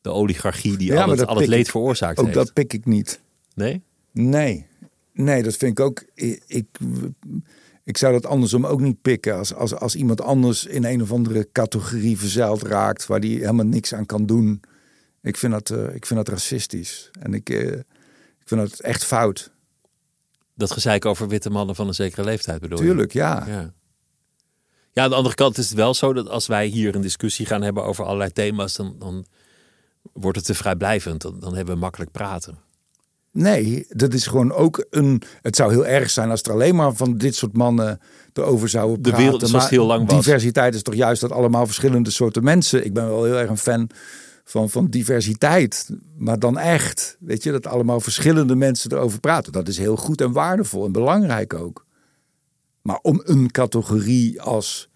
De 0.00 0.10
oligarchie 0.10 0.76
die 0.76 0.92
Ja, 0.92 1.02
al 1.04 1.10
het, 1.10 1.26
al 1.26 1.36
leed 1.46 1.60
ik- 1.64 1.70
veroorzaakt 1.70 2.18
ook 2.18 2.24
heeft. 2.24 2.36
dat 2.38 2.52
pik 2.52 2.72
ik 2.72 2.84
niet. 2.84 3.20
Nee? 3.54 3.82
Nee, 4.12 4.66
nee, 5.12 5.42
dat 5.42 5.56
vind 5.56 5.78
ik 5.78 5.84
ook. 5.84 6.04
Ik, 6.14 6.42
ik, 6.46 6.66
ik 7.84 7.96
zou 7.96 8.12
dat 8.12 8.26
andersom 8.26 8.66
ook 8.66 8.80
niet 8.80 9.02
pikken. 9.02 9.36
Als, 9.36 9.54
als, 9.54 9.74
als 9.74 9.94
iemand 9.94 10.20
anders 10.20 10.66
in 10.66 10.84
een 10.84 11.02
of 11.02 11.12
andere 11.12 11.48
categorie 11.52 12.18
verzeild 12.18 12.62
raakt 12.62 13.06
waar 13.06 13.20
die 13.20 13.38
helemaal 13.38 13.66
niks 13.66 13.94
aan 13.94 14.06
kan 14.06 14.26
doen. 14.26 14.60
Ik 15.22 15.36
vind 15.36 15.52
dat, 15.52 15.70
eh, 15.70 15.94
ik 15.94 16.06
vind 16.06 16.24
dat 16.26 16.28
racistisch. 16.28 17.10
En 17.20 17.34
ik, 17.34 17.50
eh, 17.50 17.60
ik 18.40 18.44
vind 18.44 18.60
dat 18.60 18.80
echt 18.80 19.04
fout. 19.04 19.52
Dat 20.54 20.70
gezeik 20.70 21.04
over 21.04 21.28
witte 21.28 21.50
mannen 21.50 21.74
van 21.74 21.88
een 21.88 21.94
zekere 21.94 22.24
leeftijd 22.24 22.60
bedoel 22.60 22.78
je? 22.78 22.84
Tuurlijk, 22.84 23.12
ja. 23.12 23.44
Ja. 23.46 23.72
ja, 24.92 25.02
aan 25.02 25.10
de 25.10 25.16
andere 25.16 25.34
kant 25.34 25.58
is 25.58 25.68
het 25.68 25.76
wel 25.76 25.94
zo 25.94 26.12
dat 26.12 26.28
als 26.28 26.46
wij 26.46 26.66
hier 26.66 26.94
een 26.94 27.00
discussie 27.00 27.46
gaan 27.46 27.62
hebben 27.62 27.84
over 27.84 28.04
allerlei 28.04 28.32
thema's, 28.32 28.76
dan, 28.76 28.96
dan 28.98 29.26
wordt 30.12 30.36
het 30.36 30.46
te 30.46 30.54
vrijblijvend. 30.54 31.22
Dan, 31.22 31.40
dan 31.40 31.54
hebben 31.54 31.74
we 31.74 31.80
makkelijk 31.80 32.10
praten. 32.10 32.58
Nee, 33.32 33.86
dat 33.88 34.14
is 34.14 34.26
gewoon 34.26 34.52
ook 34.52 34.86
een. 34.90 35.22
Het 35.42 35.56
zou 35.56 35.70
heel 35.70 35.86
erg 35.86 36.10
zijn 36.10 36.30
als 36.30 36.42
er 36.42 36.52
alleen 36.52 36.74
maar 36.74 36.94
van 36.94 37.16
dit 37.18 37.34
soort 37.34 37.52
mannen 37.56 38.00
erover 38.32 38.68
zouden 38.68 39.02
De 39.02 39.08
praten. 39.08 39.22
wereld 39.24 39.48
zoals 39.48 39.64
het 39.64 39.72
heel 39.72 39.86
lang 39.86 40.06
was. 40.10 40.24
Diversiteit 40.24 40.74
is 40.74 40.82
toch 40.82 40.94
juist 40.94 41.20
dat 41.20 41.32
allemaal 41.32 41.66
verschillende 41.66 42.10
soorten 42.10 42.44
mensen. 42.44 42.84
Ik 42.84 42.94
ben 42.94 43.06
wel 43.08 43.24
heel 43.24 43.36
erg 43.36 43.50
een 43.50 43.58
fan 43.58 43.90
van, 44.44 44.70
van 44.70 44.86
diversiteit. 44.86 45.90
Maar 46.16 46.38
dan 46.38 46.58
echt. 46.58 47.16
Weet 47.20 47.42
je, 47.42 47.50
dat 47.50 47.66
allemaal 47.66 48.00
verschillende 48.00 48.54
mensen 48.54 48.92
erover 48.92 49.20
praten. 49.20 49.52
Dat 49.52 49.68
is 49.68 49.78
heel 49.78 49.96
goed 49.96 50.20
en 50.20 50.32
waardevol 50.32 50.84
en 50.84 50.92
belangrijk 50.92 51.54
ook. 51.54 51.86
Maar 52.82 52.98
om 53.02 53.20
een 53.24 53.50
categorie 53.50 54.42
als 54.42 54.88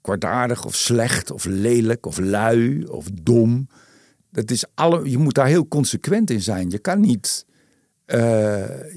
kwaadaardig 0.00 0.64
of 0.64 0.74
slecht 0.74 1.30
of 1.30 1.44
lelijk 1.44 2.06
of 2.06 2.18
lui 2.18 2.84
of 2.84 3.06
dom. 3.22 3.68
Dat 4.30 4.50
is 4.50 4.64
alle, 4.74 5.10
je 5.10 5.18
moet 5.18 5.34
daar 5.34 5.46
heel 5.46 5.68
consequent 5.68 6.30
in 6.30 6.42
zijn. 6.42 6.70
Je 6.70 6.78
kan 6.78 7.00
niet. 7.00 7.46
eh, 8.04 8.18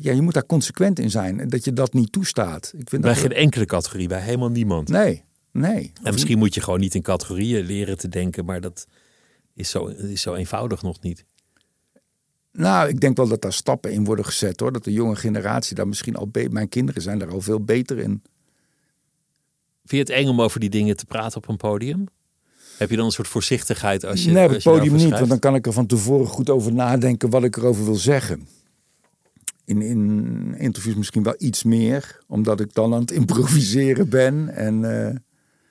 ja, 0.04 0.12
je 0.12 0.22
moet 0.22 0.34
daar 0.34 0.46
consequent 0.46 1.00
in 1.00 1.10
zijn. 1.12 1.40
En 1.40 1.50
dat 1.50 1.64
je 1.66 1.74
dat 1.74 1.94
niet 1.94 2.12
toestaat. 2.12 2.74
Ik 2.78 2.90
vind 2.90 3.02
Bij 3.02 3.14
dat, 3.14 3.22
geen 3.22 3.32
enkele 3.34 3.66
categorie, 3.66 4.08
bij 4.08 4.22
helemaal 4.22 4.50
niemand. 4.50 4.88
Nee, 4.90 5.24
nee. 5.52 5.92
En 6.04 6.14
misschien 6.14 6.38
moet 6.38 6.54
je 6.54 6.62
gewoon 6.62 6.80
niet 6.80 6.96
in 6.96 7.02
categorieën 7.02 7.66
leren 7.66 7.98
te 7.98 8.08
denken, 8.08 8.46
maar 8.46 8.62
dat 8.62 8.88
is 9.60 9.70
zo, 9.70 9.86
is 9.86 10.22
zo 10.22 10.34
eenvoudig 10.34 10.82
nog 10.82 11.02
niet. 11.02 11.26
Nou, 12.52 12.90
ik 12.90 13.00
denk 13.00 13.18
wel 13.18 13.28
dat 13.28 13.42
daar 13.42 13.54
stappen 13.54 13.92
in 13.92 14.04
worden 14.04 14.26
gezet 14.26 14.60
hoor. 14.60 14.72
Dat 14.72 14.84
de 14.84 14.94
jonge 14.94 15.16
generatie 15.16 15.76
daar 15.76 15.88
misschien 15.88 16.16
al 16.16 16.28
beter. 16.28 16.52
Mijn 16.52 16.70
kinderen 16.70 17.02
zijn 17.02 17.20
daar 17.20 17.30
al 17.30 17.42
veel 17.42 17.64
beter 17.64 17.98
in. 17.98 18.22
Vind 19.86 20.08
je 20.08 20.14
het 20.14 20.24
eng 20.24 20.28
om 20.28 20.42
over 20.42 20.60
die 20.60 20.70
dingen 20.70 20.98
te 20.98 21.06
praten 21.06 21.38
op 21.38 21.48
een 21.48 21.58
podium? 21.58 22.08
Heb 22.78 22.90
je 22.90 22.96
dan 22.96 23.06
een 23.06 23.12
soort 23.12 23.28
voorzichtigheid 23.28 24.06
als 24.06 24.24
je. 24.24 24.32
nee, 24.32 24.46
op 24.46 24.52
het 24.52 24.64
podium 24.64 24.96
niet, 24.96 25.10
want 25.10 25.30
dan 25.30 25.40
kan 25.40 25.56
ik 25.56 25.66
er 25.66 25.74
van 25.74 25.86
tevoren 25.86 26.28
goed 26.28 26.50
over 26.50 26.74
nadenken 26.74 27.30
wat 27.30 27.44
ik 27.44 27.58
erover 27.58 27.86
wil 27.86 27.96
zeggen. 27.96 28.48
In, 29.66 29.82
in 29.82 30.56
interviews 30.58 30.96
misschien 30.96 31.24
wel 31.24 31.36
iets 31.38 31.64
meer, 31.64 32.20
omdat 32.28 32.60
ik 32.60 32.74
dan 32.74 32.94
aan 32.94 33.02
het 33.02 33.12
improviseren 33.12 34.10
ben. 34.10 34.50
En 34.50 34.86
eh, 34.86 35.06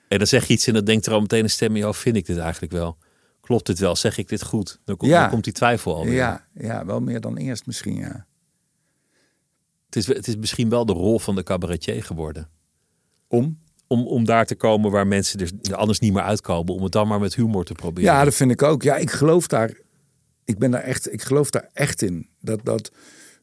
En 0.07 0.17
dan 0.17 0.27
zeg 0.27 0.45
je 0.47 0.53
iets 0.53 0.67
en 0.67 0.73
dan 0.73 0.85
denkt 0.85 1.05
er 1.05 1.13
al 1.13 1.21
meteen 1.21 1.43
een 1.43 1.49
stem 1.49 1.69
in 1.69 1.77
je 1.77 1.83
hoofd, 1.83 1.99
vind 1.99 2.15
ik 2.15 2.25
dit 2.25 2.37
eigenlijk 2.37 2.71
wel? 2.71 2.97
Klopt 3.49 3.65
dit 3.65 3.79
wel? 3.79 3.95
Zeg 3.95 4.17
ik 4.17 4.29
dit 4.29 4.43
goed? 4.43 4.79
Dan, 4.85 4.97
komt 4.97 5.11
Ja. 5.11 5.21
dan 5.21 5.29
komt 5.29 5.43
die 5.43 5.53
twijfel 5.53 5.95
alweer. 5.95 6.13
ja, 6.13 6.47
ja, 6.53 6.85
wel 6.85 6.99
meer 7.01 7.21
dan 7.21 7.37
eerst 7.37 7.65
misschien, 7.65 7.95
ja. 7.95 8.25
Het, 9.85 9.95
is, 9.95 10.07
het 10.07 10.27
is 10.27 10.35
misschien 10.35 10.69
wel 10.69 10.85
de 10.85 10.93
rol 10.93 11.19
van 11.19 11.35
de 11.35 11.43
cabaretier 11.43 12.03
geworden. 12.03 12.49
Om? 13.27 13.59
Om, 13.87 14.07
om 14.07 14.25
daar 14.25 14.45
te 14.45 14.55
komen 14.55 14.91
waar 14.91 15.07
mensen 15.07 15.39
er 15.61 15.75
anders 15.75 15.99
niet 15.99 16.13
meer 16.13 16.21
uitkomen. 16.21 16.73
Om 16.73 16.83
het 16.83 16.91
dan 16.91 17.07
maar 17.07 17.19
met 17.19 17.35
humor 17.35 17.65
te 17.65 17.73
proberen. 17.73 18.11
Ja, 18.13 18.23
dat 18.23 18.35
vind 18.35 18.51
ik 18.51 18.61
ook. 18.63 18.83
Ja, 18.83 18.95
ik 18.95 19.11
geloof 19.11 19.47
daar. 19.47 19.77
Ik 20.45 20.57
ben 20.57 20.71
daar 20.71 20.81
echt. 20.83 21.13
Ik 21.13 21.21
geloof 21.21 21.49
daar 21.49 21.69
echt 21.73 22.01
in. 22.01 22.29
Dat, 22.39 22.59
dat 22.63 22.91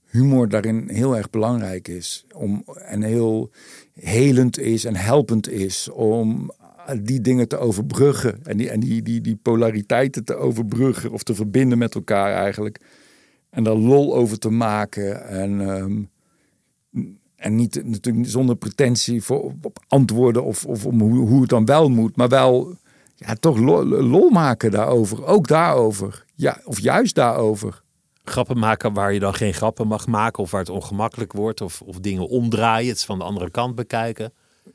humor 0.05 0.49
daarin 0.49 0.89
heel 0.89 1.17
erg 1.17 1.31
belangrijk 1.31 1.89
is. 1.89 2.27
Om, 2.35 2.65
en 2.75 3.03
heel 3.03 3.51
helend 3.95 4.59
is 4.59 4.85
en 4.85 4.97
helpend 4.97 5.49
is. 5.49 5.89
Om 5.89 6.51
die 6.95 7.21
dingen 7.21 7.49
te 7.49 7.59
overbruggen. 7.59 8.45
En 8.45 8.57
die, 8.57 8.71
en 8.71 8.81
die, 8.81 9.03
die, 9.03 9.21
die 9.21 9.37
polariteiten 9.37 10.25
te 10.25 10.35
overbruggen. 10.35 11.11
Of 11.11 11.23
te 11.23 11.35
verbinden 11.35 11.79
met 11.79 11.95
elkaar 11.95 12.33
eigenlijk. 12.33 12.81
En 13.51 13.65
daar 13.65 13.75
lol 13.75 14.15
over 14.15 14.39
te 14.39 14.51
maken. 14.51 15.29
En, 15.29 15.61
ehm, 15.61 16.03
en 17.37 17.55
niet 17.55 17.85
natuurlijk 17.85 18.29
zonder 18.29 18.57
pretentie 18.57 19.23
voor, 19.23 19.53
op, 19.63 19.79
antwoorden. 19.89 20.45
Of, 20.45 20.67
of 20.67 20.87
om 20.87 21.01
hoe, 21.01 21.29
hoe 21.29 21.41
het 21.41 21.51
dan 21.51 21.65
wel 21.65 21.89
moet. 21.89 22.17
Maar 22.17 22.29
wel 22.29 22.77
ja, 23.15 23.35
toch 23.35 23.59
lol, 23.59 23.85
lol 23.85 24.31
maken 24.31 24.71
daarover. 24.71 25.25
Ook 25.25 25.49
daarover. 25.49 26.25
Ja, 26.35 26.61
of 26.65 26.81
juist 26.81 27.15
daarover. 27.15 27.83
Grappen 28.25 28.59
maken 28.59 28.93
waar 28.93 29.13
je 29.13 29.21
dan 29.21 29.35
geen 29.35 29.55
grappen 29.55 29.87
mag 29.87 30.07
maken. 30.07 30.43
Of 30.43 30.51
waar 30.51 30.61
het 30.61 30.71
ongemakkelijk 30.71 31.33
wordt. 31.33 31.61
Of, 31.61 31.83
of 31.83 32.01
dingen 32.01 32.29
omdraaien. 32.29 32.89
Het 32.89 33.05
van 33.05 33.19
de 33.19 33.25
andere 33.25 33.51
kant 33.51 33.75
bekijken. 33.75 34.33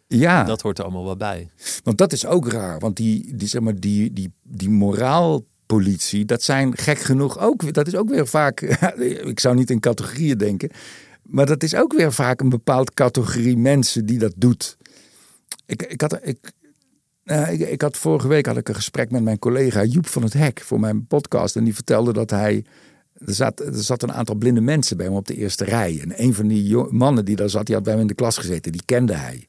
Ja, 0.08 0.44
Dat 0.44 0.62
hoort 0.62 0.78
er 0.78 0.84
allemaal 0.84 1.06
wel 1.06 1.18
bij. 1.18 1.50
want 1.84 1.98
dat 1.98 2.14
is 2.14 2.26
ook 2.26 2.48
raar. 2.48 2.80
Want 2.80 2.96
die, 2.96 3.36
die, 3.36 3.48
zeg 3.48 3.62
maar, 3.62 3.80
die, 3.80 4.14
die, 4.14 4.34
die 4.44 4.70
moraalpolitie, 4.70 6.26
dat 6.26 6.44
zijn 6.44 6.78
gek 6.78 7.00
genoeg 7.00 7.40
ook. 7.40 7.74
Dat 7.74 7.88
is 7.88 7.96
ook 7.96 8.10
weer 8.10 8.28
vaak. 8.28 8.62
ik 9.32 9.40
zou 9.40 9.56
niet 9.56 9.70
in 9.70 9.80
categorieën 9.80 10.38
denken. 10.38 10.70
Maar 11.24 11.46
dat 11.46 11.64
is 11.64 11.76
ook 11.76 11.94
weer 11.94 12.14
vaak 12.14 12.42
een 12.42 12.50
bepaald 12.50 12.94
categorie 12.94 13.58
mensen 13.58 14.06
die 14.06 14.20
dat 14.20 14.34
doet. 14.36 14.78
Ik, 15.66 15.82
ik, 15.82 16.02
had, 16.02 16.20
ik, 16.22 16.52
eh, 17.24 17.52
ik, 17.52 17.60
ik 17.60 17.82
had 17.82 17.98
vorige 17.98 18.28
week 18.28 18.46
had 18.46 18.58
ik 18.58 18.70
een 18.70 18.76
gesprek 18.76 19.12
met 19.12 19.24
mijn 19.24 19.40
collega 19.40 19.84
Joep 19.84 20.08
van 20.08 20.24
het 20.24 20.34
Hek 20.34 20.62
voor 20.62 20.80
mijn 20.80 21.08
podcast. 21.08 21.56
En 21.56 21.64
die 21.64 21.76
vertelde 21.76 22.14
dat 22.14 22.30
hij. 22.30 22.66
Er 23.26 23.34
zat, 23.34 23.60
er 23.60 23.84
zat 23.84 24.04
een 24.04 24.14
aantal 24.14 24.36
blinde 24.36 24.62
mensen 24.62 24.98
bij 24.98 25.06
hem 25.06 25.16
op 25.16 25.28
de 25.28 25.36
eerste 25.36 25.64
rij. 25.64 26.00
En 26.02 26.24
een 26.24 26.34
van 26.34 26.48
die 26.48 26.78
mannen 26.78 27.26
die 27.26 27.36
daar 27.36 27.50
zat, 27.50 27.66
die 27.66 27.76
had 27.76 27.84
bij 27.84 27.94
hem 27.94 28.02
in 28.02 28.08
de 28.08 28.14
klas 28.14 28.38
gezeten, 28.38 28.72
die 28.72 28.82
kende 28.86 29.14
hij. 29.14 29.48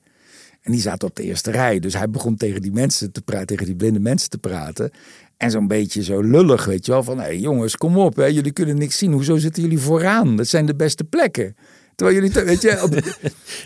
En 0.62 0.72
die 0.72 0.81
zaten 0.81 1.09
op 1.09 1.16
de 1.16 1.22
eerste 1.22 1.51
rij. 1.51 1.79
Dus 1.79 1.94
hij 1.94 2.11
begon 2.11 2.37
tegen 2.37 2.62
die 2.62 2.72
mensen 2.72 3.12
te 3.12 3.22
praten, 3.22 3.46
tegen 3.46 3.66
die 3.66 3.77
blinde 3.77 4.01
mensen 4.01 4.31
te 4.31 4.38
praten. 4.38 4.90
En 5.37 5.51
zo'n 5.51 5.66
beetje 5.66 6.03
zo 6.03 6.20
lullig, 6.20 6.64
weet 6.64 6.87
je 6.87 6.92
wel. 6.92 7.03
Van, 7.03 7.18
hé 7.18 7.25
hey, 7.25 7.38
jongens, 7.38 7.77
kom 7.77 7.98
op, 7.98 8.16
hè. 8.16 8.25
jullie 8.25 8.53
kunnen 8.53 8.79
niks 8.79 8.98
zien. 8.98 9.12
Hoezo 9.12 9.37
zitten 9.37 9.62
jullie 9.62 9.79
vooraan? 9.79 10.37
Dat 10.37 10.46
zijn 10.46 10.66
de 10.66 10.75
beste 10.75 11.05
plekken. 11.05 11.57
Terwijl 11.94 12.18
jullie, 12.18 12.44
weet 12.44 12.62
je, 12.62 12.83
op, 12.83 12.90
Dat 13.03 13.03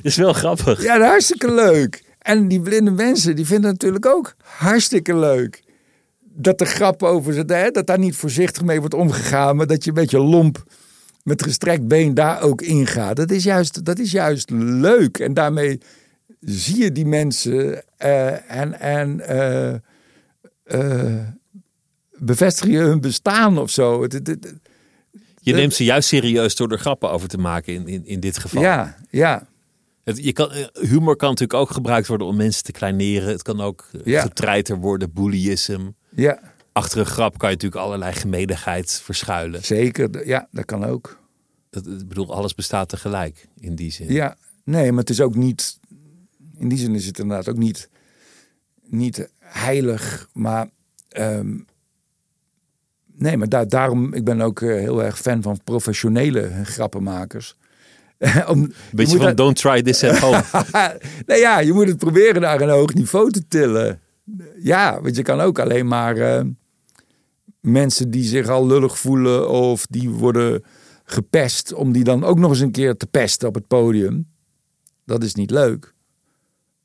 is 0.03 0.17
wel 0.17 0.33
grappig. 0.33 0.83
ja, 0.83 1.01
hartstikke 1.01 1.53
leuk. 1.55 2.05
En 2.19 2.49
die 2.49 2.61
blinde 2.61 2.91
mensen, 2.91 3.37
die 3.37 3.47
vinden 3.47 3.71
het 3.71 3.83
natuurlijk 3.83 4.07
ook 4.07 4.35
hartstikke 4.43 5.17
leuk. 5.17 5.63
Dat 6.21 6.61
er 6.61 6.67
grappen 6.67 7.09
over 7.09 7.33
zitten, 7.33 7.59
hè? 7.59 7.71
dat 7.71 7.87
daar 7.87 7.99
niet 7.99 8.17
voorzichtig 8.17 8.63
mee 8.63 8.81
wordt 8.81 8.95
omgegaan. 8.95 9.57
Maar 9.57 9.67
dat 9.67 9.85
je 9.85 9.89
een 9.91 9.97
beetje 9.97 10.21
lomp 10.21 10.65
met 11.23 11.43
gestrekt 11.43 11.89
been 11.89 12.15
daar 12.15 12.43
ook 12.43 12.63
ingaat. 12.63 13.17
Dat 13.17 13.31
is 13.31 13.45
juist, 13.45 13.85
dat 13.85 13.99
is 13.99 14.11
juist 14.11 14.51
leuk. 14.51 15.19
En 15.19 15.35
daarmee 15.35 15.81
zie 16.49 16.83
je 16.83 16.93
die 16.93 17.07
mensen 17.07 17.83
eh, 17.97 18.51
en, 18.61 18.81
en 18.81 19.21
eh, 19.21 19.75
eh, 20.65 21.27
bevestig 22.19 22.69
je 22.71 22.79
hun 22.79 23.01
bestaan 23.01 23.59
of 23.59 23.71
zo. 23.71 24.03
Het- 24.03 24.13
het- 24.13 24.27
het- 24.27 24.55
Je 25.41 25.55
neemt 25.55 25.75
ze 25.75 25.85
juist 25.85 26.09
serieus 26.09 26.55
door 26.57 26.73
er 26.73 26.79
grappen 26.79 27.11
over 27.11 27.29
te 27.29 27.39
maken 27.39 27.75
in, 27.75 27.87
in, 27.87 28.07
in 28.07 28.21
dit 28.21 28.39
geval. 28.39 28.63
ja, 28.63 28.97
ja. 29.11 29.47
Je 30.15 30.33
kan, 30.33 30.51
humor 30.81 31.17
kan 31.17 31.29
natuurlijk 31.29 31.59
ook 31.61 31.71
gebruikt 31.71 32.07
worden 32.07 32.27
om 32.27 32.37
mensen 32.37 32.63
te 32.65 32.73
kleineren. 32.73 33.29
Het 33.29 33.43
kan 33.43 33.61
ook 33.61 33.89
Ja. 34.05 34.21
getreiter 34.23 34.77
worden, 34.77 35.13
bullyism. 35.13 35.81
Ja, 36.15 36.41
Achter 36.73 36.99
een 36.99 37.07
grap 37.07 37.39
kan 37.39 37.49
je 37.51 37.55
natuurlijk 37.55 37.83
allerlei 37.83 38.13
gemeenigheid 38.13 39.01
verschuilen. 39.05 39.65
zeker. 39.65 40.27
Ja, 40.27 40.49
dat 40.51 40.65
kan 40.65 40.85
ook. 40.85 41.21
Dat, 41.71 41.87
ik 41.87 42.09
bedoel, 42.09 42.35
alles 42.35 42.55
bestaat 42.55 42.89
tegelijk 42.89 43.49
in 43.61 43.75
die 43.75 43.91
zin. 43.93 44.13
Ja, 44.13 44.37
nee, 44.65 44.91
maar 44.91 45.01
het 45.01 45.11
is 45.11 45.21
ook 45.21 45.35
niet. 45.35 45.79
In 46.59 46.69
die 46.69 46.79
zin 46.79 46.95
is 46.95 47.07
het 47.07 47.19
inderdaad 47.19 47.49
ook 47.49 47.57
niet, 47.59 47.89
niet 48.87 49.29
heilig. 49.41 50.29
Maar. 50.33 50.69
ehm, 51.09 51.59
nee, 53.13 53.37
maar 53.37 53.49
daar, 53.49 53.69
daarom. 53.69 54.15
Ik 54.15 54.25
ben 54.25 54.41
ook 54.41 54.61
eh, 54.61 54.69
heel 54.69 55.03
erg 55.03 55.19
fan 55.21 55.43
van 55.43 55.61
professionele 55.65 56.51
grappenmakers. 56.65 57.57
Om, 58.49 58.61
je 58.61 58.73
Beetje 58.93 59.17
van 59.17 59.27
dat- 59.27 59.37
don't 59.37 59.57
try 59.57 59.83
this 59.83 60.05
at 60.05 60.19
home. 60.25 60.43
nee, 61.27 61.39
ja, 61.41 61.59
je 61.61 61.73
moet 61.73 61.89
het 61.89 61.99
proberen 61.99 62.41
naar 62.41 62.61
een 62.61 62.69
hoog 62.69 62.95
niveau 62.95 63.31
te 63.31 63.49
tillen. 63.49 64.01
Ja, 64.59 65.01
want 65.03 65.17
je 65.17 65.23
kan 65.23 65.41
ook 65.41 65.59
alleen 65.59 65.87
maar 65.89 66.17
eh, 66.17 66.45
mensen 67.61 68.11
die 68.11 68.25
zich 68.25 68.49
al 68.49 68.67
lullig 68.67 68.99
voelen 68.99 69.51
of 69.51 69.87
die 69.87 70.11
worden 70.11 70.65
gepest, 71.05 71.73
om 71.73 71.93
die 71.93 72.05
dan 72.05 72.25
ook 72.25 72.39
nog 72.39 72.51
eens 72.51 72.61
een 72.61 72.71
keer 72.71 72.97
te 72.97 73.07
pesten 73.07 73.49
op 73.49 73.55
het 73.55 73.67
podium. 73.67 74.29
Dat 75.05 75.23
is 75.25 75.35
niet 75.35 75.51
leuk. 75.51 75.95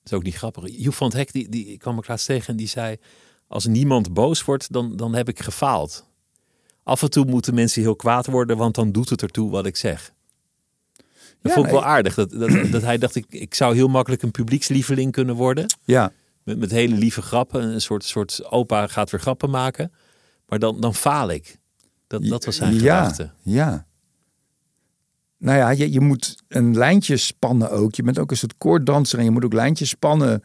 Dat 0.04 0.12
is 0.12 0.18
ook 0.18 0.24
niet 0.24 0.36
grappig. 0.36 0.64
Joep 0.68 0.94
van 0.94 1.08
het 1.08 1.16
Hek, 1.16 1.32
die, 1.32 1.50
die 1.50 1.78
kwam 1.78 1.98
ik 1.98 2.08
laatst 2.08 2.26
tegen 2.26 2.48
en 2.48 2.56
die 2.56 2.68
zei... 2.68 2.98
Als 3.48 3.66
niemand 3.66 4.14
boos 4.14 4.44
wordt, 4.44 4.74
dan, 4.74 4.96
dan 4.96 5.16
heb 5.16 5.30
ik 5.30 5.40
gefaald. 5.40 6.06
Af 6.84 7.02
en 7.02 7.10
toe 7.10 7.26
moeten 7.26 7.54
mensen 7.54 7.82
heel 7.82 7.96
kwaad 7.96 8.26
worden, 8.26 8.58
want 8.58 8.76
dan 8.76 8.92
doet 8.92 9.10
het 9.10 9.22
ertoe 9.22 9.50
wat 9.50 9.66
ik 9.66 9.76
zeg. 9.76 10.14
Dat 10.96 11.06
Ja, 11.42 11.54
vond 11.54 11.66
ik 11.66 11.72
wel 11.72 11.84
aardig. 11.84 12.16
Dat, 12.16 12.32
dat, 12.32 12.72
dat 12.72 12.82
hij 12.82 12.98
dacht, 12.98 13.16
ik, 13.16 13.26
ik 13.30 13.54
zou 13.54 13.76
heel 13.76 13.88
makkelijk 13.88 14.22
een 14.22 14.32
publiekslieveling 14.32 15.12
kunnen 15.12 15.36
worden. 15.36 15.66
Ja, 15.84 16.12
Met, 16.44 16.58
met 16.58 16.72
hele 16.72 16.96
lieve 16.96 17.22
grappen. 17.22 17.64
Een 17.64 17.82
soort, 17.82 18.04
soort 18.04 18.46
opa 18.52 18.88
gaat 18.88 19.10
weer 19.10 19.20
grappen 19.20 19.50
maken. 19.50 19.92
Maar 20.48 20.60
dan, 20.60 20.82
dan 20.82 20.96
faal 20.96 21.30
ik. 21.30 21.58
Dat, 22.08 22.24
dat 22.24 22.46
was 22.46 22.56
zijn 22.56 22.74
ja, 22.74 22.80
gedachte. 22.80 23.32
Ja. 23.42 23.86
Nou 25.42 25.58
ja, 25.58 25.70
je, 25.70 25.92
je 25.92 26.00
moet 26.00 26.44
een 26.48 26.78
lijntje 26.78 27.18
spannen 27.18 27.72
ook. 27.72 27.96
Je 27.96 28.04
bent 28.04 28.20
ook 28.20 28.32
een 28.32 28.38
soort 28.38 28.58
koorddanser 28.58 29.20
en 29.20 29.26
je 29.26 29.32
moet 29.32 29.46
ook 29.46 29.54
lijntjes 29.54 29.90
spannen 29.90 30.44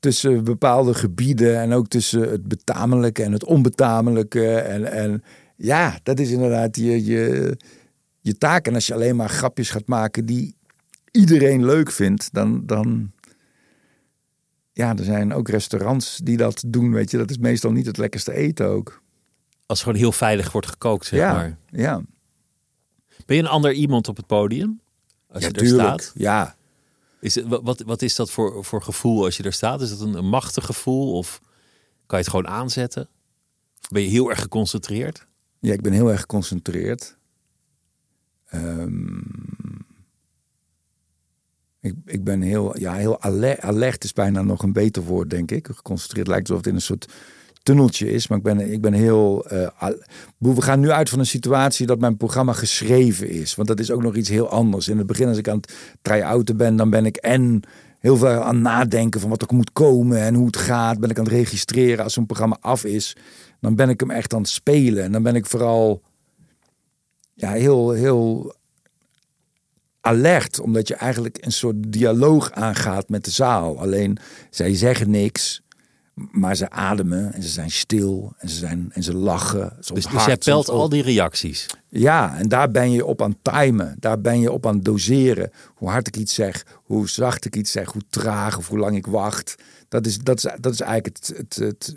tussen 0.00 0.44
bepaalde 0.44 0.94
gebieden 0.94 1.60
en 1.60 1.72
ook 1.72 1.88
tussen 1.88 2.30
het 2.30 2.48
betamelijke 2.48 3.22
en 3.22 3.32
het 3.32 3.44
onbetamelijke. 3.44 4.56
En, 4.56 4.92
en 4.92 5.22
ja, 5.56 5.98
dat 6.02 6.18
is 6.18 6.30
inderdaad 6.30 6.76
je, 6.76 7.04
je, 7.04 7.56
je 8.20 8.38
taak. 8.38 8.66
En 8.66 8.74
als 8.74 8.86
je 8.86 8.94
alleen 8.94 9.16
maar 9.16 9.28
grapjes 9.28 9.70
gaat 9.70 9.86
maken 9.86 10.26
die 10.26 10.54
iedereen 11.10 11.64
leuk 11.64 11.90
vindt, 11.90 12.28
dan, 12.32 12.66
dan. 12.66 13.12
Ja, 14.72 14.96
er 14.96 15.04
zijn 15.04 15.32
ook 15.32 15.48
restaurants 15.48 16.20
die 16.22 16.36
dat 16.36 16.64
doen, 16.66 16.92
weet 16.92 17.10
je. 17.10 17.16
Dat 17.16 17.30
is 17.30 17.38
meestal 17.38 17.72
niet 17.72 17.86
het 17.86 17.96
lekkerste 17.96 18.32
eten 18.32 18.66
ook. 18.66 19.02
Als 19.66 19.82
gewoon 19.82 19.98
heel 19.98 20.12
veilig 20.12 20.52
wordt 20.52 20.66
gekookt, 20.66 21.06
zeg 21.06 21.18
ja, 21.18 21.32
maar. 21.32 21.56
ja. 21.70 22.02
Ben 23.26 23.36
je 23.36 23.42
een 23.42 23.48
ander 23.48 23.72
iemand 23.72 24.08
op 24.08 24.16
het 24.16 24.26
podium? 24.26 24.80
Als 25.28 25.42
ja, 25.42 25.48
je 25.52 25.60
er 25.60 25.66
staat? 25.66 26.12
Ja, 26.14 26.56
Is 27.20 27.34
het, 27.34 27.46
wat, 27.46 27.80
wat 27.80 28.02
is 28.02 28.14
dat 28.14 28.30
voor, 28.30 28.64
voor 28.64 28.82
gevoel 28.82 29.24
als 29.24 29.36
je 29.36 29.42
er 29.42 29.52
staat? 29.52 29.80
Is 29.80 29.88
dat 29.88 30.00
een, 30.00 30.14
een 30.14 30.28
machtig 30.28 30.66
gevoel? 30.66 31.12
Of 31.12 31.40
kan 32.06 32.18
je 32.18 32.24
het 32.24 32.28
gewoon 32.28 32.48
aanzetten? 32.48 33.08
Of 33.82 33.88
ben 33.88 34.02
je 34.02 34.08
heel 34.08 34.30
erg 34.30 34.40
geconcentreerd? 34.40 35.26
Ja, 35.58 35.72
ik 35.72 35.82
ben 35.82 35.92
heel 35.92 36.10
erg 36.10 36.20
geconcentreerd. 36.20 37.16
Ehm, 38.44 39.18
ik, 41.80 41.94
ik 42.04 42.24
ben 42.24 42.40
heel, 42.40 42.78
ja, 42.78 42.94
heel 42.94 43.20
alert, 43.20 43.60
alert 43.60 44.04
is 44.04 44.12
bijna 44.12 44.42
nog 44.42 44.62
een 44.62 44.72
beter 44.72 45.02
woord, 45.02 45.30
denk 45.30 45.50
ik. 45.50 45.66
Geconcentreerd 45.66 46.26
lijkt 46.26 46.48
alsof 46.48 46.64
het 46.64 46.66
in 46.66 46.74
een 46.74 46.80
soort 46.80 47.12
tunneltje 47.64 48.10
is. 48.10 48.28
Maar 48.28 48.38
ik 48.38 48.44
ben, 48.44 48.72
ik 48.72 48.80
ben 48.80 48.92
heel... 48.92 49.46
eh, 49.46 49.88
we 50.38 50.62
gaan 50.62 50.80
nu 50.80 50.90
uit 50.90 51.08
van 51.08 51.18
een 51.18 51.26
situatie 51.26 51.86
dat 51.86 51.98
mijn 51.98 52.16
programma 52.16 52.52
geschreven 52.52 53.28
is. 53.28 53.54
Want 53.54 53.68
dat 53.68 53.80
is 53.80 53.90
ook 53.90 54.02
nog 54.02 54.16
iets 54.16 54.28
heel 54.28 54.48
anders. 54.48 54.88
In 54.88 54.98
het 54.98 55.06
begin 55.06 55.28
als 55.28 55.38
ik 55.38 55.48
aan 55.48 55.56
het 55.56 55.74
try-outen 56.02 56.56
ben, 56.56 56.76
dan 56.76 56.90
ben 56.90 57.06
ik 57.06 57.16
en 57.16 57.62
heel 57.98 58.16
veel 58.16 58.28
aan 58.28 58.54
het 58.54 58.64
nadenken 58.64 59.20
van 59.20 59.30
wat 59.30 59.42
er 59.42 59.54
moet 59.54 59.72
komen 59.72 60.18
en 60.18 60.34
hoe 60.34 60.46
het 60.46 60.56
gaat. 60.56 60.98
Ben 61.00 61.10
ik 61.10 61.18
aan 61.18 61.24
het 61.24 61.32
registreren 61.32 62.04
als 62.04 62.12
zo'n 62.12 62.26
programma 62.26 62.56
af 62.60 62.84
is. 62.84 63.16
Dan 63.60 63.74
ben 63.74 63.88
ik 63.88 64.00
hem 64.00 64.10
echt 64.10 64.34
aan 64.34 64.40
het 64.40 64.48
spelen. 64.48 65.04
En 65.04 65.12
dan 65.12 65.22
ben 65.22 65.34
ik 65.34 65.46
vooral 65.46 66.02
ja, 67.34 67.52
heel, 67.52 67.90
heel 67.90 68.54
alert. 70.00 70.60
Omdat 70.60 70.88
je 70.88 70.94
eigenlijk 70.94 71.38
een 71.40 71.52
soort 71.52 71.92
dialoog 71.92 72.50
aangaat 72.52 73.08
met 73.08 73.24
de 73.24 73.30
zaal. 73.30 73.78
Alleen 73.80 74.18
zij 74.50 74.74
zeggen 74.74 75.10
niks. 75.10 75.62
Maar 76.14 76.56
ze 76.56 76.70
ademen 76.70 77.32
en 77.32 77.42
ze 77.42 77.48
zijn 77.48 77.70
stil 77.70 78.34
en 78.38 78.48
ze, 78.48 78.56
zijn, 78.56 78.90
en 78.92 79.02
ze 79.02 79.14
lachen. 79.14 79.76
Soms 79.80 80.02
Dus, 80.02 80.12
dus 80.12 80.24
jij 80.24 80.36
pelt 80.36 80.68
al 80.68 80.88
die 80.88 81.02
reacties. 81.02 81.66
ja, 81.88 82.36
en 82.36 82.48
daar 82.48 82.70
ben 82.70 82.90
je 82.90 83.04
op 83.04 83.22
aan 83.22 83.36
timen. 83.42 83.96
Daar 83.98 84.20
ben 84.20 84.40
je 84.40 84.52
op 84.52 84.66
aan 84.66 84.80
doseren. 84.80 85.50
Hoe 85.74 85.88
hard 85.88 86.06
ik 86.06 86.16
iets 86.16 86.34
zeg, 86.34 86.66
hoe 86.84 87.08
zacht 87.08 87.44
ik 87.44 87.56
iets 87.56 87.72
zeg, 87.72 87.92
hoe 87.92 88.02
traag 88.10 88.58
of 88.58 88.68
hoe 88.68 88.78
lang 88.78 88.96
ik 88.96 89.06
wacht. 89.06 89.54
Dat 89.88 90.06
is, 90.06 90.18
dat 90.18 90.36
is, 90.36 90.50
dat 90.60 90.72
is 90.72 90.80
eigenlijk 90.80 91.16
het, 91.16 91.36
het, 91.36 91.56
het, 91.56 91.96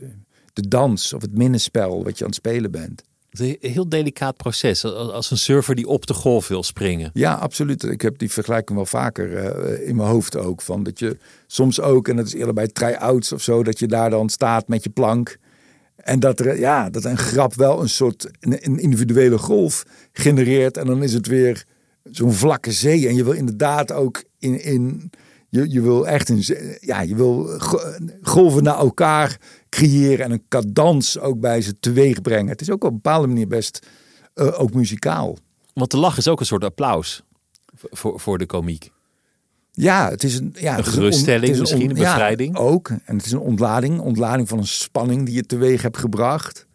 de 0.54 0.68
dans 0.68 1.14
of 1.14 1.22
het 1.22 1.38
minnesspel 1.38 2.04
wat 2.04 2.18
je 2.18 2.24
aan 2.24 2.30
het 2.30 2.40
spelen 2.40 2.72
bent. 2.72 3.04
Het 3.30 3.40
is 3.40 3.48
een 3.60 3.72
heel 3.72 3.90
delicaat 3.90 4.38
proces. 4.38 4.84
Als 4.86 5.32
een 5.32 5.38
surfer 5.38 5.76
die 5.76 5.88
op 5.88 6.06
de 6.06 6.14
golf 6.14 6.48
wil 6.48 6.64
springen. 6.64 7.12
Ja, 7.14 7.34
absoluut. 7.34 7.84
Ik 7.84 8.02
heb 8.02 8.18
die 8.18 8.32
vergelijking 8.32 8.78
wel 8.78 8.86
vaker 8.86 9.36
eh, 9.36 9.88
in 9.88 9.96
mijn 9.96 10.10
hoofd 10.10 10.36
ook. 10.38 10.62
Van 10.62 10.84
dat 10.84 11.00
je 11.00 11.18
soms 11.48 11.82
ook, 11.82 12.08
en 12.08 12.16
dat 12.16 12.26
is 12.26 12.34
eerder 12.34 12.54
bij 12.54 12.68
try-outs 12.68 13.32
of 13.32 13.42
zo, 13.42 13.64
dat 13.64 13.80
je 13.80 13.88
daar 13.88 14.10
dan 14.10 14.30
staat 14.30 14.68
met 14.68 14.84
je 14.84 14.90
plank. 14.90 15.38
En 15.96 16.20
dat 16.20 16.40
er, 16.40 16.60
ja, 16.60 16.90
dat 16.90 17.04
een 17.04 17.18
grap 17.18 17.54
wel 17.54 17.82
een 17.82 17.90
soort 17.90 18.30
een, 18.40 18.80
individuele 18.80 19.38
golf 19.38 19.84
genereert. 20.12 20.78
En 20.78 20.86
dan 20.86 21.04
is 21.04 21.14
het 21.14 21.28
weer 21.28 21.64
zo'n 22.12 22.34
vlakke 22.34 22.72
zee. 22.72 23.08
En 23.08 23.16
je 23.16 23.24
wil 23.24 23.34
inderdaad 23.34 23.92
ook 23.92 24.24
in. 24.40 24.64
in 24.64 25.12
je, 25.50 25.70
je 25.70 25.82
wil 25.82 26.08
echt 26.08 26.30
een, 26.30 26.44
ja, 26.80 27.02
je 27.02 27.16
wil 27.16 27.44
go- 27.44 27.94
golven 28.22 28.64
naar 28.64 28.78
elkaar 28.78 29.38
creëren 29.70 30.26
en 30.26 30.32
een 30.32 30.46
cadans 30.48 31.20
ook 31.20 31.40
bij 31.40 31.62
ze 31.62 31.80
teweeg 31.80 32.22
brengen. 32.22 32.48
Het 32.52 32.62
is 32.62 32.70
ook 32.70 32.84
op 32.84 32.90
een 32.90 32.96
bepaalde 32.96 33.28
manier 33.28 33.48
best 33.48 33.88
eh, 34.34 34.62
ook 34.62 34.74
muzikaal. 34.74 35.38
Want 35.74 35.92
de 35.92 35.98
lach 35.98 36.18
is 36.18 36.28
ook 36.28 36.40
een 36.40 36.46
soort 36.46 36.64
applaus 36.64 37.24
voor, 37.76 38.20
voor 38.20 38.38
de 38.38 38.46
komiek. 38.46 38.92
Ja, 39.72 40.10
het 40.10 40.24
is 40.24 40.38
een, 40.38 40.56
ja, 40.60 40.78
on- 40.78 40.84
geruststelling 40.84 41.60
misschien, 41.60 41.90
een 41.90 41.96
ja, 41.96 42.12
bevrijding? 42.12 42.56
ook. 42.58 42.90
En 42.90 43.16
het 43.18 43.26
is 43.26 43.32
een 43.32 43.40
ontlading. 43.40 44.00
Ontlading 44.00 44.48
van 44.48 44.58
een 44.58 44.68
spanning 44.68 45.26
die 45.26 45.36
je 45.36 45.44
teweeg 45.46 45.82
hebt 45.82 45.98
gebracht. 45.98 46.66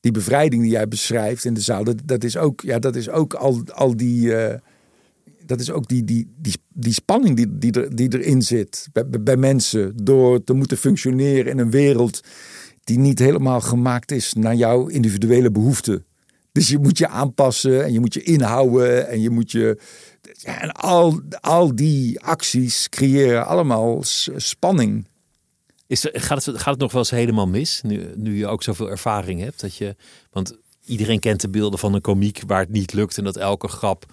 Die 0.00 0.12
bevrijding 0.12 0.62
die 0.62 0.70
jij 0.70 0.88
beschrijft 0.88 1.44
in 1.44 1.54
de 1.54 1.60
zaal, 1.60 1.84
dat, 1.84 1.96
dat 2.04 2.24
is 2.24 2.36
ook, 2.36 2.60
ja, 2.60 2.78
dat 2.78 2.96
is 2.96 3.08
ook 3.08 3.34
al, 3.34 3.62
al 3.72 3.96
die. 3.96 4.36
eh, 4.36 4.58
dat 5.50 5.60
is 5.60 5.70
ook 5.70 5.88
die, 5.88 6.04
die, 6.04 6.34
die, 6.36 6.54
die 6.68 6.92
spanning 6.92 7.36
die, 7.36 7.58
die, 7.58 7.72
er, 7.72 7.96
die 7.96 8.18
erin 8.18 8.42
zit 8.42 8.88
bij, 8.92 9.08
bij- 9.08 9.36
mensen. 9.36 9.92
Door 10.04 10.44
te 10.44 10.52
moeten 10.52 10.76
functioneren 10.76 11.50
in 11.52 11.58
een 11.58 11.70
wereld 11.70 12.20
die 12.84 12.98
niet 12.98 13.18
helemaal 13.18 13.60
gemaakt 13.60 14.12
is 14.12 14.32
naar 14.32 14.54
jouw 14.54 14.86
individuele 14.86 15.50
behoeften. 15.50 16.04
Dus 16.52 16.68
je 16.68 16.78
moet 16.78 16.98
je 16.98 17.08
aanpassen 17.08 17.84
en 17.84 17.92
je 17.92 18.00
moet 18.00 18.14
je 18.14 18.22
inhouden 18.22 19.08
en 19.08 19.20
je 19.20 19.30
moet 19.30 19.50
je. 19.50 19.78
En 20.42 20.72
al, 20.72 21.20
al 21.40 21.74
die 21.74 22.20
acties 22.20 22.88
creëren 22.88 23.46
allemaal 23.46 24.02
spanning. 24.36 25.06
Is, 25.86 26.06
gaat, 26.12 26.44
het, 26.44 26.58
gaat 26.58 26.72
het 26.72 26.80
nog 26.80 26.92
wel 26.92 27.00
eens 27.00 27.10
helemaal 27.10 27.48
mis? 27.48 27.80
Nu, 27.82 28.12
nu 28.16 28.36
je 28.36 28.46
ook 28.46 28.62
zoveel 28.62 28.90
ervaring 28.90 29.40
hebt. 29.40 29.60
Dat 29.60 29.74
je, 29.74 29.96
want 30.30 30.56
iedereen 30.84 31.20
kent 31.20 31.40
de 31.40 31.48
beelden 31.48 31.78
van 31.78 31.94
een 31.94 32.00
komiek 32.00 32.42
waar 32.46 32.60
het 32.60 32.72
niet 32.72 32.92
lukt. 32.92 33.18
En 33.18 33.24
dat 33.24 33.36
elke 33.36 33.68
grap 33.68 34.06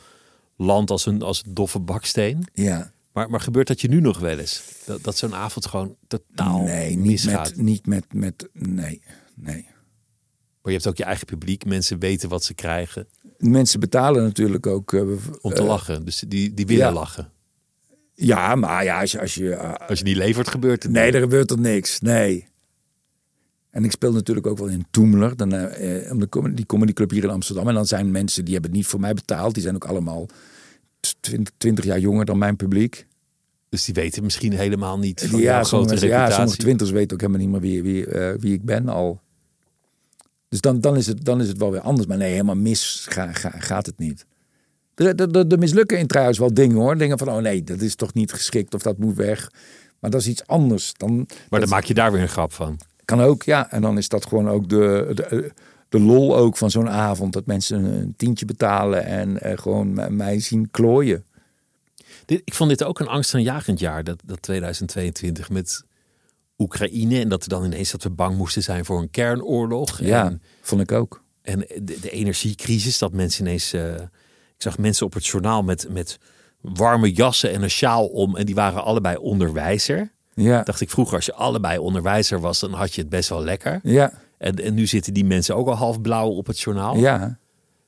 landt 0.57 0.91
als 0.91 1.05
een, 1.05 1.21
als 1.21 1.43
een 1.45 1.53
doffe 1.53 1.79
baksteen. 1.79 2.47
Ja. 2.53 2.91
Maar, 3.11 3.29
maar 3.29 3.41
gebeurt 3.41 3.67
dat 3.67 3.81
je 3.81 3.87
nu 3.87 4.01
nog 4.01 4.19
wel 4.19 4.37
eens? 4.37 4.63
Dat, 4.85 5.03
dat 5.03 5.17
zo'n 5.17 5.35
avond 5.35 5.65
gewoon 5.65 5.95
totaal 6.07 6.61
nee, 6.61 6.95
niet 6.95 7.05
misgaat? 7.05 7.55
met, 7.55 7.65
niet 7.65 7.85
met, 7.87 8.05
met. 8.13 8.49
Nee, 8.53 9.01
nee. 9.35 9.65
Maar 10.61 10.75
je 10.75 10.81
hebt 10.81 10.87
ook 10.87 10.97
je 10.97 11.03
eigen 11.03 11.25
publiek. 11.25 11.65
Mensen 11.65 11.99
weten 11.99 12.29
wat 12.29 12.43
ze 12.43 12.53
krijgen 12.53 13.07
Mensen 13.37 13.79
betalen 13.79 14.23
natuurlijk 14.23 14.67
ook. 14.67 14.93
eh, 14.93 15.01
om 15.41 15.53
te 15.53 15.61
eh, 15.61 15.67
lachen. 15.67 16.05
Dus 16.05 16.23
die, 16.27 16.53
die 16.53 16.65
willen 16.65 16.85
ja. 16.85 16.91
lachen. 16.91 17.31
Ja, 18.13 18.55
maar 18.55 18.83
ja, 18.83 18.99
als 18.99 19.11
je. 19.11 19.19
Als 19.19 19.35
je 19.35 19.53
eh, 19.53 19.87
Als 19.89 19.99
je 19.99 20.05
niet 20.05 20.15
levert, 20.15 20.47
gebeurt 20.47 20.83
het 20.83 20.91
nee, 20.91 21.11
er 21.11 21.19
gebeurt 21.19 21.51
er 21.51 21.59
niks. 21.59 21.99
Nee. 21.99 22.47
En 23.77 23.83
ik 23.83 23.91
speel 23.91 24.11
natuurlijk 24.11 24.47
ook 24.47 24.57
wel 24.57 24.67
in 24.67 24.85
Toemler, 24.91 25.35
dan, 25.35 25.53
eh, 25.53 26.11
eh, 26.11 26.43
die 26.53 26.65
comedyclub 26.65 27.09
hier 27.09 27.23
in 27.23 27.29
Amsterdam. 27.29 27.67
En 27.67 27.73
dan 27.73 27.85
zijn 27.85 28.11
mensen 28.11 28.43
die 28.45 28.53
hebben 28.53 28.71
het 28.71 28.79
niet 28.79 28.89
voor 28.89 28.99
mij 28.99 29.13
betaald. 29.13 29.53
Die 29.53 29.63
zijn 29.63 29.75
ook 29.75 29.85
allemaal 29.85 30.25
20, 31.19 31.53
20 31.57 31.85
jaar 31.85 31.99
jonger 31.99 32.25
dan 32.25 32.37
mijn 32.37 32.55
publiek. 32.55 33.07
Dus 33.69 33.85
die 33.85 33.93
weten 33.93 34.23
misschien 34.23 34.53
helemaal 34.53 34.99
niet 34.99 35.27
van 35.29 35.39
ja, 35.39 35.63
grote 35.63 35.87
mensen, 35.87 36.07
ja, 36.07 36.13
reputatie. 36.13 36.35
sommige 36.35 36.57
twintigers 36.57 36.91
weten 36.97 37.13
ook 37.13 37.21
helemaal 37.21 37.41
niet 37.41 37.49
meer 37.49 37.61
wie, 37.61 37.83
wie, 37.83 38.05
eh, 38.07 38.39
wie 38.39 38.53
ik 38.53 38.63
ben 38.65 38.89
al. 38.89 39.21
Dus 40.49 40.61
dan, 40.61 40.81
dan, 40.81 40.95
is 40.97 41.07
het, 41.07 41.25
dan 41.25 41.41
is 41.41 41.47
het 41.47 41.57
wel 41.57 41.71
weer 41.71 41.81
anders. 41.81 42.07
Maar 42.07 42.17
nee, 42.17 42.31
helemaal 42.31 42.55
mis 42.55 43.05
ga, 43.09 43.33
ga- 43.33 43.59
gaat 43.59 43.85
het 43.85 43.97
niet. 43.97 44.25
Er, 44.95 45.59
mislukken 45.59 45.99
in 45.99 46.07
trouwens 46.07 46.37
wel 46.37 46.53
dingen 46.53 46.75
hoor. 46.77 46.97
Dingen 46.97 47.17
van, 47.17 47.29
oh 47.29 47.37
nee, 47.37 47.63
dat 47.63 47.81
is 47.81 47.95
toch 47.95 48.13
niet 48.13 48.31
geschikt 48.33 48.73
of 48.73 48.81
dat 48.81 48.97
moet 48.97 49.15
weg. 49.15 49.51
Maar 49.99 50.11
dat 50.11 50.21
is 50.21 50.27
iets 50.27 50.47
anders. 50.47 50.93
Dan, 50.93 51.27
Maar 51.49 51.59
dan 51.59 51.69
maak 51.69 51.83
je 51.83 51.93
daar 51.93 52.11
weer 52.11 52.21
een 52.21 52.27
grap 52.27 52.53
van. 52.53 52.79
Kan 53.07 53.21
ook, 53.21 53.43
ja. 53.43 53.71
En 53.71 53.81
dan 53.81 53.97
is 53.97 54.09
dat 54.09 54.25
gewoon 54.25 54.49
ook 54.49 54.69
de, 54.69 55.11
de, 55.13 55.51
de 55.89 55.99
lol 55.99 56.37
ook 56.37 56.57
van 56.57 56.71
zo'n 56.71 56.89
avond. 56.89 57.33
Dat 57.33 57.45
mensen 57.45 57.83
een 57.83 58.13
tientje 58.17 58.45
betalen 58.45 59.05
en 59.05 59.41
eh, 59.41 59.57
gewoon 59.57 60.15
mij 60.15 60.39
zien 60.39 60.71
klooien. 60.71 61.25
Dit, 62.25 62.41
ik 62.45 62.53
vond 62.53 62.69
dit 62.69 62.83
ook 62.83 62.99
een 62.99 63.07
angstaanjagend 63.07 63.79
jaar, 63.79 64.03
dat, 64.03 64.21
dat 64.25 64.41
2022 64.41 65.49
met 65.49 65.83
Oekraïne. 66.57 67.19
En 67.19 67.29
dat 67.29 67.43
we 67.43 67.49
dan 67.49 67.65
ineens 67.65 67.91
dat 67.91 68.03
we 68.03 68.09
bang 68.09 68.37
moesten 68.37 68.63
zijn 68.63 68.85
voor 68.85 69.01
een 69.01 69.09
kernoorlog. 69.09 69.99
Ja, 69.99 70.25
En, 70.25 70.41
vond 70.61 70.81
ik 70.81 70.91
ook. 70.91 71.23
en 71.41 71.59
de, 71.59 71.99
de 71.99 72.09
energiecrisis, 72.09 72.97
dat 72.97 73.13
mensen 73.13 73.45
ineens... 73.45 73.73
eh, 73.73 73.93
ik 74.55 74.63
zag 74.63 74.77
mensen 74.77 75.05
op 75.05 75.13
het 75.13 75.25
journaal 75.25 75.63
met, 75.63 75.87
met 75.89 76.17
warme 76.61 77.11
jassen 77.11 77.51
en 77.51 77.61
een 77.61 77.69
sjaal 77.69 78.07
om. 78.07 78.35
En 78.37 78.45
die 78.45 78.55
waren 78.55 78.83
allebei 78.83 79.17
onderwijzer. 79.17 80.11
Ja, 80.43 80.63
Dacht 80.63 80.81
ik 80.81 80.89
vroeger, 80.89 81.15
als 81.15 81.25
je 81.25 81.33
allebei 81.33 81.77
onderwijzer 81.77 82.39
was, 82.39 82.59
dan 82.59 82.73
had 82.73 82.93
je 82.93 83.01
het 83.01 83.09
best 83.09 83.29
wel 83.29 83.43
lekker. 83.43 83.79
ja, 83.83 84.13
En, 84.37 84.55
en 84.55 84.73
nu 84.73 84.87
zitten 84.87 85.13
die 85.13 85.25
mensen 85.25 85.55
ook 85.55 85.67
al 85.67 85.75
half 85.75 86.01
blauw 86.01 86.29
op 86.29 86.47
het 86.47 86.59
journaal. 86.59 86.97
ja. 86.97 87.37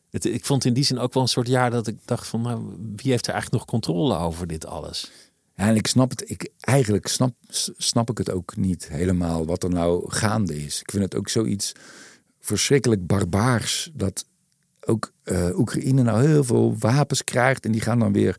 Het, 0.09 0.25
ik 0.25 0.45
vond 0.45 0.65
in 0.65 0.73
die 0.73 0.83
zin 0.83 0.99
ook 0.99 1.13
wel 1.13 1.23
een 1.23 1.29
soort 1.29 1.47
jaar 1.47 1.71
dat 1.71 1.87
ik 1.87 1.97
dacht 2.05 2.27
van, 2.27 2.41
nou, 2.41 2.75
wie 2.95 3.11
heeft 3.11 3.27
er 3.27 3.33
eigenlijk 3.33 3.63
nog 3.63 3.71
controle 3.71 4.17
over 4.17 4.47
dit 4.47 4.65
alles? 4.65 5.11
Ja, 5.55 5.67
en 5.67 5.75
ik 5.75 5.87
snap 5.87 6.09
het. 6.09 6.29
Ik, 6.29 6.49
eigenlijk 6.59 7.07
snap, 7.07 7.33
snap 7.77 8.09
ik 8.09 8.17
het 8.17 8.31
ook 8.31 8.55
niet 8.55 8.87
helemaal 8.87 9.45
wat 9.45 9.63
er 9.63 9.69
nou 9.69 10.11
gaande 10.11 10.65
is. 10.65 10.79
Ik 10.79 10.91
vind 10.91 11.03
het 11.03 11.15
ook 11.15 11.29
zoiets 11.29 11.71
verschrikkelijk 12.39 13.07
barbaars 13.07 13.89
dat 13.93 14.25
ook 14.85 15.11
eh, 15.23 15.59
Oekraïne 15.59 16.03
nou 16.03 16.27
heel 16.27 16.43
veel 16.43 16.75
wapens 16.79 17.23
krijgt. 17.23 17.65
En 17.65 17.71
die 17.71 17.81
gaan 17.81 17.99
dan 17.99 18.13
weer 18.13 18.35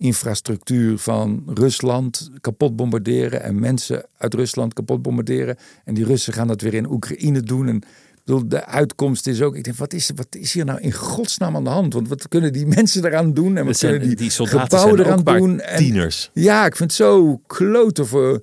infrastructuur 0.00 0.98
van 0.98 1.42
Rusland 1.46 2.30
kapot 2.40 2.76
bombarderen. 2.76 3.42
En 3.42 3.58
mensen 3.58 4.06
uit 4.18 4.34
Rusland 4.34 4.72
kapot 4.72 5.02
bombarderen. 5.02 5.56
En 5.84 5.94
die 5.94 6.04
Russen 6.04 6.32
gaan 6.32 6.46
dat 6.46 6.60
weer 6.60 6.74
in 6.74 6.90
Oekraïne 6.90 7.40
doen. 7.40 7.68
En 7.68 7.76
ik 7.76 7.86
bedoel, 8.24 8.48
de 8.48 8.64
uitkomst 8.66 9.26
is 9.26 9.42
ook. 9.42 9.56
Ik 9.56 9.64
denk, 9.64 9.76
wat 9.76 9.92
is, 9.92 10.10
wat 10.14 10.26
is 10.30 10.52
hier 10.52 10.64
nou 10.64 10.80
in 10.80 10.92
godsnaam 10.92 11.56
aan 11.56 11.64
de 11.64 11.70
hand? 11.70 11.92
Want 11.94 12.08
wat 12.08 12.28
kunnen 12.28 12.52
die 12.52 12.66
mensen 12.76 13.04
eraan 13.04 13.34
doen? 13.34 13.56
En 13.56 13.64
wat 13.66 13.76
zijn- 13.76 13.90
kunnen 13.92 14.08
die, 14.08 14.16
die 14.16 14.30
soldaten 14.30 14.60
gebouwen 14.78 14.98
eraan 15.00 15.24
doen? 15.24 15.60
En- 15.60 15.78
tieners. 15.78 16.30
ja, 16.34 16.66
ik 16.66 16.76
vind 16.76 16.90
het 16.90 16.98
zo 17.00 17.36
kloten 17.46 18.06
voor, 18.06 18.42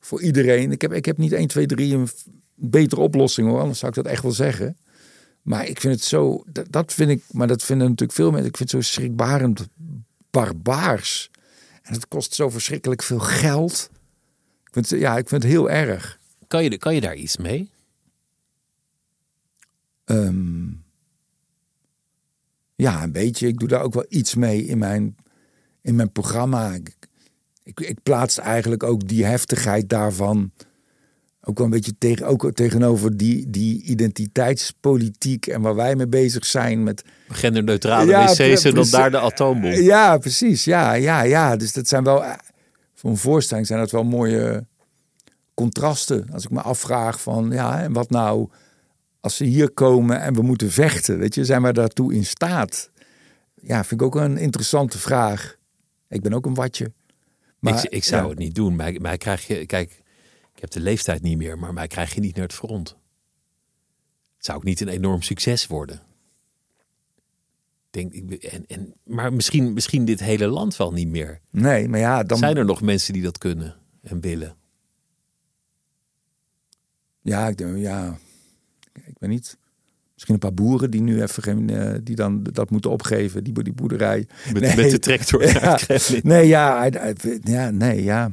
voor 0.00 0.22
iedereen. 0.22 0.72
Ik 0.72 0.82
heb, 0.82 0.92
ik 0.92 1.04
heb 1.04 1.18
niet 1.18 1.32
1, 1.32 1.46
2, 1.48 1.66
3 1.66 1.94
een 1.94 2.08
betere 2.54 3.00
oplossing 3.00 3.48
hoor, 3.48 3.60
anders 3.60 3.78
zou 3.78 3.90
ik 3.96 4.02
dat 4.02 4.12
echt 4.12 4.22
wel 4.22 4.32
zeggen. 4.32 4.76
Maar 5.42 5.68
ik 5.68 5.80
vind 5.80 5.94
het 5.94 6.04
zo, 6.04 6.42
dat, 6.52 6.66
dat 6.70 6.92
vind 6.92 7.10
ik, 7.10 7.22
maar 7.30 7.46
dat 7.46 7.62
vinden 7.62 7.86
natuurlijk 7.88 8.18
veel 8.18 8.30
mensen, 8.30 8.48
ik 8.48 8.56
vind 8.56 8.72
het 8.72 8.84
zo 8.84 8.90
schrikbarend 8.92 9.66
barbaars. 10.30 11.30
En 11.82 11.92
het 11.92 12.08
kost 12.08 12.34
zo 12.34 12.48
verschrikkelijk 12.50 13.02
veel 13.02 13.18
geld. 13.18 13.90
Ik 14.64 14.72
vind, 14.72 14.90
het- 14.90 15.00
ja, 15.00 15.16
ik 15.18 15.28
vind 15.28 15.42
het 15.42 15.52
heel 15.52 15.70
erg. 15.70 16.18
Kan 16.46 16.64
je, 16.64 16.78
kan 16.78 16.94
je 16.94 17.00
daar 17.00 17.16
iets 17.16 17.36
mee? 17.36 17.70
Ehm, 20.04 20.68
ja, 22.74 23.02
een 23.02 23.12
beetje. 23.12 23.46
Ik 23.46 23.58
doe 23.58 23.68
daar 23.68 23.82
ook 23.82 23.94
wel 23.94 24.06
iets 24.08 24.34
mee 24.34 24.64
in 24.64 24.78
mijn, 24.78 25.16
in 25.82 25.94
mijn 25.94 26.12
programma. 26.12 26.72
Ik, 26.74 26.94
ik, 27.62 27.80
ik 27.80 28.02
plaats 28.02 28.38
eigenlijk 28.38 28.82
ook 28.82 29.08
die 29.08 29.24
heftigheid 29.24 29.88
daarvan. 29.88 30.52
Ook 31.48 31.56
wel 31.56 31.66
een 31.66 31.72
beetje 31.72 31.98
tegen, 31.98 32.26
ook 32.26 32.52
tegenover 32.52 33.16
die, 33.16 33.50
die 33.50 33.82
identiteitspolitiek 33.82 35.46
en 35.46 35.60
waar 35.60 35.74
wij 35.74 35.96
mee 35.96 36.06
bezig 36.06 36.46
zijn. 36.46 36.82
Met, 36.82 37.04
Genderneutrale 37.28 38.10
Ja, 38.10 38.26
wc's 38.26 38.64
en 38.64 38.74
dan 38.74 38.90
daar 38.90 39.10
de 39.10 39.18
atoombom. 39.18 39.70
ja, 39.70 40.18
precies. 40.18 40.64
Ja, 40.64 40.92
ja, 40.92 41.22
ja. 41.22 41.56
Dus 41.56 41.72
dat 41.72 41.88
zijn 41.88 42.04
wel, 42.04 42.24
eh, 42.24 42.32
voor 42.94 43.10
een 43.10 43.16
voorstelling 43.16 43.66
zijn 43.66 43.78
dat 43.78 43.90
wel 43.90 44.04
mooie 44.04 44.66
contrasten. 45.54 46.28
Als 46.32 46.44
ik 46.44 46.50
me 46.50 46.60
afvraag 46.60 47.20
van, 47.20 47.50
ja, 47.50 47.82
en 47.82 47.92
wat 47.92 48.10
nou 48.10 48.48
als 49.20 49.36
ze 49.36 49.44
hier 49.44 49.70
komen 49.70 50.20
en 50.20 50.34
we 50.34 50.42
moeten 50.42 50.70
vechten? 50.70 51.18
Weet 51.18 51.34
je, 51.34 51.44
zijn 51.44 51.62
wij 51.62 51.72
daartoe 51.72 52.14
in 52.14 52.24
staat? 52.24 52.90
Ja, 53.62 53.84
vind 53.84 54.00
ik 54.00 54.06
ook 54.06 54.16
een 54.16 54.36
interessante 54.36 54.98
vraag. 54.98 55.56
Ik 56.08 56.22
ben 56.22 56.32
ook 56.32 56.46
een 56.46 56.54
watje. 56.54 56.92
Maar, 57.58 57.84
ik, 57.84 57.90
ik 57.90 58.04
zou 58.04 58.22
ja. 58.22 58.28
het 58.28 58.38
niet 58.38 58.54
doen. 58.54 58.76
Mij, 58.76 58.98
mij 59.00 59.16
krijg 59.16 59.46
je, 59.46 59.66
kijk, 59.66 60.02
ik 60.58 60.64
heb 60.64 60.72
de 60.72 60.80
leeftijd 60.80 61.22
niet 61.22 61.36
meer, 61.38 61.58
maar 61.58 61.72
mij 61.72 61.86
krijg 61.86 62.14
je 62.14 62.20
niet 62.20 62.34
naar 62.34 62.44
het 62.44 62.54
front. 62.54 62.88
Het 64.36 64.44
zou 64.46 64.58
ook 64.58 64.64
niet 64.64 64.80
een 64.80 64.88
enorm 64.88 65.22
succes 65.22 65.66
worden. 65.66 66.02
Denk, 67.90 68.12
ik, 68.12 68.26
ben- 68.26 68.40
en, 68.40 68.66
en, 68.66 68.94
maar 69.04 69.32
misschien, 69.32 69.72
misschien 69.72 70.04
dit 70.04 70.20
hele 70.20 70.46
land 70.46 70.76
wel 70.76 70.92
niet 70.92 71.08
meer. 71.08 71.40
Nee, 71.50 71.88
maar 71.88 71.98
ja, 72.00 72.22
dan... 72.22 72.38
Zijn 72.38 72.56
er 72.56 72.64
nog 72.64 72.80
mensen 72.82 73.12
die 73.12 73.22
dat 73.22 73.38
kunnen 73.38 73.76
en 74.02 74.20
willen? 74.20 74.56
Ja, 77.20 77.48
ik 77.48 77.56
denk, 77.56 77.76
ja, 77.76 78.18
ik 78.92 79.16
weet 79.18 79.30
niet. 79.30 79.58
Misschien 80.12 80.34
een 80.34 80.40
paar 80.40 80.54
boeren 80.54 80.90
die 80.90 81.00
nu 81.00 81.22
even 81.22 81.42
geen, 81.42 81.70
eh, 81.70 81.98
die 82.02 82.16
dan 82.16 82.42
dat 82.42 82.70
moeten 82.70 82.90
opgeven, 82.90 83.44
die, 83.44 83.62
die 83.62 83.72
boerderij. 83.72 84.26
Met, 84.52 84.62
Nee. 84.62 84.76
met 84.76 84.90
de 84.90 84.98
tractor. 84.98 85.44
Ja, 85.52 85.78
nee, 86.22 86.46
ja, 86.46 86.84
ja, 87.44 87.70
nee, 87.70 88.02
ja. 88.02 88.32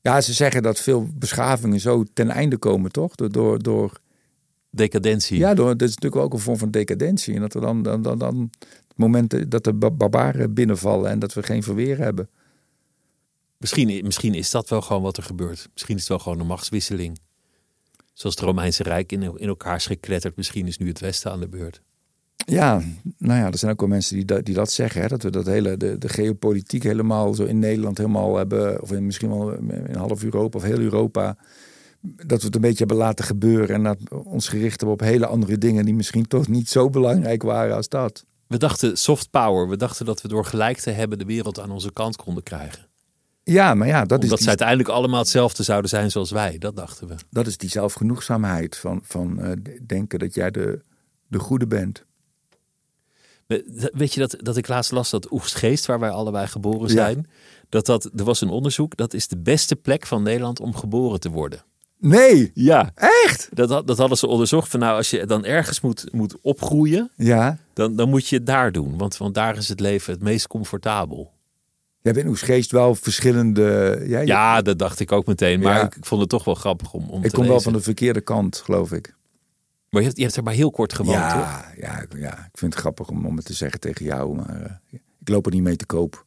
Ja, 0.00 0.20
ze 0.20 0.32
zeggen 0.32 0.62
dat 0.62 0.80
veel 0.80 1.08
beschavingen 1.14 1.80
zo 1.80 2.04
ten 2.12 2.30
einde 2.30 2.56
komen, 2.56 2.92
toch? 2.92 3.14
Door, 3.14 3.32
door, 3.32 3.62
door 3.62 4.00
Decadentie. 4.70 5.38
ja, 5.38 5.54
door, 5.54 5.76
dat 5.76 5.88
is 5.88 5.94
natuurlijk 5.94 6.22
ook 6.22 6.32
een 6.32 6.38
vorm 6.38 6.58
van 6.58 6.70
decadentie. 6.70 7.34
En 7.34 7.40
dat 7.40 7.54
er 7.54 7.60
dan, 7.60 7.82
dan, 7.82 8.02
dan, 8.02 8.18
dan 8.18 8.50
het 8.88 8.96
moment 8.96 9.50
dat 9.50 9.64
de 9.64 9.72
ba- 9.72 9.90
barbaren 9.90 10.54
binnenvallen 10.54 11.10
en 11.10 11.18
dat 11.18 11.34
we 11.34 11.42
geen 11.42 11.62
verweer 11.62 11.98
hebben. 11.98 12.28
Misschien, 13.56 14.04
misschien 14.04 14.34
is 14.34 14.50
dat 14.50 14.68
wel 14.68 14.80
gewoon 14.80 15.02
wat 15.02 15.16
er 15.16 15.22
gebeurt. 15.22 15.68
Misschien 15.72 15.94
is 15.94 16.00
het 16.00 16.08
wel 16.10 16.18
gewoon 16.18 16.40
een 16.40 16.46
machtswisseling. 16.46 17.18
Zoals 18.12 18.34
het 18.34 18.44
Romeinse 18.44 18.82
Rijk 18.82 19.12
in, 19.12 19.22
in 19.22 19.48
elkaar 19.48 19.76
is 19.76 19.86
gekletterd. 19.86 20.36
Misschien 20.36 20.66
is 20.66 20.78
nu 20.78 20.88
het 20.88 21.00
Westen 21.00 21.30
aan 21.30 21.40
de 21.40 21.48
beurt. 21.48 21.82
Ja, 22.50 22.82
nou 23.18 23.38
ja, 23.40 23.46
er 23.46 23.58
zijn 23.58 23.72
ook 23.72 23.80
wel 23.80 23.88
mensen 23.88 24.14
die, 24.16 24.24
dat- 24.24 24.44
die 24.44 24.54
dat 24.54 24.70
zeggen. 24.72 25.02
Hè? 25.02 25.08
Dat 25.08 25.22
we 25.22 25.30
dat 25.30 25.46
hele, 25.46 25.76
de, 25.76 25.98
de 25.98 26.08
geopolitiek 26.08 26.82
helemaal 26.82 27.34
zo 27.34 27.44
in 27.44 27.58
Nederland 27.58 27.98
helemaal 27.98 28.36
hebben. 28.36 28.82
Of 28.82 28.92
in, 28.92 29.06
misschien 29.06 29.28
wel 29.28 29.52
in 29.52 29.94
half 29.94 30.24
Europa 30.24 30.58
of 30.58 30.64
heel 30.64 30.78
Europa. 30.78 31.36
Dat 32.00 32.40
we 32.40 32.46
het 32.46 32.54
een 32.54 32.60
beetje 32.60 32.78
hebben 32.78 32.96
laten 32.96 33.24
gebeuren. 33.24 33.74
En 33.76 33.82
dat 33.82 33.98
ons 34.24 34.48
gericht 34.48 34.76
hebben 34.80 34.92
op 34.92 35.00
hele 35.00 35.26
andere 35.26 35.58
dingen. 35.58 35.84
Die 35.84 35.94
misschien 35.94 36.26
toch 36.26 36.48
niet 36.48 36.68
zo 36.68 36.90
belangrijk 36.90 37.42
waren 37.42 37.76
als 37.76 37.88
dat. 37.88 38.24
We 38.46 38.56
dachten 38.58 38.96
soft 38.98 39.30
power. 39.30 39.68
We 39.68 39.76
dachten 39.76 40.06
dat 40.06 40.22
we 40.22 40.28
door 40.28 40.44
gelijk 40.44 40.78
te 40.78 40.90
hebben 40.90 41.18
de 41.18 41.24
wereld 41.24 41.60
aan 41.60 41.70
onze 41.70 41.92
kant 41.92 42.16
konden 42.16 42.42
krijgen. 42.42 42.86
Ja, 43.44 43.74
maar 43.74 43.86
ja, 43.88 44.04
dat 44.04 44.22
is, 44.22 44.28
die, 44.28 44.38
ze 44.38 44.48
uiteindelijk 44.48 44.88
allemaal 44.88 45.18
hetzelfde 45.18 45.62
zouden 45.62 45.90
zijn 45.90 46.10
zoals 46.10 46.30
wij. 46.30 46.58
Dat 46.58 46.76
dachten 46.76 47.08
we. 47.08 47.14
dat 47.30 47.46
is 47.46 47.56
die 47.56 47.70
zelfgenoegzaamheid 47.70 48.76
van, 48.76 49.00
van 49.02 49.40
eh, 49.40 49.52
denken 49.86 50.18
dat 50.18 50.34
jij 50.34 50.50
de, 50.50 50.80
de 51.26 51.38
goede 51.38 51.66
bent. 51.66 52.04
We- 53.48 53.90
Weet 53.94 54.14
je 54.14 54.20
dat, 54.20 54.36
dat 54.38 54.56
ik 54.56 54.68
laatst 54.68 54.92
las 54.92 55.10
dat 55.10 55.32
Oegstgeest, 55.32 55.86
waar 55.86 55.98
wij 56.00 56.10
allebei 56.10 56.46
geboren 56.46 56.80
Ja. 56.88 56.94
zijn, 56.94 57.26
dat 57.68 57.86
dat, 57.86 58.04
er 58.16 58.24
was 58.24 58.40
een 58.40 58.48
onderzoek, 58.48 58.96
dat 58.96 59.14
is 59.14 59.28
de 59.28 59.38
beste 59.38 59.76
plek 59.76 60.06
van 60.06 60.22
Nederland 60.22 60.60
om 60.60 60.74
geboren 60.76 61.20
te 61.20 61.30
worden. 61.30 61.62
Nee, 62.00 62.50
Ja. 62.54 62.90
echt? 63.24 63.48
Dat, 63.52 63.86
dat 63.86 63.98
hadden 63.98 64.18
ze 64.18 64.26
onderzocht 64.26 64.70
van 64.70 64.80
nou, 64.80 64.96
als 64.96 65.10
je 65.10 65.26
dan 65.26 65.44
ergens 65.44 65.80
moet, 65.80 66.12
moet 66.12 66.36
opgroeien, 66.40 67.10
Ja. 67.16 67.58
dan, 67.74 67.96
dan 67.96 68.08
moet 68.08 68.28
je 68.28 68.36
het 68.36 68.46
daar 68.46 68.72
doen. 68.72 68.96
Want, 68.98 69.16
want 69.16 69.34
daar 69.34 69.56
is 69.56 69.68
het 69.68 69.80
leven 69.80 70.12
het 70.12 70.22
meest 70.22 70.46
comfortabel. 70.46 71.32
Jij 72.02 72.12
bent 72.12 72.24
in 72.24 72.30
Oesgeest 72.30 72.70
wel 72.70 72.94
verschillende... 72.94 74.00
Ja, 74.06 74.20
Ja, 74.20 74.62
dat 74.62 74.78
dacht 74.78 75.00
ik 75.00 75.12
ook 75.12 75.26
meteen. 75.26 75.60
Maar 75.60 75.76
Ja. 75.76 75.84
ik, 75.84 75.96
vond 76.00 76.20
het 76.20 76.30
toch 76.30 76.44
wel 76.44 76.54
grappig 76.54 76.92
om, 76.92 77.08
om 77.10 77.22
ik 77.24 77.30
te 77.30 77.36
kom 77.36 77.46
wel 77.46 77.60
van 77.60 77.72
de 77.72 77.80
verkeerde 77.80 78.20
kant, 78.20 78.56
geloof 78.56 78.92
ik. 78.92 79.16
Maar 79.90 80.00
je 80.00 80.06
hebt, 80.06 80.16
je 80.18 80.24
hebt 80.24 80.36
er 80.36 80.42
maar 80.42 80.54
heel 80.54 80.70
kort 80.70 80.92
gewoond, 80.92 81.16
toch? 81.30 81.40
ja, 81.40 81.64
ja, 81.76 82.00
ik- 82.02 82.16
ja, 82.16 82.32
ik 82.32 82.58
vind 82.58 82.72
het 82.72 82.80
grappig 82.82 83.08
om, 83.08 83.26
om 83.26 83.36
het 83.36 83.44
te 83.44 83.52
zeggen 83.52 83.80
tegen 83.80 84.04
jou, 84.04 84.34
maar 84.36 84.62
eh, 84.62 84.72
ik 85.18 85.28
loop 85.28 85.46
er 85.46 85.52
niet 85.52 85.62
mee 85.62 85.76
te 85.76 85.86
koop. 85.86 86.26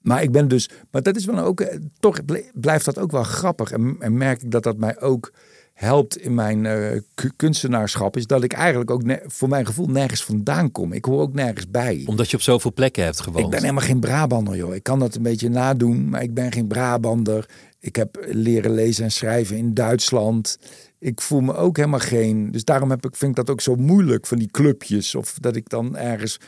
Maar 0.00 0.22
ik 0.22 0.32
ben 0.32 0.48
dus, 0.48 0.70
maar 0.90 1.02
dat 1.02 1.16
is 1.16 1.24
wel 1.24 1.38
ook, 1.38 1.60
eh, 1.60 1.78
toch 2.00 2.18
blijft 2.54 2.84
dat 2.84 2.98
ook 2.98 3.10
wel 3.10 3.22
grappig. 3.22 3.70
En, 3.72 3.96
en 4.00 4.16
merk 4.16 4.42
ik 4.42 4.50
dat 4.50 4.62
dat 4.62 4.76
mij 4.76 5.00
ook 5.00 5.32
helpt 5.74 6.16
in 6.16 6.34
mijn 6.34 6.66
eh, 6.66 7.00
ku- 7.14 7.30
kunstenaarschap, 7.36 8.16
is 8.16 8.26
dat 8.26 8.42
ik 8.44 8.52
eigenlijk 8.52 8.90
ook 8.90 9.02
voor 9.26 9.48
mijn 9.48 9.66
gevoel 9.66 9.86
nergens 9.86 10.24
vandaan 10.24 10.72
kom. 10.72 10.92
Ik 10.92 11.04
hoor 11.04 11.20
ook 11.20 11.32
nergens 11.34 11.70
bij. 11.70 12.02
Omdat 12.06 12.30
je 12.30 12.36
op 12.36 12.42
zoveel 12.42 12.72
plekken 12.72 13.04
hebt 13.04 13.20
gewoond. 13.20 13.44
Ik 13.44 13.50
ben 13.50 13.60
helemaal 13.60 13.84
geen 13.84 14.00
Brabander, 14.00 14.56
joh. 14.56 14.74
Ik 14.74 14.82
kan 14.82 14.98
dat 14.98 15.14
een 15.14 15.22
beetje 15.22 15.48
nadoen, 15.48 16.08
maar 16.08 16.22
ik 16.22 16.34
ben 16.34 16.52
geen 16.52 16.66
Brabander. 16.66 17.48
Ik 17.80 17.96
heb 17.96 18.24
leren 18.28 18.70
lezen 18.74 19.04
en 19.04 19.10
schrijven 19.10 19.56
in 19.56 19.74
Duitsland. 19.74 20.58
Ik 20.98 21.20
voel 21.20 21.40
me 21.40 21.54
ook 21.54 21.76
helemaal 21.76 21.98
geen. 21.98 22.50
Dus 22.50 22.64
daarom 22.64 22.90
heb 22.90 23.04
ik, 23.04 23.16
vind 23.16 23.30
ik 23.30 23.36
dat 23.36 23.50
ook 23.50 23.60
zo 23.60 23.74
moeilijk 23.74 24.26
van 24.26 24.38
die 24.38 24.50
clubjes. 24.50 25.14
Of 25.14 25.34
dat 25.40 25.56
ik 25.56 25.68
dan 25.68 25.96
ergens 25.96 26.38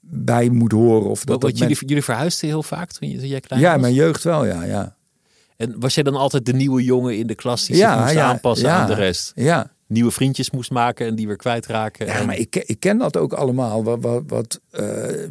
bij 0.00 0.48
moet 0.50 0.72
horen. 0.72 1.10
Of 1.10 1.24
dat, 1.24 1.40
dat 1.40 1.58
jullie, 1.58 1.76
men- 1.80 1.88
jullie 1.88 2.02
verhuisden 2.04 2.48
heel 2.48 2.62
vaak 2.62 2.92
toen, 2.92 3.10
je, 3.10 3.18
toen 3.18 3.28
jij 3.28 3.40
klein 3.40 3.60
Ja, 3.62 3.66
was? 3.66 3.76
in 3.76 3.80
mijn 3.82 3.94
jeugd 3.94 4.22
wel, 4.24 4.44
ja. 4.44 4.62
Ja, 4.64 4.96
En 5.56 5.80
was 5.80 5.94
jij 5.94 6.02
dan 6.04 6.14
altijd 6.14 6.46
de 6.46 6.52
nieuwe 6.52 6.82
jongen 6.84 7.18
in 7.18 7.26
de 7.26 7.34
klas 7.34 7.66
die 7.66 7.76
zich 7.76 7.84
ja, 7.84 8.00
moest 8.00 8.12
ja, 8.14 8.28
aanpassen 8.28 8.68
ja, 8.68 8.80
aan 8.80 8.86
de 8.86 8.94
rest? 8.94 9.32
Ja, 9.34 9.70
Nieuwe 9.86 10.10
vriendjes 10.10 10.50
moest 10.50 10.70
maken 10.70 11.06
en 11.06 11.14
die 11.14 11.26
weer 11.26 11.36
kwijtraken. 11.36 12.06
Ja, 12.06 12.14
en... 12.14 12.26
maar 12.26 12.36
ik, 12.38 12.50
ken- 12.50 12.62
ik 12.66 12.80
ken 12.80 12.98
dat 12.98 13.16
ook 13.16 13.32
allemaal. 13.32 13.84
Wat, 13.84 14.00
wat, 14.00 14.22
wat, 14.26 14.60
eh, 14.70 15.24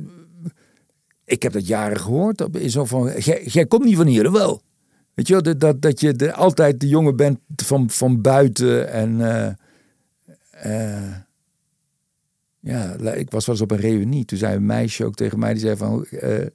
ik 1.26 1.44
heb 1.44 1.52
dat 1.54 1.68
jaren 1.68 2.00
gehoord. 2.00 2.48
Zo 2.66 2.86
van, 2.86 3.12
jij, 3.18 3.44
jij 3.46 3.66
komt 3.66 3.86
niet 3.86 3.96
van 3.96 4.06
hier, 4.08 4.32
wel. 4.32 4.62
Dat, 5.28 5.60
dat, 5.60 5.82
dat 5.82 6.00
je 6.00 6.34
altijd 6.34 6.80
de 6.80 6.88
jongen 6.88 7.16
bent 7.16 7.40
van, 7.56 7.90
van 7.90 8.22
buiten. 8.22 8.90
En 8.92 9.22
eh, 9.22 9.48
eh, 10.52 11.16
ja, 12.60 12.96
ik 13.14 13.32
was 13.32 13.46
wel 13.46 13.56
eens 13.56 13.64
op 13.64 13.72
een 13.72 13.78
reunie. 13.78 14.26
Toen 14.26 14.38
zei 14.38 14.56
een 14.56 14.66
meisje 14.66 15.06
ook 15.06 15.16
tegen 15.16 15.40
mij, 15.40 15.54
die 15.54 15.62
zei 15.62 15.76
van, 15.76 16.06
eh, 16.06 16.46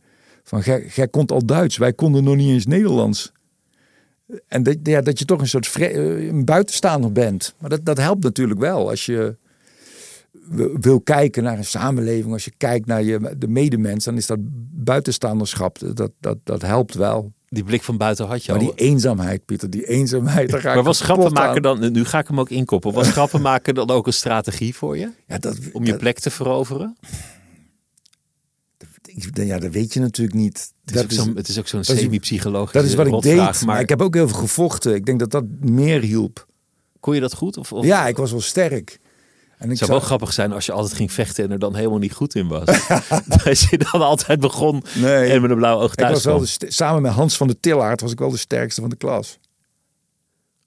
van 0.42 0.60
jij, 0.94 1.08
kon 1.08 1.26
al 1.26 1.46
Duits. 1.46 1.76
Wij 1.76 1.92
konden 1.92 2.24
nog 2.24 2.36
niet 2.36 2.50
eens 2.50 2.66
Nederlands. 2.66 3.32
En 4.48 4.62
dat, 4.62 4.76
ja, 4.82 5.00
dat 5.00 5.18
je 5.18 5.24
toch 5.24 5.40
een 5.40 5.48
soort 5.48 5.74
een 5.80 6.44
buitenstaander 6.44 7.12
bent. 7.12 7.54
Maar 7.58 7.70
dat, 7.70 7.84
dat 7.84 7.98
helpt 7.98 8.22
natuurlijk 8.22 8.60
wel 8.60 8.88
als 8.88 9.06
je 9.06 9.36
wil 10.80 11.00
kijken 11.00 11.42
naar 11.42 11.58
een 11.58 11.64
samenleving, 11.64 12.32
als 12.32 12.44
je 12.44 12.52
kijkt 12.56 12.86
naar 12.86 13.02
je, 13.02 13.34
de 13.38 13.48
medemens, 13.48 14.04
dan 14.04 14.16
is 14.16 14.26
dat 14.26 14.38
buitenstaanderschap, 14.70 15.78
dat, 15.94 16.12
dat, 16.20 16.38
dat 16.44 16.62
helpt 16.62 16.94
wel. 16.94 17.32
Die 17.48 17.64
blik 17.64 17.82
van 17.82 17.96
buiten 17.96 18.26
had 18.26 18.44
je 18.44 18.52
Maar 18.52 18.60
al. 18.60 18.66
die 18.66 18.74
eenzaamheid, 18.86 19.44
Pieter, 19.44 19.70
die 19.70 19.88
eenzaamheid, 19.88 20.50
daar 20.50 20.60
ga 20.60 20.68
maar 20.68 20.78
ik 20.78 20.84
was 20.84 21.00
grappen 21.00 21.32
maken 21.32 21.62
dan, 21.62 21.92
nu 21.92 22.04
ga 22.04 22.18
ik 22.18 22.26
hem 22.28 22.40
ook 22.40 22.50
inkoppen, 22.50 22.92
was 22.92 23.08
grappen 23.18 23.40
maken 23.40 23.74
dan 23.74 23.90
ook 23.90 24.06
een 24.06 24.12
strategie 24.12 24.74
voor 24.74 24.96
je? 24.98 25.10
Ja, 25.26 25.38
dat, 25.38 25.58
Om 25.72 25.84
je 25.84 25.90
dat- 25.90 26.00
plek 26.00 26.18
te 26.18 26.30
veroveren? 26.30 26.96
ja, 29.32 29.58
dat 29.58 29.72
weet 29.72 29.92
je 29.92 30.00
natuurlijk 30.00 30.36
niet. 30.36 30.52
Het 30.58 30.72
is, 30.86 30.92
Dat 30.94 31.04
ook 31.04 31.10
is, 31.10 31.16
zo'n- 31.16 31.64
zo'n 31.64 31.80
dat 31.82 31.96
is- 31.96 32.02
semi-psychologische 32.02 32.78
dat 32.78 32.86
is 32.86 32.94
wat 32.94 33.06
ik 33.06 33.20
deed. 33.22 33.64
Maar 33.64 33.80
ik 33.80 33.88
heb 33.88 34.02
ook 34.02 34.14
heel 34.14 34.28
veel 34.28 34.38
gevochten. 34.38 34.94
Ik 34.94 35.06
denk 35.06 35.18
dat 35.18 35.30
dat 35.30 35.44
meer 35.60 36.00
hielp. 36.02 36.46
Kon 37.00 37.14
je 37.14 37.20
dat 37.20 37.34
goed? 37.34 37.56
Of, 37.56 37.72
of 37.72 37.84
Ja, 37.84 38.06
ik 38.06 38.16
was 38.16 38.30
wel 38.30 38.40
sterk. 38.40 38.98
En 39.56 39.62
Het 39.62 39.70
ik 39.70 39.76
zou 39.78 39.90
wel 39.90 39.98
zag- 39.98 40.08
grappig 40.08 40.32
zijn 40.32 40.52
als 40.52 40.66
je 40.66 40.72
altijd 40.72 40.94
ging 40.94 41.12
vechten 41.12 41.44
en 41.44 41.50
er 41.50 41.58
dan 41.58 41.74
helemaal 41.74 41.98
niet 41.98 42.12
goed 42.12 42.34
in 42.34 42.48
was. 42.48 42.68
als 43.46 43.68
je 43.70 43.78
dan 43.78 44.00
altijd 44.02 44.40
begon 44.40 44.82
Nee. 44.94 45.30
en 45.32 45.40
met 45.42 45.50
een 45.50 45.56
blauw 45.56 45.80
oog 45.80 45.90
ik 45.92 45.98
thuis 45.98 46.12
was 46.12 46.24
wel 46.24 46.38
de 46.68 46.72
samen 46.72 47.02
met 47.02 47.12
Hans 47.12 47.36
van 47.36 47.46
der 47.46 47.60
Tillaert 47.60 48.00
was 48.00 48.12
ik 48.12 48.18
wel 48.18 48.30
de 48.30 48.36
sterkste 48.36 48.80
van 48.80 48.90
de 48.90 48.96
klas. 48.96 49.38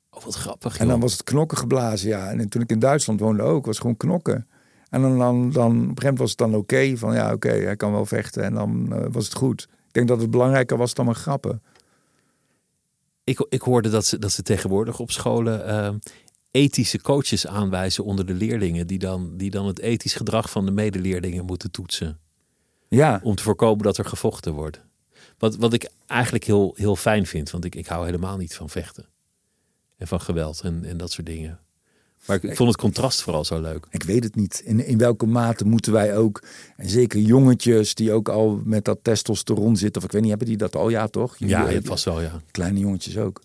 Oh, 0.09 0.23
wat 0.23 0.35
grappig. 0.35 0.77
En 0.77 0.87
dan 0.87 0.99
was 0.99 1.11
het 1.11 1.23
knokken 1.23 1.57
geblazen, 1.57 2.09
ja. 2.09 2.29
En 2.29 2.49
toen 2.49 2.61
ik 2.61 2.69
in 2.69 2.79
Duitsland 2.79 3.19
woonde 3.19 3.43
ook, 3.43 3.65
was 3.65 3.73
het 3.75 3.81
gewoon 3.81 3.97
knokken. 3.97 4.47
En 4.89 5.01
dan, 5.01 5.17
dan, 5.17 5.51
dan 5.51 5.65
op 5.65 5.71
een 5.71 5.79
gegeven 5.79 5.95
moment 6.03 6.19
was 6.19 6.29
het 6.29 6.37
dan 6.37 6.55
oké, 6.55 6.97
van 6.97 7.13
ja, 7.13 7.33
oké, 7.33 7.49
hij 7.49 7.75
kan 7.75 7.91
wel 7.91 8.05
vechten. 8.05 8.43
En 8.43 8.53
dan 8.53 8.93
eh, 8.93 9.05
was 9.11 9.23
het 9.25 9.33
goed. 9.35 9.61
Ik 9.87 9.93
denk 9.93 10.07
dat 10.07 10.21
het 10.21 10.31
belangrijker 10.31 10.77
was 10.77 10.93
dan 10.93 11.05
maar 11.05 11.15
grappen. 11.15 11.61
ik, 13.23 13.45
ik 13.49 13.61
hoorde 13.61 13.89
dat 13.89 14.05
ze, 14.05 14.19
dat 14.19 14.31
ze 14.31 14.41
tegenwoordig 14.41 14.99
op 14.99 15.11
scholen 15.11 15.65
eh, 15.65 15.89
ethische 16.51 17.01
coaches 17.01 17.47
aanwijzen 17.47 18.03
onder 18.03 18.25
de 18.25 18.33
leerlingen. 18.33 18.87
Die 18.87 18.99
dan, 18.99 19.37
die 19.37 19.49
dan 19.49 19.67
het 19.67 19.79
ethisch 19.79 20.13
gedrag 20.13 20.49
van 20.49 20.65
de 20.65 20.71
medeleerlingen 20.71 21.45
moeten 21.45 21.71
toetsen. 21.71 22.19
Ja, 22.87 23.19
Om 23.23 23.35
te 23.35 23.43
voorkomen 23.43 23.83
dat 23.83 23.97
er 23.97 24.05
gevochten 24.05 24.53
wordt. 24.53 24.81
Wat, 25.37 25.55
wat 25.55 25.73
ik 25.73 25.89
eigenlijk 26.07 26.43
heel, 26.43 26.73
heel 26.75 26.95
fijn 26.95 27.25
vind. 27.25 27.51
Want 27.51 27.65
ik, 27.65 27.75
ik 27.75 27.87
hou 27.87 28.05
helemaal 28.05 28.37
niet 28.37 28.55
van 28.55 28.69
vechten. 28.69 29.05
En 29.97 30.07
van 30.07 30.21
geweld 30.21 30.61
en, 30.61 30.85
en 30.85 30.97
dat 30.97 31.11
soort 31.11 31.27
dingen. 31.27 31.59
Maar 32.25 32.43
ik, 32.43 32.55
vond 32.55 32.69
het 32.69 32.77
contrast 32.77 33.21
vooral 33.21 33.45
zo 33.45 33.61
leuk. 33.61 33.85
ik 33.89 34.03
weet 34.03 34.23
het 34.23 34.35
niet. 34.35 34.61
In, 34.65 34.85
in 34.85 34.97
welke 34.97 35.25
mate 35.25 35.65
moeten 35.65 35.91
wij 35.91 36.17
ook, 36.17 36.43
en 36.77 36.89
zeker 36.89 37.19
jongetjes 37.19 37.95
die 37.95 38.11
ook 38.11 38.29
al 38.29 38.61
met 38.63 38.85
dat 38.85 38.99
testosteron 39.01 39.77
zitten, 39.77 40.01
of 40.01 40.07
ik 40.07 40.13
weet 40.13 40.21
niet, 40.21 40.29
hebben 40.29 40.47
die 40.47 40.57
dat 40.57 40.75
al? 40.75 40.89
Ja, 40.89 41.07
toch? 41.07 41.35
Ja, 41.37 41.67
het 41.67 41.87
was 41.87 42.03
wel, 42.03 42.21
ja. 42.21 42.41
Kleine 42.51 42.79
jongetjes 42.79 43.17
ook. 43.17 43.41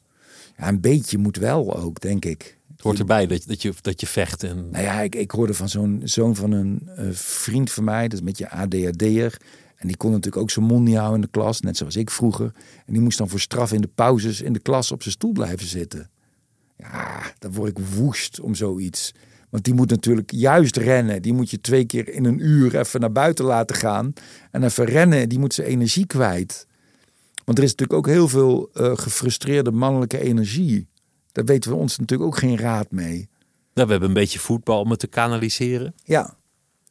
Ja, 0.57 0.69
een 0.69 0.81
beetje 0.81 1.19
moet 1.19 1.37
wel 1.37 1.77
ook, 1.77 2.01
denk 2.01 2.25
ik. 2.25 2.59
Hoort 2.85 2.99
erbij 2.99 3.27
dat, 3.27 3.43
je- 3.43 3.49
dat, 3.49 3.63
je, 3.63 3.73
dat 3.81 4.01
je 4.01 4.07
vecht. 4.07 4.43
En, 4.43 4.69
Nou 4.71 4.85
ja, 4.85 5.01
ik, 5.01 5.15
ik 5.15 5.31
hoorde 5.31 5.55
van 5.55 5.69
zo'n 5.69 6.01
zoon 6.05 6.35
van 6.37 6.53
een 6.53 6.89
eh, 6.97 7.07
vriend 7.13 7.71
van 7.71 7.85
mij, 7.85 8.03
dat 8.03 8.13
is 8.13 8.19
een 8.19 8.25
beetje 8.25 8.51
ADHD'er. 8.51 9.37
En 9.77 9.87
die 9.89 9.97
kon 9.97 10.11
natuurlijk 10.11 10.43
ook 10.43 10.51
zijn 10.51 10.65
mond 10.67 10.85
niet 10.85 10.95
houden 10.97 11.15
in 11.17 11.21
de 11.21 11.39
klas, 11.39 11.61
net 11.61 11.77
zoals 11.77 11.97
ik 11.97 12.11
vroeger. 12.11 12.53
En 12.87 12.93
die 12.93 13.03
moest 13.03 13.19
dan 13.19 13.29
voor 13.29 13.41
straf 13.41 13.73
in 13.73 13.81
de 13.81 13.91
pauzes 13.95 14.41
in 14.41 14.53
de 14.53 14.59
klas 14.59 14.93
op 14.93 15.03
zijn 15.03 15.15
stoel 15.15 15.33
blijven 15.33 15.67
zitten. 15.67 16.11
Ja, 16.77 17.23
dan 17.39 17.53
word 17.53 17.79
ik 17.79 17.85
woest 17.95 18.41
om 18.41 18.55
zoiets. 18.55 19.13
Want 19.51 19.65
die 19.65 19.75
moet 19.75 19.91
natuurlijk 19.91 20.31
juist 20.33 20.77
rennen. 20.77 21.23
Die 21.23 21.33
moet 21.33 21.51
je 21.51 21.61
twee 21.61 21.85
keer 21.85 22.09
in 22.09 22.25
een 22.25 22.39
uur 22.47 22.79
even 22.79 23.01
naar 23.01 23.13
buiten 23.13 23.45
laten 23.45 23.77
gaan. 23.77 24.13
En 24.51 24.63
even 24.63 24.85
rennen, 24.85 25.29
die 25.29 25.39
moet 25.39 25.55
zijn 25.55 25.69
energie 25.69 26.07
kwijt. 26.07 26.67
Want 27.45 27.59
er 27.59 27.65
is 27.65 27.71
natuurlijk 27.71 27.99
ook 27.99 28.07
heel 28.15 28.29
veel 28.29 28.71
eh, 28.73 28.93
gefrustreerde 28.95 29.71
mannelijke 29.71 30.19
energie. 30.21 30.87
Daar 31.35 31.45
weten 31.45 31.71
we 31.71 31.77
ons 31.77 31.99
natuurlijk 31.99 32.31
ook 32.31 32.39
geen 32.39 32.59
raad 32.59 32.91
mee. 32.91 33.29
nou, 33.75 33.87
we 33.87 33.93
hebben 33.93 34.09
een 34.09 34.15
beetje 34.15 34.39
voetbal 34.39 34.81
om 34.81 34.91
het 34.91 34.99
te 34.99 35.07
kanaliseren. 35.07 35.95
Ja. 36.05 36.37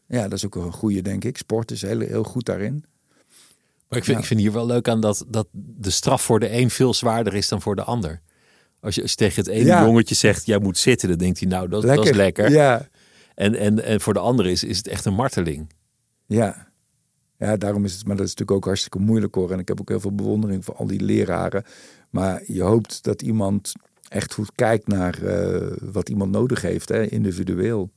ja, 0.08 0.22
dat 0.24 0.34
is 0.34 0.46
ook 0.46 0.56
een 0.56 0.72
goede, 0.72 1.02
denk 1.02 1.24
ik. 1.24 1.38
Sport 1.38 1.72
is 1.72 1.82
heel, 1.82 2.00
heel 2.00 2.24
goed 2.24 2.46
daarin. 2.46 2.86
Maar 3.88 3.98
ik 4.00 4.04
vind, 4.04 4.18
Ja. 4.18 4.22
ik 4.24 4.26
vind 4.26 4.39
hier 4.39 4.52
wel 4.52 4.66
leuk 4.66 4.88
aan 4.88 5.02
dat, 5.02 5.26
dat 5.28 5.48
de 5.52 5.89
straf 5.89 6.22
voor 6.22 6.39
de 6.39 6.52
een 6.52 6.70
veel 6.70 6.94
zwaarder 6.94 7.34
is 7.34 7.48
dan 7.48 7.62
voor 7.62 7.76
de 7.76 7.84
ander. 7.84 8.22
Als 8.80 8.96
je, 8.96 9.02
als 9.02 9.10
je 9.12 9.18
tegen 9.18 9.44
het 9.44 9.52
ene 9.52 9.66
Ja. 9.66 9.84
jongetje 9.86 10.16
zegt, 10.16 10.46
jij 10.46 10.60
moet 10.60 10.78
zitten, 10.78 11.10
dan 11.10 11.18
denkt 11.18 11.39
hij, 11.39 11.48
nou, 11.48 11.68
dat, 11.68 11.82
dat 11.82 12.06
is 12.06 12.12
lekker. 12.16 12.52
Ja, 12.52 12.88
En, 13.36 13.56
en, 13.56 13.84
en 13.84 14.02
voor 14.02 14.14
de 14.14 14.20
andere 14.20 14.52
is, 14.52 14.64
is 14.64 14.78
het 14.78 14.88
echt 14.88 15.06
een 15.06 15.14
marteling. 15.16 15.70
ja. 16.26 16.72
Ja, 17.38 17.58
daarom 17.58 17.86
is 17.86 17.94
het, 17.94 18.06
maar 18.06 18.16
dat 18.16 18.26
is 18.26 18.32
natuurlijk 18.32 18.58
ook 18.58 18.66
hartstikke 18.66 19.00
moeilijk 19.00 19.36
hoor. 19.36 19.52
En 19.52 19.60
ik 19.60 19.68
heb 19.68 19.82
ook 19.82 19.89
heel 19.89 20.00
veel 20.00 20.16
bewondering 20.16 20.66
voor 20.66 20.76
al 20.76 20.88
die 20.88 21.02
leraren. 21.02 21.64
Maar 22.10 22.41
je 22.48 22.62
hoopt 22.62 23.04
dat 23.04 23.22
iemand 23.22 23.74
echt 24.14 24.34
goed 24.34 24.51
kijkt 24.55 24.88
naar 24.88 25.24
eh, 25.24 25.78
wat 25.82 26.09
iemand 26.09 26.32
nodig 26.32 26.61
heeft, 26.61 26.89
hè, 26.89 27.05
individueel. 27.05 27.91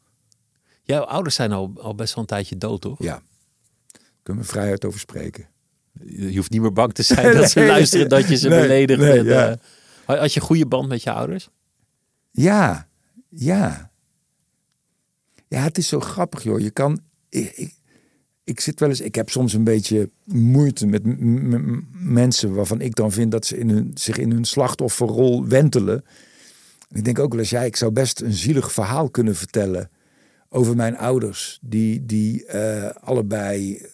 Jouw 0.82 1.02
ouders 1.02 1.34
zijn 1.34 1.52
al, 1.52 1.72
al 1.76 1.94
best 1.94 2.14
wel 2.14 2.22
een 2.22 2.28
tijdje 2.28 2.56
dood, 2.58 2.80
toch? 2.80 3.02
Ja, 3.02 3.22
kunnen 4.22 4.42
we 4.42 4.48
vrijheid 4.48 4.84
over 4.84 5.00
spreken. 5.00 5.46
Je 6.04 6.36
hoeft 6.36 6.50
niet 6.50 6.60
meer 6.60 6.72
bang 6.72 6.92
te 6.92 7.02
zijn 7.02 7.34
dat 7.36 7.50
ze 7.50 7.58
Nee, 7.58 7.68
luisteren 7.68 8.08
dat 8.08 8.28
je 8.28 8.36
ze 8.36 8.48
nee, 8.48 8.60
beledigt. 8.60 9.00
nee, 9.00 9.18
en, 9.18 9.24
ja. 9.24 9.56
eh, 10.06 10.18
had 10.18 10.32
je 10.32 10.40
een 10.40 10.46
goede 10.46 10.66
band 10.66 10.88
met 10.88 11.02
je 11.02 11.12
ouders? 11.12 11.48
Ja, 12.30 12.88
ja. 13.28 13.90
Ja, 15.48 15.62
het 15.62 15.78
is 15.78 15.88
zo 15.88 16.00
grappig, 16.00 16.42
joh. 16.42 16.60
Je 16.60 16.70
kan. 16.70 17.00
Ik, 17.28 17.52
ik, 17.56 17.74
ik 18.46 18.60
zit 18.60 18.80
wel 18.80 18.88
eens. 18.88 19.00
Ik 19.00 19.14
heb 19.14 19.30
soms 19.30 19.52
een 19.52 19.64
beetje 19.64 20.10
moeite 20.24 20.86
met 20.86 21.02
mensen 21.92 22.54
waarvan 22.54 22.80
ik 22.80 22.94
dan 22.94 23.12
vind 23.12 23.30
dat 23.30 23.46
ze 23.46 23.58
in 23.58 23.70
hun, 23.70 23.90
zich 23.94 24.18
in 24.18 24.30
hun 24.30 24.44
slachtofferrol 24.44 25.46
wentelen. 25.46 26.04
En 26.88 26.96
ik 26.96 27.04
denk 27.04 27.18
ook 27.18 27.30
wel 27.30 27.40
eens, 27.40 27.50
ja, 27.50 27.62
ik 27.62 27.76
zou 27.76 27.92
best 27.92 28.20
een 28.20 28.32
zielig 28.32 28.72
verhaal 28.72 29.10
kunnen 29.10 29.36
vertellen 29.36 29.90
over 30.48 30.76
mijn 30.76 30.96
ouders, 30.96 31.58
die, 31.62 32.06
die 32.06 32.46
eh, 32.46 32.90
allebei 33.00 33.86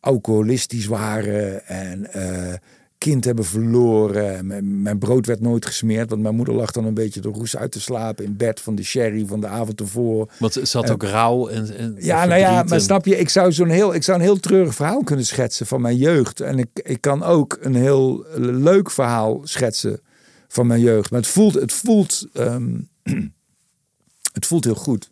alcoholistisch 0.00 0.86
waren 0.86 1.66
en 1.66 2.12
eh, 2.12 2.54
kind 3.00 3.24
hebben 3.24 3.44
verloren. 3.44 4.46
Mijn, 4.46 4.82
mijn 4.82 4.98
brood 4.98 5.26
werd 5.26 5.40
nooit 5.40 5.66
gesmeerd, 5.66 6.10
want 6.10 6.22
mijn 6.22 6.34
moeder 6.34 6.54
lag 6.54 6.70
dan 6.70 6.84
een 6.84 6.94
beetje 6.94 7.20
de 7.20 7.28
roes 7.28 7.56
uit 7.56 7.72
te 7.72 7.80
slapen 7.80 8.24
in 8.24 8.36
bed 8.36 8.60
van 8.60 8.74
de 8.74 8.82
sherry 8.82 9.26
van 9.26 9.40
de 9.40 9.46
avond 9.46 9.80
ervoor. 9.80 10.30
Want 10.38 10.52
ze 10.52 10.76
had 10.76 10.90
ook 10.90 11.02
rouw 11.02 11.48
en, 11.48 11.76
en 11.76 11.96
Ja, 11.98 12.24
nou 12.24 12.40
ja, 12.40 12.52
maar 12.62 12.72
en- 12.72 12.80
snap 12.80 13.06
je, 13.06 13.18
ik 13.18 13.28
zou 13.28 13.52
zo'n 13.52 13.68
heel, 13.68 13.94
ik 13.94 14.02
zou 14.02 14.18
een 14.18 14.24
heel 14.24 14.40
treurig 14.40 14.74
verhaal 14.74 15.02
kunnen 15.02 15.26
schetsen 15.26 15.66
van 15.66 15.80
mijn 15.80 15.96
jeugd. 15.96 16.40
En 16.40 16.58
ik, 16.58 16.68
ik 16.74 17.00
kan 17.00 17.22
ook 17.22 17.58
een 17.60 17.74
heel 17.74 18.24
leuk 18.36 18.90
verhaal 18.90 19.40
schetsen 19.44 20.00
van 20.48 20.66
mijn 20.66 20.80
jeugd. 20.80 21.10
Maar 21.10 21.20
het 21.20 21.28
voelt, 21.28 21.54
het 21.54 21.72
voelt, 21.72 22.26
ehm, 22.32 22.78
het 24.38 24.46
voelt 24.46 24.64
heel 24.64 24.74
goed. 24.74 25.10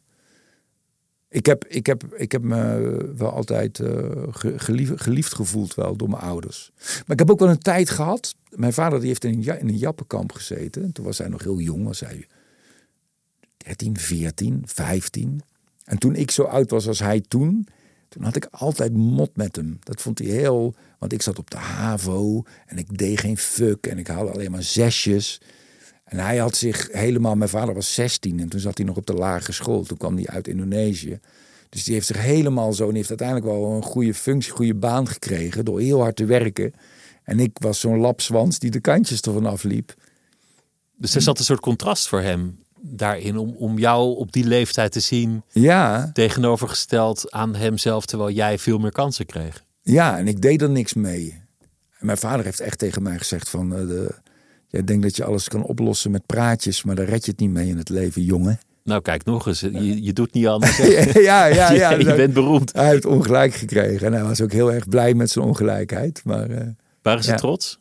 Ik 1.31 1.47
heb, 1.47 1.65
ik 1.67 1.87
heb, 1.87 2.05
ik 2.15 2.33
heb 2.33 2.43
me 2.43 3.13
wel 3.17 3.31
altijd 3.31 3.81
eh, 3.81 3.89
ge- 4.31 4.59
geliefd, 4.97 5.35
gevoeld 5.35 5.75
wel 5.75 5.97
door 5.97 6.09
mijn 6.09 6.23
ouders. 6.23 6.71
Maar 6.77 7.05
ik 7.07 7.19
heb 7.19 7.31
ook 7.31 7.39
wel 7.39 7.49
een 7.49 7.59
tijd 7.59 7.91
gehad. 7.91 8.35
Mijn 8.51 8.73
vader 8.73 8.99
die 8.99 9.09
heeft 9.09 9.25
in 9.25 9.33
een, 9.49 9.59
in 9.61 9.69
een 9.69 9.77
jappenkamp 9.79 10.33
gezeten. 10.33 10.93
Toen 10.93 11.05
was 11.05 11.19
hij 11.19 11.29
nog 11.29 11.43
heel 11.43 11.61
jong, 11.61 11.85
was 11.85 12.01
hij 12.01 12.27
13, 13.57 13.99
14, 13.99 14.63
15. 14.65 15.41
En 15.85 15.99
toen 15.99 16.15
ik 16.15 16.31
zo 16.31 16.43
oud 16.43 16.71
was 16.71 16.87
als 16.89 16.99
hij 16.99 17.21
toen, 17.21 17.67
toen 18.09 18.23
had 18.23 18.37
ik 18.37 18.47
altijd 18.51 18.93
mot 18.93 19.37
met 19.37 19.57
hem. 19.57 19.79
Dat 19.83 20.01
vond 20.01 20.19
hij 20.19 20.29
heel, 20.29 20.75
want 20.99 21.13
ik 21.13 21.23
zat 21.23 21.39
op 21.39 21.51
de 21.51 21.57
HAVO 21.57 22.43
en 22.67 22.79
ik 22.79 22.99
deed 22.99 23.21
geen 23.21 23.39
fuck 23.39 23.87
en 23.87 23.99
ik 23.99 24.07
haalde 24.07 24.33
alleen 24.33 24.51
maar 24.51 24.63
zesjes. 24.63 25.41
En 26.09 26.19
hij 26.19 26.37
had 26.37 26.57
zich 26.57 26.89
helemaal, 26.93 27.35
mijn 27.37 27.51
vader 27.51 27.75
was 27.75 27.95
16 27.95 28.41
en 28.41 28.49
toen 28.49 28.61
zat 28.61 28.77
hij 28.77 28.87
nog 28.87 28.97
op 28.97 29.07
de 29.07 29.15
lagere 29.15 29.53
school. 29.53 29.83
Toen 29.83 29.97
kwam 29.97 30.17
hij 30.17 30.27
uit 30.27 30.49
Indonesië. 30.49 31.21
Dus 31.69 31.85
die 31.85 31.95
heeft 31.95 32.07
zich 32.07 32.23
helemaal 32.23 32.73
zo 32.73 32.89
en 32.89 32.95
heeft 32.95 33.09
uiteindelijk 33.09 33.49
wel 33.49 33.71
een 33.71 33.83
goede 33.83 34.15
functie, 34.15 34.53
goede 34.53 34.75
baan 34.75 35.09
gekregen 35.09 35.65
door 35.65 35.81
heel 35.81 36.01
hard 36.01 36.17
te 36.17 36.25
werken. 36.25 36.73
En 37.23 37.41
ik 37.41 37.57
was 37.61 37.81
zo'n 37.81 37.99
lapswans 37.99 38.59
die 38.59 38.71
de 38.71 38.81
kantjes 38.81 39.21
ervan 39.21 39.47
afliep. 39.47 39.95
Dus 40.97 41.15
er 41.15 41.23
zat 41.23 41.39
een 41.39 41.45
soort 41.45 41.61
contrast 41.61 42.09
voor 42.09 42.21
hem 42.21 42.59
daarin 42.81 43.37
om, 43.37 43.55
om 43.59 43.79
jou 43.79 44.17
op 44.17 44.33
die 44.33 44.45
leeftijd 44.45 44.93
te 44.93 45.01
zien 45.01 45.43
Ja, 45.51 46.11
tegenovergesteld 46.13 47.31
aan 47.31 47.55
hemzelf, 47.55 48.07
terwijl 48.07 48.31
jij 48.31 48.59
veel 48.59 48.79
meer 48.79 48.93
kansen 48.93 49.27
kreeg. 49.27 49.65
Ja, 49.83 50.19
en 50.19 50.29
ik 50.29 50.43
deed 50.43 50.63
er 50.63 50.71
niks 50.71 50.95
mee. 50.95 51.43
En 51.99 52.07
mijn 52.07 52.19
vader 52.19 52.45
heeft 52.45 52.61
echt 52.61 52.79
tegen 52.79 53.03
mij 53.03 53.19
gezegd 53.19 53.49
van... 53.49 53.75
eh, 53.75 53.87
de, 53.87 54.15
jij 54.69 54.85
denkt 54.85 55.03
dat 55.03 55.17
je 55.17 55.25
alles 55.25 55.49
kan 55.49 55.63
oplossen 55.63 56.11
met 56.11 56.27
praatjes... 56.27 56.83
maar 56.83 56.95
daar 56.95 57.07
red 57.07 57.25
je 57.25 57.31
het 57.31 57.41
niet 57.41 57.51
mee 57.51 57.69
in 57.69 57.77
het 57.79 57.89
leven, 57.89 58.23
jongen. 58.23 58.59
Nou, 58.85 59.03
kijk 59.03 59.25
nog 59.25 59.47
eens, 59.47 59.61
je, 59.61 60.03
je 60.03 60.13
doet 60.13 60.33
niet 60.33 60.47
anders. 60.47 60.77
ja, 61.13 61.47
ja, 61.47 61.71
ja. 61.73 61.91
je, 61.93 61.99
je 62.05 62.15
bent 62.15 62.33
beroemd. 62.35 62.73
Hij 62.73 62.89
heeft 62.89 63.05
ongelijk 63.07 63.55
gekregen. 63.55 64.07
En 64.07 64.13
hij 64.13 64.23
was 64.23 64.41
ook 64.41 64.53
heel 64.53 64.73
erg 64.73 64.89
blij 64.89 65.15
met 65.15 65.31
zijn 65.31 65.45
ongelijkheid. 65.45 66.21
Maar 66.25 66.51
eh, 66.51 66.67
Waren 67.03 67.25
ze 67.25 67.31
Ja. 67.31 67.37
trots? 67.37 67.79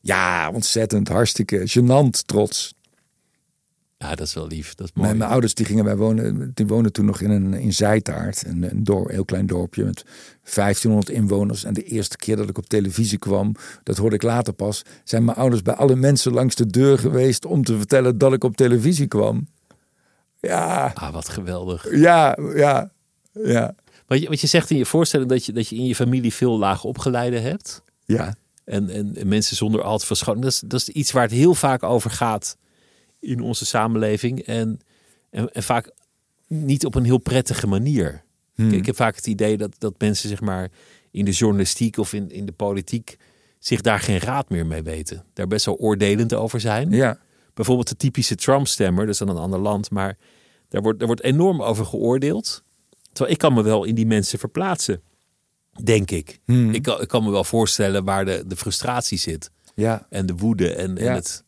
ja, 0.00 0.50
ontzettend, 0.50 1.08
hartstikke 1.08 1.68
gênant 1.68 2.24
trots. 2.26 2.74
Ja, 4.02 4.14
dat 4.14 4.26
is 4.26 4.34
wel 4.34 4.46
lief. 4.46 4.74
Dat 4.74 4.86
is 4.86 4.92
mooi. 4.92 5.06
Mijn, 5.06 5.18
mijn 5.18 5.30
ouders 5.30 5.54
die 5.54 5.66
gingen 5.66 5.84
wij 5.84 5.96
wonen, 5.96 6.50
die 6.54 6.66
woonden 6.66 6.92
toen 6.92 7.04
nog 7.04 7.20
in 7.20 7.30
een 7.30 7.54
in 7.54 7.72
Zijtaart, 7.72 8.44
een, 8.46 8.86
heel 9.06 9.24
klein 9.24 9.46
dorpje 9.46 9.84
met 9.84 10.04
1500 10.54 11.08
inwoners. 11.10 11.64
En 11.64 11.74
de 11.74 11.82
eerste 11.82 12.16
keer 12.16 12.36
dat 12.36 12.48
ik 12.48 12.58
op 12.58 12.66
televisie 12.66 13.18
kwam, 13.18 13.54
dat 13.82 13.96
hoorde 13.96 14.14
ik 14.16 14.22
later 14.22 14.52
pas, 14.52 14.82
zijn 15.04 15.24
mijn 15.24 15.36
ouders 15.36 15.62
bij 15.62 15.74
alle 15.74 15.96
mensen 15.96 16.32
langs 16.32 16.54
de 16.54 16.66
deur 16.66 16.98
geweest 16.98 17.44
om 17.44 17.64
te 17.64 17.76
vertellen 17.76 18.18
dat 18.18 18.32
ik 18.32 18.44
op 18.44 18.56
televisie 18.56 19.06
kwam. 19.06 19.48
Ja, 20.40 20.90
Ah, 20.94 21.12
wat 21.12 21.28
geweldig. 21.28 21.94
ja, 21.96 22.36
ja, 22.54 22.90
ja, 23.32 23.74
Want 24.06 24.20
je, 24.20 24.26
want 24.26 24.40
je 24.40 24.46
zegt 24.46 24.70
in 24.70 24.76
je 24.76 24.86
voorstelling 24.86 25.28
dat 25.28 25.44
je, 25.44 25.52
dat 25.52 25.68
je 25.68 25.76
in 25.76 25.86
je 25.86 25.94
familie 25.94 26.32
veel 26.34 26.58
laag 26.58 26.84
opgeleiden 26.84 27.42
hebt. 27.42 27.82
ja. 28.04 28.34
En, 28.64 28.90
en, 28.90 29.16
en 29.16 29.28
mensen 29.28 29.56
zonder 29.56 29.82
al 29.82 29.98
te 29.98 30.06
veel 30.06 30.16
scholing. 30.16 30.42
Dat 30.42 30.52
is, 30.52 30.60
dat 30.66 30.80
is 30.80 30.88
iets 30.88 31.12
waar 31.12 31.22
het 31.22 31.32
heel 31.32 31.54
vaak 31.54 31.82
over 31.82 32.10
gaat 32.10 32.56
in 33.20 33.40
onze 33.40 33.66
samenleving. 33.66 34.40
En, 34.40 34.80
en, 35.30 35.52
en 35.52 35.62
vaak 35.62 35.90
niet 36.46 36.84
op 36.84 36.94
een 36.94 37.04
heel 37.04 37.18
prettige 37.18 37.66
manier. 37.66 38.22
Ik, 38.56 38.72
ik 38.72 38.86
heb 38.86 38.96
vaak 38.96 39.16
het 39.16 39.26
idee 39.26 39.56
dat, 39.56 39.74
dat 39.78 39.94
mensen 39.98 40.28
zeg 40.28 40.40
maar 40.40 40.68
in 41.10 41.24
de 41.24 41.30
journalistiek 41.30 41.96
of 41.96 42.12
in, 42.12 42.30
in 42.30 42.46
de 42.46 42.52
politiek 42.52 43.16
zich 43.58 43.80
daar 43.80 44.00
geen 44.00 44.18
raad 44.18 44.50
meer 44.50 44.66
mee 44.66 44.82
weten. 44.82 45.24
Daar 45.32 45.46
best 45.46 45.64
wel 45.64 45.76
oordelend 45.76 46.34
over 46.34 46.60
zijn. 46.60 46.90
ja. 46.90 47.18
Bijvoorbeeld 47.54 47.88
de 47.88 47.96
typische 47.96 48.34
Trump-stemmer, 48.34 49.04
dat 49.04 49.12
is 49.12 49.18
dan 49.18 49.28
een 49.28 49.36
ander 49.36 49.58
land, 49.58 49.90
maar 49.90 50.16
Daar 50.68 50.82
wordt, 50.82 50.98
daar 50.98 51.06
wordt 51.06 51.22
enorm 51.22 51.62
over 51.62 51.86
geoordeeld. 51.86 52.62
Terwijl 53.12 53.30
ik 53.34 53.38
kan 53.38 53.54
me 53.54 53.62
wel 53.62 53.84
in 53.84 53.94
die 53.94 54.06
mensen 54.06 54.38
verplaatsen. 54.38 55.02
Denk 55.82 56.10
ik. 56.10 56.40
Hmm. 56.44 56.74
Ik, 56.74 56.82
kan, 56.82 57.00
ik 57.00 57.08
kan 57.08 57.24
me 57.24 57.30
wel 57.30 57.44
voorstellen 57.44 58.04
waar 58.04 58.24
de, 58.24 58.44
de 58.46 58.56
frustratie 58.56 59.18
zit. 59.18 59.50
Ja, 59.74 60.06
En 60.10 60.26
de 60.26 60.34
woede 60.34 60.74
en, 60.74 60.98
en, 60.98 61.12
het, 61.12 61.44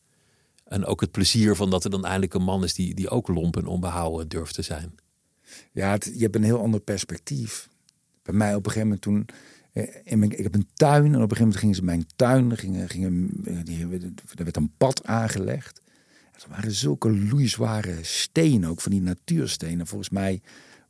en 0.72 0.84
ook 0.84 1.00
het 1.00 1.10
plezier 1.10 1.56
van 1.56 1.70
dat 1.70 1.84
er 1.84 1.90
dan 1.90 2.04
eindelijk 2.04 2.34
een 2.34 2.42
man 2.42 2.64
is 2.64 2.74
die, 2.74 2.94
die 2.94 3.08
ook 3.08 3.28
lomp 3.28 3.56
en 3.56 3.66
onbehouden 3.66 4.28
durft 4.28 4.54
te 4.54 4.62
zijn. 4.62 4.94
ja 5.72 5.98
je 6.14 6.22
hebt 6.22 6.36
een 6.36 6.42
heel 6.42 6.60
ander 6.60 6.80
perspectief. 6.80 7.68
Bij 8.22 8.34
mij 8.34 8.54
op 8.54 8.66
een 8.66 8.72
gegeven 8.72 8.88
moment 8.88 9.02
toen... 9.02 9.26
eh, 9.72 9.96
In 10.04 10.18
mijn, 10.18 10.38
ik 10.38 10.42
heb 10.42 10.54
een 10.54 10.68
tuin 10.74 11.04
en 11.14 11.22
op 11.22 11.30
een 11.30 11.36
gegeven 11.36 11.42
moment 11.42 11.58
gingen 11.58 11.74
ze 11.74 11.84
mijn 11.84 12.06
tuin. 12.16 12.50
Er, 12.50 12.58
gingen, 12.58 12.88
gingen, 12.88 13.30
die, 13.64 13.86
er 14.36 14.44
werd 14.44 14.56
een 14.56 14.72
pad 14.76 15.04
aangelegd. 15.04 15.80
Het 16.32 16.46
waren 16.48 16.72
zulke 16.72 17.10
loeizware 17.10 17.98
stenen, 18.02 18.70
ook 18.70 18.80
van 18.80 18.92
die 18.92 19.02
natuurstenen. 19.02 19.86
Volgens 19.86 20.10
mij 20.10 20.40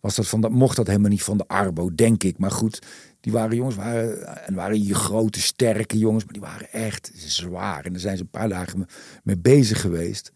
was 0.03 0.15
dat 0.15 0.29
van 0.29 0.41
dat, 0.41 0.51
mocht 0.51 0.77
dat 0.77 0.87
helemaal 0.87 1.11
niet 1.11 1.23
van 1.23 1.39
de 1.39 1.49
Arbo, 1.49 1.95
denk 1.95 2.23
ik. 2.23 2.39
Maar 2.39 2.51
goed, 2.51 2.79
die 3.21 3.33
waren 3.33 3.57
jongens, 3.57 3.77
waren, 3.77 4.47
en 4.47 4.55
waren 4.55 4.77
hier 4.77 4.95
grote, 4.95 5.41
sterke 5.41 5.99
jongens, 5.99 6.25
maar 6.25 6.33
die 6.33 6.43
waren 6.43 6.73
echt 6.73 7.13
zwaar. 7.15 7.85
En 7.85 7.93
daar 7.93 8.01
zijn 8.01 8.17
ze 8.17 8.23
een 8.23 8.29
paar 8.29 8.49
dagen 8.49 8.79
me- 8.79 8.87
mee 9.23 9.39
bezig 9.39 9.81
geweest. 9.81 10.33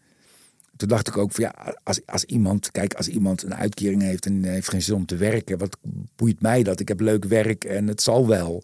Toen 0.75 0.87
dacht 0.87 1.07
ik 1.07 1.17
ook 1.17 1.31
van 1.31 1.43
ja, 1.43 1.75
als, 1.83 1.99
als 2.05 2.23
iemand, 2.23 2.71
kijk, 2.71 2.93
als 2.93 3.07
iemand 3.07 3.43
een 3.43 3.55
uitkering 3.55 4.01
heeft 4.01 4.25
en 4.25 4.43
heeft 4.43 4.69
geen 4.69 4.81
zin 4.81 4.95
om 4.95 5.05
te 5.05 5.15
werken, 5.15 5.57
wat 5.57 5.77
boeit 6.15 6.41
mij 6.41 6.63
dat? 6.63 6.79
Ik 6.79 6.87
heb 6.87 6.99
leuk 6.99 7.25
werk 7.25 7.63
en 7.63 7.87
het 7.87 8.01
zal 8.01 8.27
wel. 8.27 8.63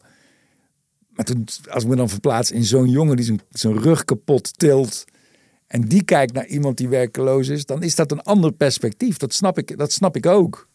Maar 1.09 1.25
toen, 1.25 1.45
als 1.69 1.83
ik 1.83 1.89
me 1.89 1.95
dan 1.95 2.09
verplaats 2.09 2.51
in 2.51 2.63
zo'n 2.63 2.89
jongen 2.89 3.15
die 3.15 3.25
zijn, 3.25 3.41
zijn 3.49 3.79
rug 3.79 4.05
kapot 4.05 4.57
tilt. 4.57 5.05
En 5.67 5.81
die 5.81 6.03
kijkt 6.03 6.33
naar 6.33 6.47
iemand 6.47 6.77
die 6.77 6.89
werkeloos 6.89 7.47
is, 7.47 7.65
dan 7.65 7.83
is 7.83 7.95
dat 7.95 8.11
een 8.11 8.21
ander 8.21 8.51
perspectief. 8.51 9.17
Dat 9.17 9.33
snap 9.33 9.57
ik, 9.57 9.77
dat 9.77 9.91
snap 9.91 10.15
ik 10.15 10.25
ook. 10.25 10.71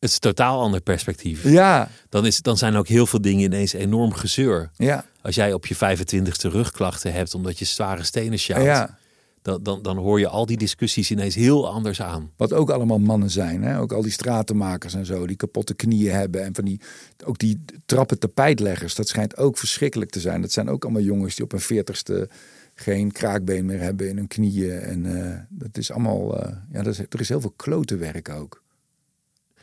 Het 0.00 0.08
is 0.08 0.14
een 0.14 0.20
totaal 0.20 0.60
ander 0.60 0.80
perspectief. 0.80 1.44
Ja, 1.44 1.88
Dan, 2.08 2.26
is, 2.26 2.42
dan 2.42 2.56
zijn 2.56 2.76
ook 2.76 2.88
heel 2.88 3.06
veel 3.06 3.20
dingen 3.20 3.44
ineens 3.44 3.72
enorm 3.72 4.12
gezeur. 4.12 4.70
ja, 4.76 5.04
Als 5.22 5.34
jij 5.34 5.52
op 5.52 5.66
je 5.66 5.74
25ste 5.74 6.50
rugklachten 6.50 7.12
hebt 7.12 7.34
omdat 7.34 7.58
je 7.58 7.64
zware 7.64 8.02
stenen 8.02 8.38
sjouwt, 8.38 8.64
ja. 8.64 8.98
dan, 9.42 9.62
dan, 9.62 9.82
dan 9.82 9.96
hoor 9.96 10.18
je 10.18 10.28
al 10.28 10.46
die 10.46 10.56
discussies 10.56 11.10
ineens 11.10 11.34
heel 11.34 11.70
anders 11.70 12.02
aan. 12.02 12.30
Wat 12.36 12.52
ook 12.52 12.70
allemaal 12.70 12.98
mannen 12.98 13.30
zijn. 13.30 13.62
Hè? 13.62 13.80
Ook 13.80 13.92
al 13.92 14.02
die 14.02 14.12
stratenmakers 14.12 14.94
en 14.94 15.06
zo, 15.06 15.26
die 15.26 15.36
kapotte 15.36 15.74
knieën 15.74 16.14
hebben. 16.14 16.44
En 16.44 16.54
van 16.54 16.64
die, 16.64 16.80
ook 17.24 17.38
die 17.38 17.64
trappen 17.86 18.18
tapijtleggers, 18.18 18.94
dat 18.94 19.08
schijnt 19.08 19.36
ook 19.36 19.58
verschrikkelijk 19.58 20.10
te 20.10 20.20
zijn. 20.20 20.40
Dat 20.40 20.52
zijn 20.52 20.68
ook 20.68 20.84
allemaal 20.84 21.02
jongens 21.02 21.34
die 21.34 21.44
op 21.44 21.52
een 21.52 21.60
veertigste 21.60 22.28
geen 22.74 23.12
kraakbeen 23.12 23.66
meer 23.66 23.80
hebben 23.80 24.08
in 24.08 24.16
hun 24.16 24.28
knieën. 24.28 24.80
En 24.80 25.24
eh, 25.24 25.38
dat 25.48 25.76
is 25.76 25.90
allemaal, 25.90 26.38
eh, 26.40 26.56
ja, 26.72 26.82
dat 26.82 26.92
is, 26.92 26.98
er 26.98 27.20
is 27.20 27.28
heel 27.28 27.40
veel 27.40 27.54
klote 27.56 27.96
werk 27.96 28.28
ook. 28.28 28.59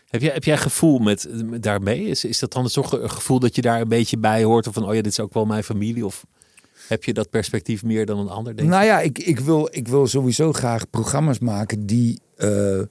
Heb 0.08 0.22
jij, 0.22 0.34
heb 0.34 0.43
jij 0.43 0.58
gevoel 0.58 0.99
met, 0.99 1.28
met 1.45 1.64
daarmee? 1.64 2.05
Is, 2.05 2.26
is 2.26 2.39
dat 2.39 2.53
dan 2.53 2.68
toch 2.68 2.91
een 2.91 3.10
gevoel 3.10 3.39
dat 3.39 3.55
je 3.55 3.62
daar 3.62 3.82
een 3.82 3.88
beetje 3.88 4.18
bij 4.18 4.43
hoort? 4.43 4.68
Of 4.68 4.74
van, 4.74 4.88
oh 4.88 4.93
ja, 4.93 5.01
dit 5.01 5.12
is 5.12 5.20
ook 5.20 5.34
wel 5.34 5.45
mijn 5.45 5.64
familie? 5.64 6.05
Of 6.05 6.26
heb 6.88 7.03
je 7.03 7.14
dat 7.14 7.30
perspectief 7.30 7.84
meer 7.84 8.05
dan 8.05 8.20
een 8.20 8.30
ander, 8.30 8.55
denk? 8.55 8.70
Nou 8.70 8.86
ja, 8.86 8.99
ik, 8.99 9.20
ik, 9.20 9.39
wil, 9.39 9.68
ik 9.72 9.88
wil 9.88 10.08
sowieso 10.08 10.53
graag 10.53 10.89
programma's 10.89 11.39
maken 11.39 11.86
die, 11.86 12.20
eh, 12.36 12.82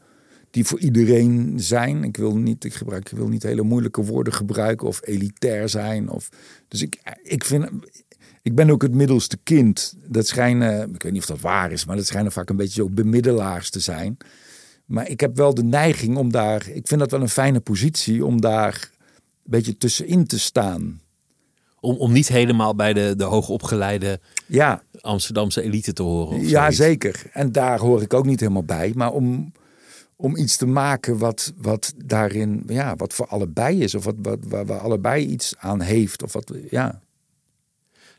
die 0.51 0.65
voor 0.65 0.79
iedereen 0.79 1.55
zijn. 1.57 2.05
Ik 2.05 2.17
wil 2.17 2.37
niet, 2.37 2.65
ik 2.65 2.75
gebruik, 2.75 3.11
ik 3.11 3.17
wil 3.17 3.29
niet 3.29 3.43
hele 3.43 3.63
moeilijke 3.63 4.05
woorden 4.05 4.33
gebruiken 4.33 4.87
of 4.87 5.01
elitair 5.05 5.69
zijn. 5.69 6.09
Of, 6.09 6.29
dus 6.69 6.83
ik, 6.83 6.99
ik 7.23 7.45
vind. 7.45 7.69
Ik 8.43 8.55
ben 8.55 8.71
ook 8.71 8.83
het 8.83 8.95
middelste 8.95 9.39
kind. 9.43 9.95
Dat 10.05 10.27
schijnen, 10.27 10.95
ik 10.95 11.03
weet 11.03 11.13
niet 11.13 11.21
of 11.21 11.27
dat 11.27 11.41
waar 11.41 11.73
is, 11.73 11.85
maar 11.85 11.97
dat 11.97 12.07
schijnen 12.07 12.33
vaak 12.33 12.51
een 12.51 12.57
beetje 12.57 12.83
zo 12.83 12.89
bemiddelaars 12.91 13.71
te 13.71 13.81
zijn. 13.81 14.17
Maar 14.87 15.09
ik 15.09 15.21
heb 15.21 15.37
wel 15.37 15.55
de 15.55 15.65
neiging 15.65 16.17
om 16.17 16.33
daar, 16.33 16.69
ik 16.69 16.89
vind 16.89 17.01
dat 17.01 17.11
wel 17.11 17.21
een 17.21 17.29
fijne 17.29 17.61
positie 17.61 18.25
om 18.25 18.41
daar 18.41 18.91
een 18.93 19.51
beetje 19.51 19.77
tussenin 19.77 20.27
te 20.27 20.39
staan. 20.39 21.01
Om, 21.81 21.97
om 21.97 22.13
niet 22.13 22.29
helemaal 22.29 22.75
bij 22.75 22.93
de, 22.93 23.15
de 23.17 23.25
hoogopgeleide 23.25 24.21
Ja, 24.47 24.83
Amsterdamse 25.01 25.63
elite 25.63 25.93
te 25.93 26.03
horen. 26.03 26.41
Ja, 26.41 26.61
zoiets. 26.61 26.77
zeker. 26.77 27.23
En 27.33 27.53
daar 27.53 27.79
hoor 27.79 28.03
ik 28.03 28.15
ook 28.15 28.27
niet 28.27 28.41
helemaal 28.41 28.65
bij. 28.65 28.93
Maar 28.95 29.13
om, 29.13 29.53
om 30.17 30.37
iets 30.37 30.57
te 30.57 30.67
maken 30.67 31.19
wat, 31.19 31.53
wat 31.57 31.93
daarin, 32.05 32.63
ja, 32.67 32.97
wat 32.97 33.13
voor 33.15 33.27
allebei 33.27 33.83
is. 33.83 33.95
Of 33.95 34.05
wat, 34.05 34.15
wat, 34.23 34.39
waar, 34.49 34.67
waar 34.67 34.79
allebei 34.81 35.27
iets 35.27 35.55
aan 35.59 35.81
heeft. 35.81 36.23
Of 36.23 36.33
wat, 36.33 36.53
ja. 36.71 37.01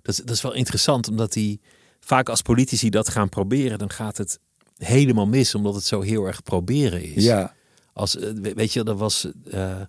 Dat, 0.01 0.13
is- 0.19 0.23
dat 0.25 0.35
is 0.35 0.41
wel 0.41 0.53
interessant, 0.53 1.07
omdat 1.09 1.33
die 1.33 1.59
vaak 1.99 2.29
als 2.29 2.41
politici 2.41 2.89
dat 2.89 3.09
gaan 3.09 3.29
proberen, 3.29 3.77
dan 3.79 3.89
gaat 3.89 4.17
het 4.17 4.39
helemaal 4.77 5.27
mis, 5.27 5.55
omdat 5.55 5.75
het 5.75 5.83
zo 5.83 6.01
heel 6.01 6.25
erg 6.25 6.43
proberen 6.43 7.03
is. 7.03 7.23
Ja, 7.23 7.55
Als, 7.93 8.17
eh, 8.17 8.29
we- 8.41 8.53
weet 8.53 8.73
je, 8.73 8.83
dat 8.83 8.97
was 8.97 9.27
eh 9.51 9.81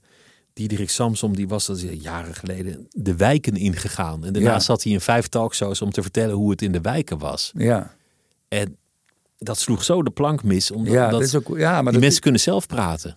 Diederik 0.52 0.90
Samsom, 0.90 1.36
die 1.36 1.48
was 1.48 1.66
dat 1.66 1.80
jaren 2.00 2.34
geleden 2.34 2.86
de 2.90 3.16
wijken 3.16 3.54
ingegaan. 3.56 4.24
En 4.24 4.32
daarna 4.32 4.50
Ja. 4.52 4.60
zat 4.60 4.82
hij 4.82 4.92
in 4.92 5.00
vijf 5.00 5.26
talkshows 5.26 5.82
om 5.82 5.90
te 5.90 6.02
vertellen 6.02 6.34
hoe 6.34 6.50
het 6.50 6.62
in 6.62 6.72
de 6.72 6.80
wijken 6.80 7.18
was. 7.18 7.50
ja. 7.54 7.96
En 8.48 8.76
dat 9.38 9.58
sloeg 9.58 9.84
zo 9.84 10.02
de 10.02 10.10
plank 10.10 10.42
mis, 10.42 10.70
omdat 10.70 10.92
ja, 10.92 11.08
dat 11.10 11.22
is 11.22 11.34
ook, 11.34 11.58
ja 11.58 11.72
maar 11.72 11.82
die 11.82 11.92
dat, 11.92 12.00
mensen 12.00 12.20
kunnen 12.22 12.40
zelf 12.40 12.66
praten. 12.66 13.16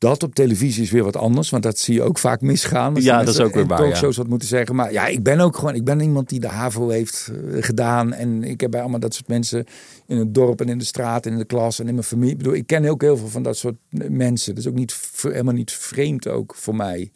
Dat 0.00 0.22
op 0.22 0.34
televisie 0.34 0.82
is 0.82 0.90
weer 0.90 1.04
wat 1.04 1.16
anders. 1.16 1.50
Want 1.50 1.62
dat 1.62 1.78
zie 1.78 1.94
je 1.94 2.02
ook 2.02 2.18
vaak 2.18 2.40
misgaan. 2.40 2.94
Als 2.94 3.04
Ja, 3.04 3.18
dat 3.24 3.34
is 3.34 3.40
ook 3.40 3.54
weer 3.54 3.66
waar, 3.66 3.78
talkshows 3.78 4.16
wat 4.16 4.28
moeten 4.28 4.48
zeggen. 4.48 4.74
Maar 4.74 4.92
ja, 4.92 5.06
ik 5.06 5.22
ben 5.22 5.40
ook 5.40 5.56
gewoon, 5.56 5.74
ik 5.74 5.84
ben 5.84 6.00
iemand 6.00 6.28
die 6.28 6.40
de 6.40 6.48
HAVO 6.48 6.88
heeft 6.88 7.30
eh, 7.32 7.62
gedaan. 7.62 8.12
En 8.12 8.44
ik 8.44 8.60
heb 8.60 8.70
bij 8.70 8.80
allemaal 8.80 9.00
dat 9.00 9.14
soort 9.14 9.28
mensen 9.28 9.64
in 10.06 10.16
het 10.16 10.34
dorp 10.34 10.60
en 10.60 10.68
in 10.68 10.78
de 10.78 10.84
straat 10.84 11.26
en 11.26 11.32
in 11.32 11.38
de 11.38 11.44
klas 11.44 11.78
en 11.78 11.88
in 11.88 11.94
mijn 11.94 12.06
familie. 12.06 12.30
Ik 12.30 12.38
bedoel, 12.38 12.54
ik 12.54 12.66
ken 12.66 12.84
ook 12.84 13.02
heel 13.02 13.16
veel 13.16 13.28
van 13.28 13.42
dat 13.42 13.56
soort 13.56 13.76
mensen. 14.08 14.54
Dat 14.54 14.64
is 14.64 14.70
ook 14.70 14.76
niet, 14.76 14.96
helemaal 15.22 15.54
niet 15.54 15.72
vreemd 15.72 16.28
ook 16.28 16.54
voor 16.54 16.76
mij. 16.76 17.10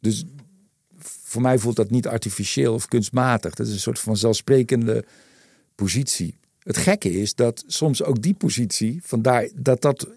Dus 0.00 0.24
voor 0.98 1.42
mij 1.42 1.58
voelt 1.58 1.76
dat 1.76 1.90
niet 1.90 2.06
artificieel 2.06 2.74
of 2.74 2.88
kunstmatig. 2.88 3.54
Dat 3.54 3.66
is 3.66 3.72
een 3.72 3.78
soort 3.80 3.98
van 3.98 4.16
zelfsprekende 4.16 5.04
positie. 5.74 6.38
Het 6.62 6.76
gekke 6.76 7.12
is 7.20 7.34
dat 7.34 7.64
soms 7.66 8.02
ook 8.02 8.22
die 8.22 8.34
positie, 8.34 9.00
vandaar 9.04 9.48
dat 9.54 9.82
dat 9.82 10.08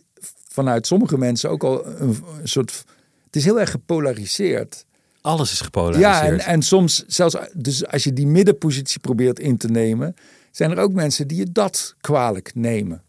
vanuit 0.60 0.88
sommige 0.88 1.18
mensen 1.18 1.50
ook 1.50 1.64
al 1.64 1.86
een, 1.86 2.24
een 2.42 2.48
soort. 2.48 2.84
Het 3.26 3.36
is 3.36 3.44
heel 3.44 3.60
erg 3.60 3.72
gepolariseerd. 3.72 4.86
Alles 5.22 5.52
is 5.52 5.62
gepolariseerd. 5.62 6.14
Ja, 6.14 6.24
en, 6.24 6.40
en 6.40 6.62
soms 6.62 7.04
zelfs, 7.08 7.36
dus 7.54 7.88
als 7.88 8.04
je 8.04 8.14
die 8.14 8.28
middenpositie 8.28 9.00
probeert 9.00 9.40
in 9.40 9.58
te 9.58 9.68
nemen, 9.68 10.16
zijn 10.52 10.72
er 10.72 10.78
ook 10.78 10.94
mensen 10.94 11.28
die 11.28 11.38
je 11.38 11.52
dat 11.52 11.96
kwalijk 12.02 12.52
nemen. 12.56 13.04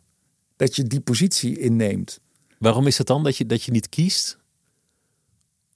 Dat 0.57 0.77
je 0.77 0.83
die 0.85 1.01
positie 1.01 1.59
inneemt. 1.59 2.21
Waarom 2.59 2.87
is 2.87 2.99
het 2.99 3.07
dan 3.07 3.23
dat 3.25 3.37
je, 3.37 3.47
dat 3.47 3.63
je 3.63 3.71
niet 3.71 3.89
kiest? 3.89 4.39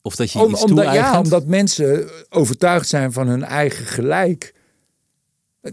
Of 0.03 0.17
dat 0.17 0.33
je 0.33 0.39
Om- 0.39 0.51
iets 0.51 0.63
omdat, 0.63 0.95
ja, 0.95 1.19
omdat 1.19 1.47
mensen 1.47 2.11
overtuigd 2.29 2.89
zijn 2.89 3.13
van 3.13 3.29
hun 3.29 3.45
eigen 3.45 3.87
gelijk. 3.87 4.55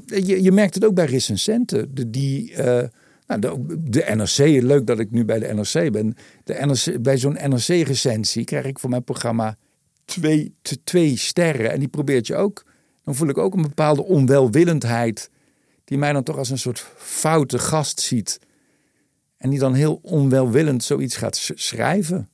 Je, 0.05 0.43
je 0.43 0.51
merkt 0.51 0.73
het 0.73 0.85
ook 0.85 0.93
bij 0.93 1.05
recensenten. 1.05 1.95
De, 1.95 2.09
die, 2.09 2.53
eh, 2.53 2.87
nou, 3.39 3.65
de, 3.67 3.83
de 3.89 4.03
NRC, 4.15 4.61
leuk 4.61 4.87
dat 4.87 4.99
ik 4.99 5.11
nu 5.11 5.25
bij 5.25 5.39
de 5.39 5.53
NRC 5.53 5.91
ben. 5.91 6.15
De 6.43 6.53
NRC, 6.53 7.01
bij 7.01 7.17
zo'n 7.17 7.37
NRC-recensie 7.49 8.43
krijg 8.43 8.65
ik 8.65 8.79
voor 8.79 8.89
mijn 8.89 9.03
programma 9.03 9.57
twee, 10.05 10.55
twee 10.83 11.17
sterren. 11.17 11.71
En 11.71 11.79
die 11.79 11.87
probeert 11.87 12.27
je 12.27 12.35
ook. 12.35 12.65
Dan 13.03 13.15
voel 13.15 13.27
ik 13.29 13.37
ook 13.37 13.53
een 13.53 13.61
bepaalde 13.61 14.03
onwelwillendheid. 14.03 15.29
Die 15.83 15.97
mij 15.97 16.13
dan 16.13 16.23
toch 16.23 16.37
als 16.37 16.49
een 16.49 16.57
soort 16.57 16.79
foute 16.97 17.59
gast 17.59 17.99
ziet. 17.99 18.39
En 19.37 19.49
die 19.49 19.59
dan 19.59 19.73
heel 19.73 19.99
onwelwillend 20.01 20.83
zoiets 20.83 21.15
gaat 21.15 21.35
sch- 21.35 21.51
schrijven. 21.55 22.29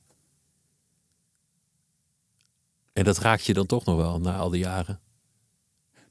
En 2.92 3.04
dat 3.04 3.18
raakt 3.18 3.44
je 3.44 3.54
dan 3.54 3.66
toch 3.66 3.84
nog 3.84 3.96
wel 3.96 4.20
na 4.20 4.36
al 4.36 4.50
die 4.50 4.60
jaren. 4.60 5.00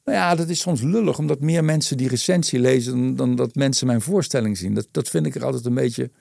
Nou 0.07 0.19
ja, 0.19 0.35
dat 0.35 0.49
is 0.49 0.59
soms 0.59 0.81
lullig, 0.81 1.17
omdat 1.17 1.39
meer 1.39 1.63
mensen 1.63 1.97
die 1.97 2.07
recensie 2.07 2.59
lezen 2.59 2.91
dan, 2.93 3.15
dan 3.15 3.35
dat 3.35 3.55
mensen 3.55 3.87
mijn 3.87 4.01
voorstelling 4.01 4.57
zien. 4.57 4.73
Dat, 4.73 4.87
dat 4.91 5.07
vind 5.09 5.25
ik 5.25 5.35
er 5.35 5.45
altijd 5.45 5.65
een 5.65 5.73
beetje. 5.73 6.11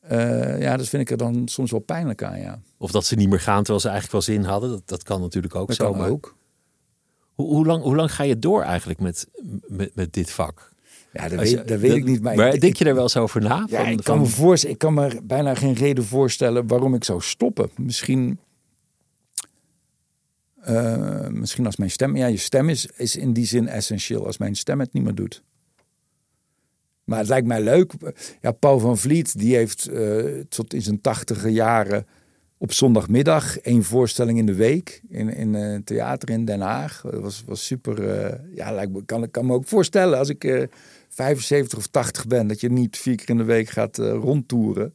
eh, 0.00 0.60
ja, 0.60 0.76
dat 0.76 0.88
vind 0.88 1.02
ik 1.02 1.10
er 1.10 1.16
dan 1.16 1.48
soms 1.48 1.70
wel 1.70 1.80
pijnlijk 1.80 2.22
aan, 2.22 2.40
ja. 2.40 2.60
Of 2.78 2.90
dat 2.90 3.04
ze 3.04 3.14
niet 3.14 3.28
meer 3.28 3.40
gaan 3.40 3.58
terwijl 3.58 3.80
ze 3.80 3.88
eigenlijk 3.88 4.26
wel 4.26 4.34
zin 4.36 4.44
hadden. 4.44 4.70
Dat, 4.70 4.82
dat 4.84 5.02
kan 5.02 5.20
natuurlijk 5.20 5.54
ook 5.54 5.66
Dat 5.66 5.76
zo. 5.76 5.90
kan 5.90 5.98
maar 6.00 6.10
ook. 6.10 6.36
Hoe, 7.34 7.46
hoe, 7.48 7.66
lang, 7.66 7.82
hoe 7.82 7.96
lang 7.96 8.12
ga 8.14 8.22
je 8.22 8.38
door 8.38 8.62
eigenlijk 8.62 9.00
met, 9.00 9.26
met, 9.68 9.94
met 9.94 10.12
dit 10.12 10.30
vak? 10.30 10.72
Ja, 11.12 11.28
dat, 11.28 11.48
je- 11.50 11.56
weet, 11.56 11.68
dat 11.68 11.78
weet 11.80 11.96
ik 11.96 12.04
niet. 12.04 12.22
Maar, 12.22 12.54
ik- 12.54 12.60
denk 12.60 12.76
je 12.76 12.84
daar 12.84 12.94
wel 12.94 13.02
eens 13.02 13.16
over 13.16 13.40
na? 13.40 13.66
ja, 13.68 13.82
Van- 13.82 13.90
ik, 13.90 13.96
kan 13.96 14.04
van- 14.04 14.20
me 14.20 14.26
voorstellen, 14.26 14.74
ik 14.74 14.80
kan 14.80 14.94
me 14.94 15.20
bijna 15.22 15.54
geen 15.54 15.74
reden 15.74 16.04
voorstellen 16.04 16.66
waarom 16.66 16.94
ik 16.94 17.04
zou 17.04 17.20
stoppen. 17.20 17.70
Misschien. 17.76 18.38
Eh, 20.60 21.28
misschien 21.28 21.66
als 21.66 21.76
mijn 21.76 21.90
stem. 21.90 22.16
Ja, 22.16 22.26
je 22.26 22.36
stem 22.36 22.68
is, 22.68 22.88
is 22.96 23.16
in 23.16 23.32
die 23.32 23.46
zin 23.46 23.68
essentieel 23.68 24.26
als 24.26 24.38
mijn 24.38 24.54
stem 24.54 24.80
het 24.80 24.92
niet 24.92 25.02
meer 25.02 25.14
doet. 25.14 25.42
Maar 27.04 27.18
het 27.18 27.28
lijkt 27.28 27.46
mij 27.46 27.62
leuk. 27.62 27.92
Ja, 28.40 28.52
Paul 28.52 28.78
van 28.78 28.98
Vliet, 28.98 29.38
die 29.38 29.56
heeft 29.56 29.86
eh, 29.86 30.24
tot 30.48 30.74
in 30.74 30.82
zijn 30.82 31.00
tachtige 31.00 31.48
jaren 31.48 32.06
op 32.58 32.72
zondagmiddag 32.72 33.58
één 33.58 33.84
voorstelling 33.84 34.38
in 34.38 34.46
de 34.46 34.54
week 34.54 35.02
in, 35.08 35.34
in 35.34 35.54
een 35.54 35.74
eh, 35.74 35.80
theater 35.84 36.30
in 36.30 36.44
Den 36.44 36.60
Haag. 36.60 37.00
Dat 37.10 37.20
was, 37.20 37.42
was 37.46 37.66
super. 37.66 38.04
Ja, 38.54 38.72
lijkt 38.72 38.92
me, 38.92 39.04
kan, 39.04 39.30
kan 39.30 39.46
me 39.46 39.52
ook 39.52 39.66
voorstellen 39.66 40.18
als 40.18 40.28
ik 40.28 40.44
uh, 40.44 40.62
75 41.08 41.78
of 41.78 41.86
80 41.86 42.26
ben, 42.26 42.46
dat 42.46 42.60
je 42.60 42.70
niet 42.70 42.98
vier 42.98 43.16
keer 43.16 43.30
in 43.30 43.36
de 43.36 43.44
week 43.44 43.68
gaat 43.68 43.96
rondtoeren. 43.98 44.94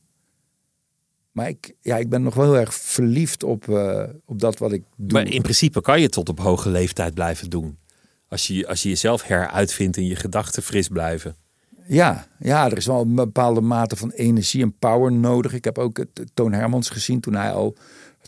Maar 1.35 1.47
ik, 1.47 1.73
ja, 1.81 1.97
ik 1.97 2.09
ben 2.09 2.23
nog 2.23 2.33
wel 2.33 2.45
heel 2.45 2.59
erg 2.59 2.73
verliefd 2.73 3.43
op, 3.43 3.67
op 4.25 4.39
dat 4.39 4.57
wat 4.57 4.71
ik 4.71 4.83
doe. 4.95 5.21
Maar 5.21 5.31
in 5.31 5.41
principe 5.41 5.81
kan 5.81 6.01
je 6.01 6.09
tot 6.09 6.29
op 6.29 6.39
hoge 6.39 6.69
leeftijd 6.69 7.13
blijven 7.13 7.49
doen. 7.49 7.77
Als 8.27 8.47
je, 8.47 8.67
als 8.67 8.83
je 8.83 8.89
jezelf 8.89 9.23
heruitvindt 9.23 9.97
en 9.97 10.05
je 10.05 10.15
gedachten 10.15 10.63
fris 10.63 10.87
blijven. 10.87 11.35
Ja, 11.87 12.27
ja, 12.39 12.65
er 12.65 12.77
is 12.77 12.85
wel 12.85 13.01
een 13.01 13.15
bepaalde 13.15 13.61
mate 13.61 13.95
van 13.95 14.11
energie 14.11 14.61
en 14.61 14.77
power 14.77 15.11
nodig. 15.11 15.53
Ik 15.53 15.63
heb 15.63 15.77
ook 15.77 15.97
het, 15.97 16.21
Toon 16.33 16.53
Hermans 16.53 16.89
gezien 16.89 17.19
toen 17.19 17.35
hij 17.35 17.51
al 17.51 17.75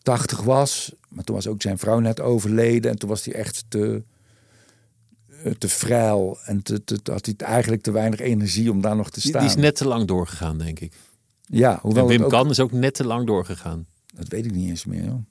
80 0.03 0.41
was. 0.41 0.93
Maar 1.09 1.23
toen 1.23 1.35
was 1.35 1.47
ook 1.47 1.61
zijn 1.61 1.77
vrouw 1.77 1.99
net 1.99 2.19
overleden. 2.19 2.91
En 2.91 2.97
toen 2.97 3.09
was 3.09 3.25
hij 3.25 3.33
echt 3.33 3.65
te, 3.67 4.03
eh, 5.43 5.51
te 5.51 5.69
vrij. 5.69 6.35
En 6.45 6.63
te, 6.63 6.83
te, 6.83 6.99
had 7.03 7.25
hij 7.25 7.35
eigenlijk 7.37 7.81
te 7.81 7.91
weinig 7.91 8.19
energie 8.19 8.71
om 8.71 8.81
daar 8.81 8.95
nog 8.95 9.09
te 9.09 9.21
staan. 9.21 9.41
Die, 9.41 9.49
is 9.49 9.55
net 9.55 9.75
te 9.75 9.87
lang 9.87 10.07
doorgegaan, 10.07 10.57
denk 10.57 10.79
ik. 10.79 10.93
Ja, 11.49 11.79
hoewel 11.81 12.03
en 12.03 12.09
Wim 12.09 12.23
ook, 12.23 12.29
Kan 12.29 12.49
is 12.49 12.59
ook 12.59 12.71
net 12.71 12.93
te 12.93 13.05
lang 13.05 13.27
doorgegaan. 13.27 13.85
Dat 14.15 14.27
weet 14.27 14.45
ik 14.45 14.51
niet 14.51 14.69
eens 14.69 14.85
meer, 14.85 15.03
joh. 15.03 15.25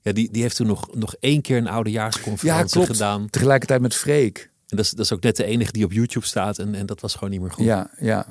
Ja, 0.00 0.12
die, 0.12 0.30
die 0.30 0.42
heeft 0.42 0.56
toen 0.56 0.66
nog, 0.66 0.94
nog 0.94 1.14
één 1.20 1.40
keer 1.40 1.56
een 1.56 1.68
oudejaarsconferentie 1.68 2.80
ja, 2.80 2.86
gedaan. 2.86 3.30
Tegelijkertijd 3.30 3.80
met 3.80 3.94
Freek. 3.94 4.50
En 4.66 4.76
dat 4.76 4.84
is, 4.84 4.90
dat 4.90 5.04
is 5.04 5.12
ook 5.12 5.22
net 5.22 5.36
de 5.36 5.44
enige 5.44 5.72
die 5.72 5.84
op 5.84 5.92
YouTube 5.92 6.26
staat. 6.26 6.58
En, 6.58 6.74
en 6.74 6.86
dat 6.86 7.00
was 7.00 7.14
gewoon 7.14 7.30
niet 7.30 7.40
meer 7.40 7.50
goed. 7.50 7.64
Ja, 7.64 7.90
ja. 7.98 8.26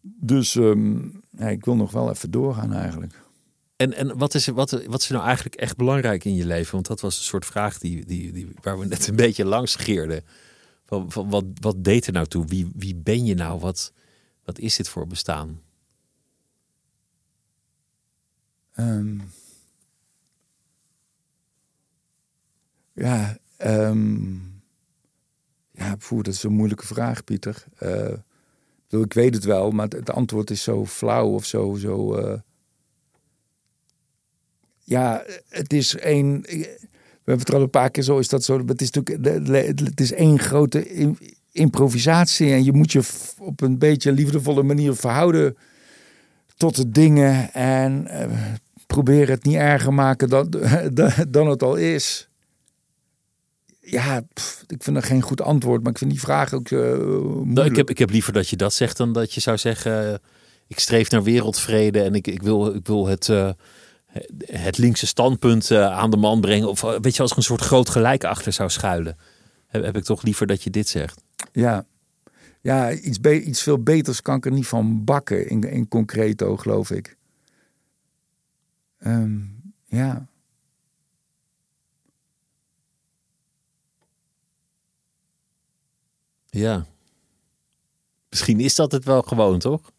Dus 0.00 0.54
um, 0.54 1.22
ja, 1.30 1.48
ik 1.48 1.64
wil 1.64 1.76
nog 1.76 1.90
wel 1.90 2.10
even 2.10 2.30
doorgaan 2.30 2.72
eigenlijk. 2.72 3.22
En, 3.76 3.92
en 3.92 4.18
wat, 4.18 4.34
is, 4.34 4.46
wat, 4.46 4.70
wat 4.70 5.00
is 5.00 5.08
nou 5.08 5.24
eigenlijk 5.24 5.54
echt 5.54 5.76
belangrijk 5.76 6.24
in 6.24 6.34
je 6.34 6.46
leven? 6.46 6.72
Want 6.72 6.86
dat 6.86 7.00
was 7.00 7.16
een 7.16 7.24
soort 7.24 7.46
vraag 7.46 7.78
die, 7.78 8.06
die, 8.06 8.32
die, 8.32 8.48
waar 8.60 8.78
we 8.78 8.86
net 8.86 9.06
een 9.06 9.16
beetje 9.16 9.44
langs 9.44 9.76
geerden. 9.76 10.24
Van, 10.86 11.12
van, 11.12 11.30
wat, 11.30 11.44
wat 11.60 11.84
deed 11.84 12.06
er 12.06 12.12
nou 12.12 12.26
toe? 12.26 12.46
Wie, 12.46 12.70
wie 12.74 12.94
ben 12.94 13.24
je 13.24 13.34
nou? 13.34 13.60
Wat, 13.60 13.92
wat 14.44 14.58
is 14.58 14.76
dit 14.76 14.88
voor 14.88 15.06
bestaan? 15.06 15.60
Um, 18.76 19.22
ja, 22.92 23.38
um, 23.58 24.62
ja, 25.70 25.96
dat 26.08 26.26
is 26.26 26.42
een 26.42 26.52
moeilijke 26.52 26.86
vraag, 26.86 27.24
Pieter. 27.24 27.64
Uh, 27.82 28.12
ik 29.02 29.12
weet 29.12 29.34
het 29.34 29.44
wel, 29.44 29.70
maar 29.70 29.88
het, 29.88 30.10
antwoord 30.10 30.50
is 30.50 30.62
zo 30.62 30.86
flauw 30.86 31.28
of 31.28 31.44
zo. 31.44 31.74
zo 31.74 32.18
uh... 32.18 32.38
Ja, 34.84 35.24
het 35.48 35.72
is 35.72 35.96
één. 35.96 36.40
We 36.40 37.30
hebben 37.30 37.46
het 37.46 37.54
al 37.54 37.62
een 37.62 37.70
paar 37.70 37.90
keer 37.90 38.02
zo, 38.02 38.18
is 38.18 38.28
dat 38.28 38.44
zo. 38.44 38.66
Het 38.66 38.80
is 38.80 38.90
natuurlijk 38.90 39.46
het 39.88 40.00
is 40.00 40.12
één 40.12 40.38
grote 40.38 41.14
improvisatie. 41.52 42.52
En 42.52 42.64
je 42.64 42.72
moet 42.72 42.92
je 42.92 43.02
op 43.38 43.60
een 43.60 43.78
beetje 43.78 44.12
liefdevolle 44.12 44.62
manier 44.62 44.94
verhouden 44.94 45.56
tot 46.56 46.76
de 46.76 46.90
dingen. 46.90 47.52
En 47.52 48.06
probeer 48.94 49.28
het 49.28 49.44
niet 49.44 49.56
erger 49.56 49.94
maken 49.94 50.28
dan, 50.34 50.46
dan 51.28 51.48
het 51.48 51.62
al 51.62 51.76
is 51.76 52.28
ja, 53.80 54.22
ik 54.66 54.82
vind 54.82 54.96
dat 54.96 55.04
geen 55.04 55.22
goed 55.22 55.40
antwoord, 55.40 55.82
maar 55.82 55.92
ik 55.92 55.98
vind 55.98 56.10
die 56.10 56.20
vraag 56.20 56.52
ook 56.52 56.70
uh, 56.70 56.80
nou, 57.44 57.64
ik, 57.64 57.76
heb, 57.76 57.90
ik 57.90 57.98
heb 57.98 58.10
liever 58.10 58.32
dat 58.32 58.48
je 58.48 58.56
dat 58.56 58.72
zegt 58.72 58.96
dan 58.96 59.12
dat 59.12 59.32
je 59.32 59.40
zou 59.40 59.58
zeggen... 59.58 60.06
Uh, 60.06 60.14
ik 60.66 60.78
streef 60.78 61.10
naar 61.10 61.22
wereldvrede 61.22 62.02
en 62.02 62.14
ik, 62.14 62.26
ik, 62.26 62.42
wil, 62.42 62.74
ik 62.74 62.86
wil 62.86 63.06
het, 63.06 63.28
uh, 63.28 63.50
het 64.44 64.78
linkse 64.78 65.06
standpunt 65.06 65.70
aan 65.70 66.10
de 66.10 66.16
man 66.16 66.40
brengen. 66.40 66.68
Of 66.68 66.80
weet 66.80 67.16
je, 67.16 67.22
als 67.22 67.30
er 67.30 67.36
een 67.36 67.42
soort 67.42 67.60
groot 67.60 67.88
gelijk 67.88 68.24
achter 68.24 68.52
zou 68.52 68.70
schuilen. 68.70 69.16
Heb, 69.66 69.84
heb 69.84 69.96
ik 69.96 70.04
toch 70.04 70.22
liever 70.22 70.46
dat 70.46 70.62
je 70.62 70.70
dit 70.70 70.88
zegt. 70.88 71.22
Ja, 71.52 71.86
ja 72.60 72.92
iets, 72.92 73.18
iets 73.18 73.62
veel 73.62 73.82
beters 73.82 74.22
kan 74.22 74.36
ik 74.36 74.44
er 74.44 74.52
niet 74.52 74.66
van 74.66 75.04
bakken 75.04 75.48
in, 75.48 75.62
in 75.62 75.88
concreto, 75.88 76.56
geloof 76.56 76.90
ik. 76.90 77.16
Um, 79.06 79.62
ja. 79.84 80.26
Ja. 86.46 86.86
Misschien 88.28 88.60
is 88.60 88.74
dat 88.74 88.92
het 88.92 89.04
wel 89.04 89.22
gewoon, 89.22 89.58
toch? 89.58 89.92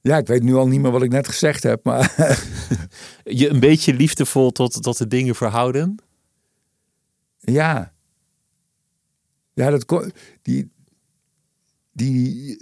Ja, 0.00 0.16
ik 0.16 0.26
weet 0.26 0.42
nu 0.42 0.54
al 0.54 0.68
niet 0.68 0.80
meer 0.80 0.90
wat 0.90 1.02
ik 1.02 1.10
net 1.10 1.28
gezegd 1.28 1.62
heb, 1.62 1.84
maar... 1.84 2.14
je 3.24 3.48
een 3.48 3.60
beetje 3.60 3.94
liefdevol 3.94 4.50
tot, 4.50 4.82
tot 4.82 4.98
de 4.98 5.06
dingen 5.06 5.34
verhouden? 5.34 5.96
Ja. 7.38 7.92
Ja, 9.54 9.70
dat... 9.70 10.12
Die, 10.42 10.70
die, 11.92 12.56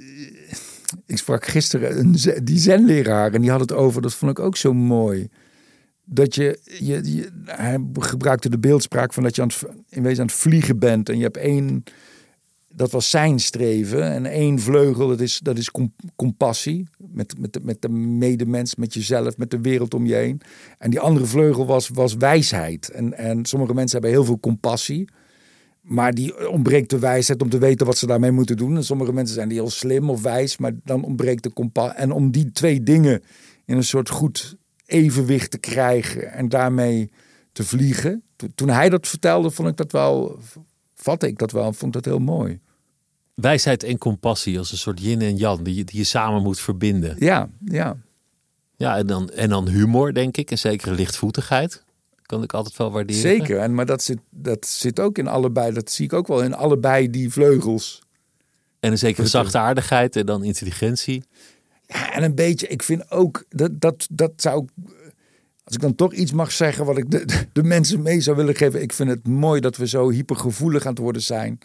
ik 1.07 1.19
sprak 1.19 1.47
gisteren 1.47 1.99
een, 1.99 2.45
die 2.45 2.59
zenleraar 2.59 3.33
en 3.33 3.41
die 3.41 3.51
had 3.51 3.61
het 3.61 3.73
over, 3.73 4.03
dat 4.03 4.15
vond 4.15 4.31
ik 4.31 4.39
ook 4.39 4.57
zo 4.57 4.75
mooi. 4.75 5.29
Dat 6.13 6.35
je, 6.35 6.59
je, 6.79 7.29
hij 7.45 7.79
gebruikte 7.93 8.49
de 8.49 8.59
beeldspraak 8.59 9.13
van 9.13 9.23
dat 9.23 9.37
je 9.37 9.43
aan 9.43 9.49
het, 9.49 9.65
in 9.89 10.03
wezen 10.03 10.21
aan 10.21 10.27
het 10.27 10.37
vliegen 10.37 10.79
bent 10.79 11.09
en 11.09 11.17
je 11.17 11.23
hebt 11.23 11.37
één 11.37 11.85
dat 12.75 12.91
was 12.91 13.11
zijn 13.11 13.41
streven. 13.41 14.13
En 14.13 14.27
één 14.27 14.59
vleugel, 14.59 15.09
dat 15.09 15.21
is, 15.21 15.39
dat 15.39 15.59
is 15.59 15.71
compassie. 16.17 16.89
Met, 16.99 17.39
met, 17.39 17.53
de, 17.53 17.61
met 17.63 17.83
de 17.83 17.89
medemens, 17.89 18.75
met 18.75 18.95
jezelf, 18.95 19.37
met 19.37 19.51
de 19.51 19.61
wereld 19.61 19.95
om 19.95 20.07
je 20.07 20.15
heen. 20.15 20.41
En 20.79 20.91
die 20.91 21.01
andere 21.01 21.27
vleugel 21.27 21.67
was, 21.67 21.89
was 21.89 22.15
wijsheid. 22.15 22.91
En, 22.91 23.19
en 23.19 23.45
sommige 23.45 23.75
mensen 23.75 24.01
hebben 24.01 24.19
heel 24.19 24.27
veel 24.27 24.41
compassie. 24.41 25.09
Maar 25.81 26.15
die 26.15 26.49
ontbreekt 26.49 26.91
de 26.91 26.99
wijsheid 26.99 27.43
om 27.43 27.49
te 27.49 27.59
weten 27.59 27.87
wat 27.87 27.99
ze 27.99 28.07
daarmee 28.07 28.31
moeten 28.31 28.57
doen. 28.57 28.77
En 28.77 28.85
sommige 28.85 29.13
mensen 29.13 29.35
zijn 29.35 29.51
heel 29.51 29.71
slim 29.71 30.11
of 30.11 30.23
wijs, 30.23 30.57
maar 30.57 30.73
dan 30.85 31.05
ontbreekt 31.05 31.43
de 31.43 31.53
compassie. 31.53 31.99
En 31.99 32.13
om 32.13 32.31
die 32.31 32.53
twee 32.53 32.83
dingen 32.83 33.23
in 33.65 33.77
een 33.77 33.85
soort 33.85 34.09
goed 34.09 34.57
evenwicht 34.91 35.51
te 35.51 35.59
krijgen 35.59 36.33
en 36.33 36.49
daarmee 36.49 37.11
te 37.53 37.65
vliegen. 37.65 38.23
Toen 38.55 38.69
hij 38.69 38.89
dat 38.89 39.09
vertelde, 39.09 39.51
vond 39.51 39.69
ik 39.69 39.77
dat 39.77 39.93
wel, 39.93 40.39
vatte 40.95 41.27
ik 41.27 41.39
dat 41.39 41.53
wel 41.53 41.73
vond 41.73 41.93
dat 41.93 42.05
heel 42.05 42.19
mooi. 42.19 42.61
Wijsheid 43.35 43.83
en 43.83 43.99
compassie 43.99 44.59
als 44.59 44.73
een 44.73 44.79
soort 44.79 45.01
yin 45.01 45.21
en 45.21 45.37
yang 45.37 45.63
die, 45.63 45.85
die 45.85 45.99
je 45.99 46.05
samen 46.05 46.43
moet 46.43 46.61
verbinden. 46.61 47.17
Ja, 47.19 47.49
ja. 47.65 47.97
Ja, 48.77 48.97
en 48.97 49.07
dan, 49.07 49.31
en 49.31 49.49
dan 49.49 49.69
humor, 49.69 50.15
denk 50.15 50.37
ik, 50.37 50.51
en 50.51 50.59
zekere 50.59 50.95
lichtvoetigheid. 50.95 51.85
Kan 52.23 52.43
ik 52.43 52.53
altijd 52.53 52.77
wel 52.77 52.91
waarderen. 52.91 53.21
Zeker, 53.21 53.59
en, 53.59 53.75
maar 53.75 53.87
dat 53.87 54.03
zit, 54.03 54.19
dat 54.31 54.67
zit 54.67 55.01
ook 55.01 55.19
in 55.19 55.29
allebei, 55.29 55.73
dat 55.73 55.91
zie 55.91 56.05
ik 56.05 56.13
ook 56.13 56.27
wel 56.27 56.43
in 56.43 56.55
allebei 56.55 57.11
die 57.11 57.31
vleugels. 57.31 58.03
En 58.81 58.91
een 58.91 58.99
zekere 58.99 59.27
zachtaardigheid 59.27 60.17
en 60.17 60.27
dan 60.27 60.45
intelligentie. 60.45 61.23
En 61.91 62.23
een 62.23 62.35
beetje, 62.35 62.67
ik 62.67 62.83
vind 62.83 63.11
ook, 63.11 63.45
dat, 63.49 63.81
dat, 63.81 64.07
dat 64.11 64.33
zou 64.37 64.67
als 65.65 65.79
ik 65.79 65.85
dan 65.85 65.95
toch 65.95 66.13
iets 66.13 66.33
mag 66.33 66.53
zeggen 66.53 66.85
wat 66.85 66.99
ik 66.99 67.11
de, 67.11 67.25
de, 67.53 67.63
mensen 67.63 68.03
mee 68.03 68.21
zou 68.21 68.37
willen 68.37 68.55
geven. 68.55 68.83
Ik 68.83 68.93
vind 68.93 69.09
het 69.09 69.29
mooi 69.29 69.61
dat 69.61 69.77
we 69.77 69.87
zo 69.87 70.11
hypergevoelig 70.11 70.85
aan 70.85 70.91
het 70.91 70.99
worden 70.99 71.23
zijn. 71.23 71.59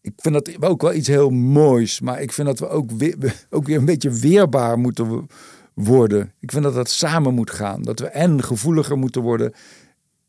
Ik 0.00 0.12
vind 0.16 0.34
dat 0.34 0.62
ook 0.62 0.82
wel 0.82 0.94
iets 0.94 1.08
heel 1.08 1.30
moois. 1.30 2.00
Maar 2.00 2.22
ik 2.22 2.32
vind 2.32 2.46
dat 2.46 2.58
we 2.58 2.68
ook 2.68 2.90
weer, 2.90 3.44
ook 3.50 3.66
weer 3.66 3.78
een 3.78 3.84
beetje 3.84 4.10
weerbaar 4.10 4.78
moeten 4.78 5.26
worden. 5.74 6.32
Ik 6.40 6.50
vind 6.50 6.62
dat 6.64 6.74
dat 6.74 6.90
samen 6.90 7.34
moet 7.34 7.50
gaan. 7.50 7.82
Dat 7.82 7.98
we 7.98 8.06
en 8.06 8.42
gevoeliger 8.42 8.98
moeten 8.98 9.22
worden 9.22 9.52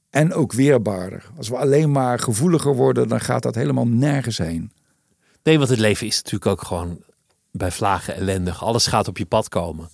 en 0.10 0.34
ook 0.34 0.54
weerbaarder. 0.54 1.30
Als 1.38 1.50
we 1.50 1.58
alleen 1.58 1.92
maar 1.92 2.20
gevoeliger 2.20 2.76
worden, 2.76 3.08
dan 3.08 3.20
gaat 3.20 3.44
dat 3.44 3.56
helemaal 3.56 3.88
nergens 3.88 4.38
heen. 4.38 4.72
Nee, 5.44 5.58
want 5.58 5.70
het 5.70 5.80
leven 5.80 6.08
is 6.08 6.16
natuurlijk 6.16 6.46
ook 6.52 6.62
gewoon 6.62 7.04
bij 7.52 7.72
vlagen 7.72 8.16
ellendig. 8.16 8.64
Alles 8.64 8.88
gaat 8.88 9.08
op 9.08 9.18
je 9.18 9.26
pad 9.26 9.50
komen 9.50 9.90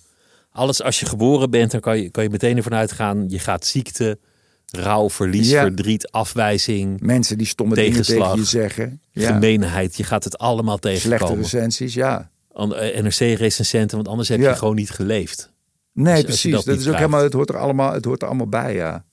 alles 0.54 0.82
als 0.82 1.00
je 1.00 1.06
geboren 1.06 1.50
bent, 1.50 1.70
dan 1.70 1.80
kan 1.80 1.98
je, 1.98 2.10
kan 2.10 2.22
je 2.22 2.30
meteen 2.30 2.56
ervan 2.56 2.74
uitgaan. 2.74 3.28
Je 3.28 3.38
gaat 3.38 3.66
ziekte, 3.66 4.18
rouw, 4.66 5.10
verlies, 5.10 5.50
verdriet, 5.50 6.10
afwijzing. 6.10 7.00
Mensen 7.00 7.38
die 7.38 7.46
stomme 7.46 7.74
dingen 7.74 8.02
tegen 8.02 8.36
je 8.36 8.44
zeggen. 8.44 9.00
Ja. 9.10 9.32
Gemeenheid. 9.32 9.96
Je 9.96 10.04
gaat 10.04 10.24
het 10.24 10.38
allemaal 10.38 10.78
tegenkomen. 10.78 11.18
Slechte 11.18 11.56
recensies, 11.56 11.94
ja. 11.94 12.30
Eh, 12.52 13.02
NRC-recensenten, 13.02 13.96
want 13.96 14.08
anders 14.08 14.28
heb 14.28 14.40
je 14.40 14.54
gewoon 14.54 14.74
niet 14.74 14.90
geleefd. 14.90 15.52
Nee, 15.92 16.24
precies. 16.24 16.64
dat, 16.64 16.78
is 16.78 16.88
ook 16.88 16.94
helemaal, 16.94 17.22
het 17.22 17.32
hoort 17.32 17.48
er 17.48 17.58
allemaal, 17.58 17.92
het 17.92 18.04
hoort 18.04 18.22
er 18.22 18.28
allemaal 18.28 18.48
bij, 18.48 18.74
ja. 18.74 19.04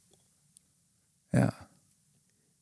Ja. 1.29 1.60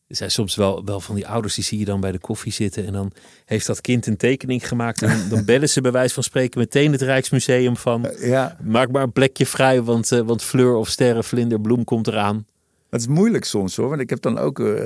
Er 0.10 0.16
zijn 0.16 0.32
soms 0.32 0.56
wel, 0.56 0.86
wel 0.86 1.00
van 1.00 1.16
die 1.16 1.28
ouders 1.28 1.56
die 1.56 1.64
zie 1.64 1.80
je 1.80 1.86
dan 1.86 2.00
bij 2.00 2.12
de 2.12 2.20
koffie 2.20 2.52
zitten. 2.52 2.86
En 2.86 2.94
dan 2.94 3.12
heeft 3.46 3.68
dat 3.68 3.82
kind 3.82 4.06
een 4.06 4.18
tekening 4.18 4.68
gemaakt. 4.68 5.02
En 5.02 5.30
dan 5.30 5.46
bellen 5.46 5.70
ze 5.70 5.82
bij 5.82 5.92
wijze 5.92 6.14
van 6.14 6.24
spreken 6.24 6.60
meteen 6.60 6.92
het 6.92 7.02
Rijksmuseum 7.02 7.78
van. 7.78 8.12
Ja. 8.20 8.58
Maak 8.64 8.92
maar 8.92 9.04
een 9.04 9.12
plekje 9.12 9.46
vrij, 9.46 9.82
want, 9.82 10.12
uh, 10.12 10.20
want 10.20 10.44
Fleur 10.44 10.76
of 10.76 10.88
Sterren, 10.88 11.24
Vlinder, 11.24 11.62
Bloem 11.62 11.84
komt 11.84 12.08
eraan. 12.08 12.46
Het 12.90 13.02
is 13.02 13.08
moeilijk 13.08 13.46
soms 13.46 13.76
hoor. 13.76 13.90
Want 13.90 14.02
ik 14.02 14.10
heb 14.10 14.22
dan 14.22 14.38
ook 14.38 14.60
uh, 14.60 14.86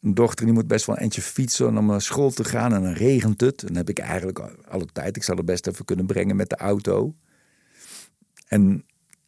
een 0.00 0.14
dochter 0.14 0.44
die 0.44 0.54
moet 0.54 0.66
best 0.66 0.86
wel 0.86 0.96
een 0.96 1.02
eentje 1.02 1.22
fietsen 1.22 1.78
om 1.78 1.86
naar 1.86 2.00
school 2.00 2.30
te 2.30 2.44
gaan. 2.44 2.74
En 2.74 2.82
dan 2.82 2.92
regent 2.92 3.40
het. 3.40 3.60
En 3.60 3.66
dan 3.66 3.76
heb 3.76 3.88
ik 3.88 3.98
eigenlijk 3.98 4.38
alle 4.68 4.86
tijd. 4.92 5.16
Ik 5.16 5.22
zou 5.22 5.38
er 5.38 5.44
best 5.44 5.66
even 5.66 5.84
kunnen 5.84 6.06
brengen 6.06 6.36
met 6.36 6.48
de 6.48 6.56
auto. 6.56 7.14
En 8.48 8.84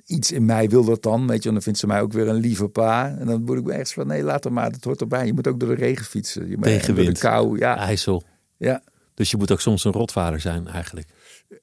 iets 0.07 0.33
in 0.33 0.45
mij 0.45 0.69
wil 0.69 0.85
dat 0.85 1.03
dan. 1.03 1.27
Weet 1.27 1.43
je, 1.43 1.49
en 1.49 1.55
dan 1.55 1.63
vindt 1.63 1.79
ze 1.79 1.87
mij 1.87 2.01
ook 2.01 2.13
weer 2.13 2.29
een 2.29 2.35
lieve 2.41 2.69
pa. 2.69 3.17
En 3.19 3.27
dan 3.27 3.43
moet 3.45 3.59
ik 3.59 3.65
me 3.65 3.73
echt 3.73 3.93
van, 3.93 4.07
nee, 4.07 4.23
laat 4.23 4.45
er 4.45 4.53
maar, 4.53 4.73
dat 4.73 4.85
hoort 4.85 5.01
erbij. 5.01 5.27
Je 5.27 5.33
moet 5.33 5.47
ook 5.47 5.61
door 5.61 5.69
de 5.69 5.75
regen 5.83 6.05
fietsen. 6.05 6.49
Je 6.49 6.57
moet 6.57 6.65
Tegenwind. 6.65 7.07
door 7.07 7.15
de 7.15 7.21
kou, 7.21 7.59
ja. 7.59 7.77
IJssel. 7.77 8.23
ja. 8.57 8.83
Dus 9.15 9.31
je 9.31 9.37
moet 9.37 9.53
ook 9.53 9.61
soms 9.61 9.85
een 9.85 9.93
rotvader 9.93 10.41
zijn 10.41 10.67
eigenlijk. 10.69 11.09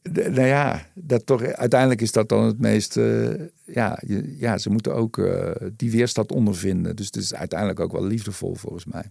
De- 0.01 0.29
nou 0.29 0.47
ja, 0.47 0.85
dat 0.95 1.25
toch, 1.25 1.43
uiteindelijk 1.43 2.01
is 2.01 2.11
dat 2.11 2.29
dan 2.29 2.43
het 2.43 2.59
meest. 2.59 2.97
eh, 2.97 3.29
ja, 3.65 3.99
je- 4.07 4.35
ja, 4.39 4.57
ze 4.57 4.69
moeten 4.69 4.95
ook 4.95 5.17
eh, 5.17 5.51
die 5.77 5.91
weerstand 5.91 6.31
ondervinden. 6.31 6.95
Dus 6.95 7.05
het 7.05 7.15
is 7.15 7.33
uiteindelijk 7.33 7.79
ook 7.79 7.91
wel 7.91 8.03
liefdevol 8.05 8.55
volgens 8.55 8.85
mij. 8.85 9.03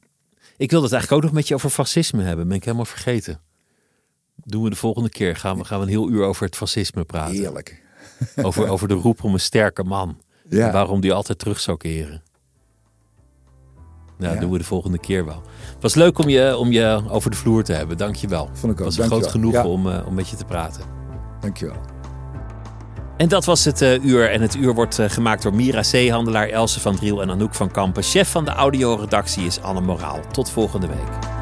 Ik 0.56 0.70
wilde 0.70 0.84
het 0.84 0.94
eigenlijk 0.94 1.12
ook 1.12 1.28
nog 1.30 1.38
met 1.38 1.48
je 1.48 1.54
over 1.54 1.70
fascisme 1.70 2.22
hebben. 2.22 2.48
Ben 2.48 2.56
ik 2.56 2.64
helemaal 2.64 2.84
vergeten. 2.84 3.40
Doen 4.44 4.62
we 4.62 4.70
de 4.70 4.76
volgende 4.76 5.08
keer. 5.08 5.36
Gaan 5.36 5.58
we, 5.58 5.64
gaan 5.64 5.78
we 5.78 5.84
een 5.84 5.90
heel 5.90 6.10
uur 6.10 6.22
over 6.24 6.46
het 6.46 6.56
fascisme 6.56 7.04
praten. 7.04 7.34
Heerlijk. 7.34 7.81
Over, 8.42 8.68
over 8.68 8.88
de 8.88 8.94
roep 8.94 9.24
om 9.24 9.32
een 9.32 9.40
sterke 9.40 9.82
man. 9.84 10.18
Ja. 10.48 10.66
En 10.66 10.72
waarom 10.72 11.00
die 11.00 11.12
altijd 11.12 11.38
terug 11.38 11.60
zou 11.60 11.76
keren. 11.76 12.22
Nou, 14.18 14.34
Ja. 14.34 14.40
doen 14.40 14.50
we 14.50 14.58
de 14.58 14.64
volgende 14.64 14.98
keer 14.98 15.24
wel. 15.24 15.42
Het 15.72 15.82
was 15.82 15.94
leuk 15.94 16.18
om 16.18 16.28
je, 16.28 16.56
om 16.56 16.70
je 16.72 17.02
over 17.08 17.30
de 17.30 17.36
vloer 17.36 17.64
te 17.64 17.72
hebben. 17.72 17.96
Dank 17.96 18.14
je 18.16 18.28
wel. 18.28 18.48
Vond 18.52 18.72
ik 18.72 18.80
ook. 18.80 18.86
Het 18.86 18.96
was 18.96 18.98
een 18.98 19.04
groot 19.12 19.26
genoegen 19.26 19.62
Ja. 19.62 19.68
om, 19.68 19.90
eh, 19.90 20.06
om 20.06 20.14
met 20.14 20.28
je 20.28 20.36
te 20.36 20.44
praten. 20.44 20.82
Dankjewel. 21.40 21.76
En 23.16 23.28
dat 23.28 23.44
was 23.44 23.64
het 23.64 23.82
eh, 23.82 24.04
uur. 24.04 24.30
En 24.30 24.40
het 24.40 24.54
uur 24.54 24.74
wordt 24.74 24.98
eh, 24.98 25.08
gemaakt 25.08 25.42
door 25.42 25.54
Mira 25.54 25.82
Zeehandelaar, 25.82 26.48
Else 26.48 26.80
van 26.80 26.96
Driel 26.96 27.22
en 27.22 27.30
Anouk 27.30 27.54
van 27.54 27.70
Kampen. 27.70 28.02
Chef 28.02 28.30
van 28.30 28.44
de 28.44 28.50
audioredactie 28.50 29.44
is 29.46 29.60
Anne 29.60 29.80
Moraal. 29.80 30.20
Tot 30.32 30.50
volgende 30.50 30.86
week. 30.86 31.41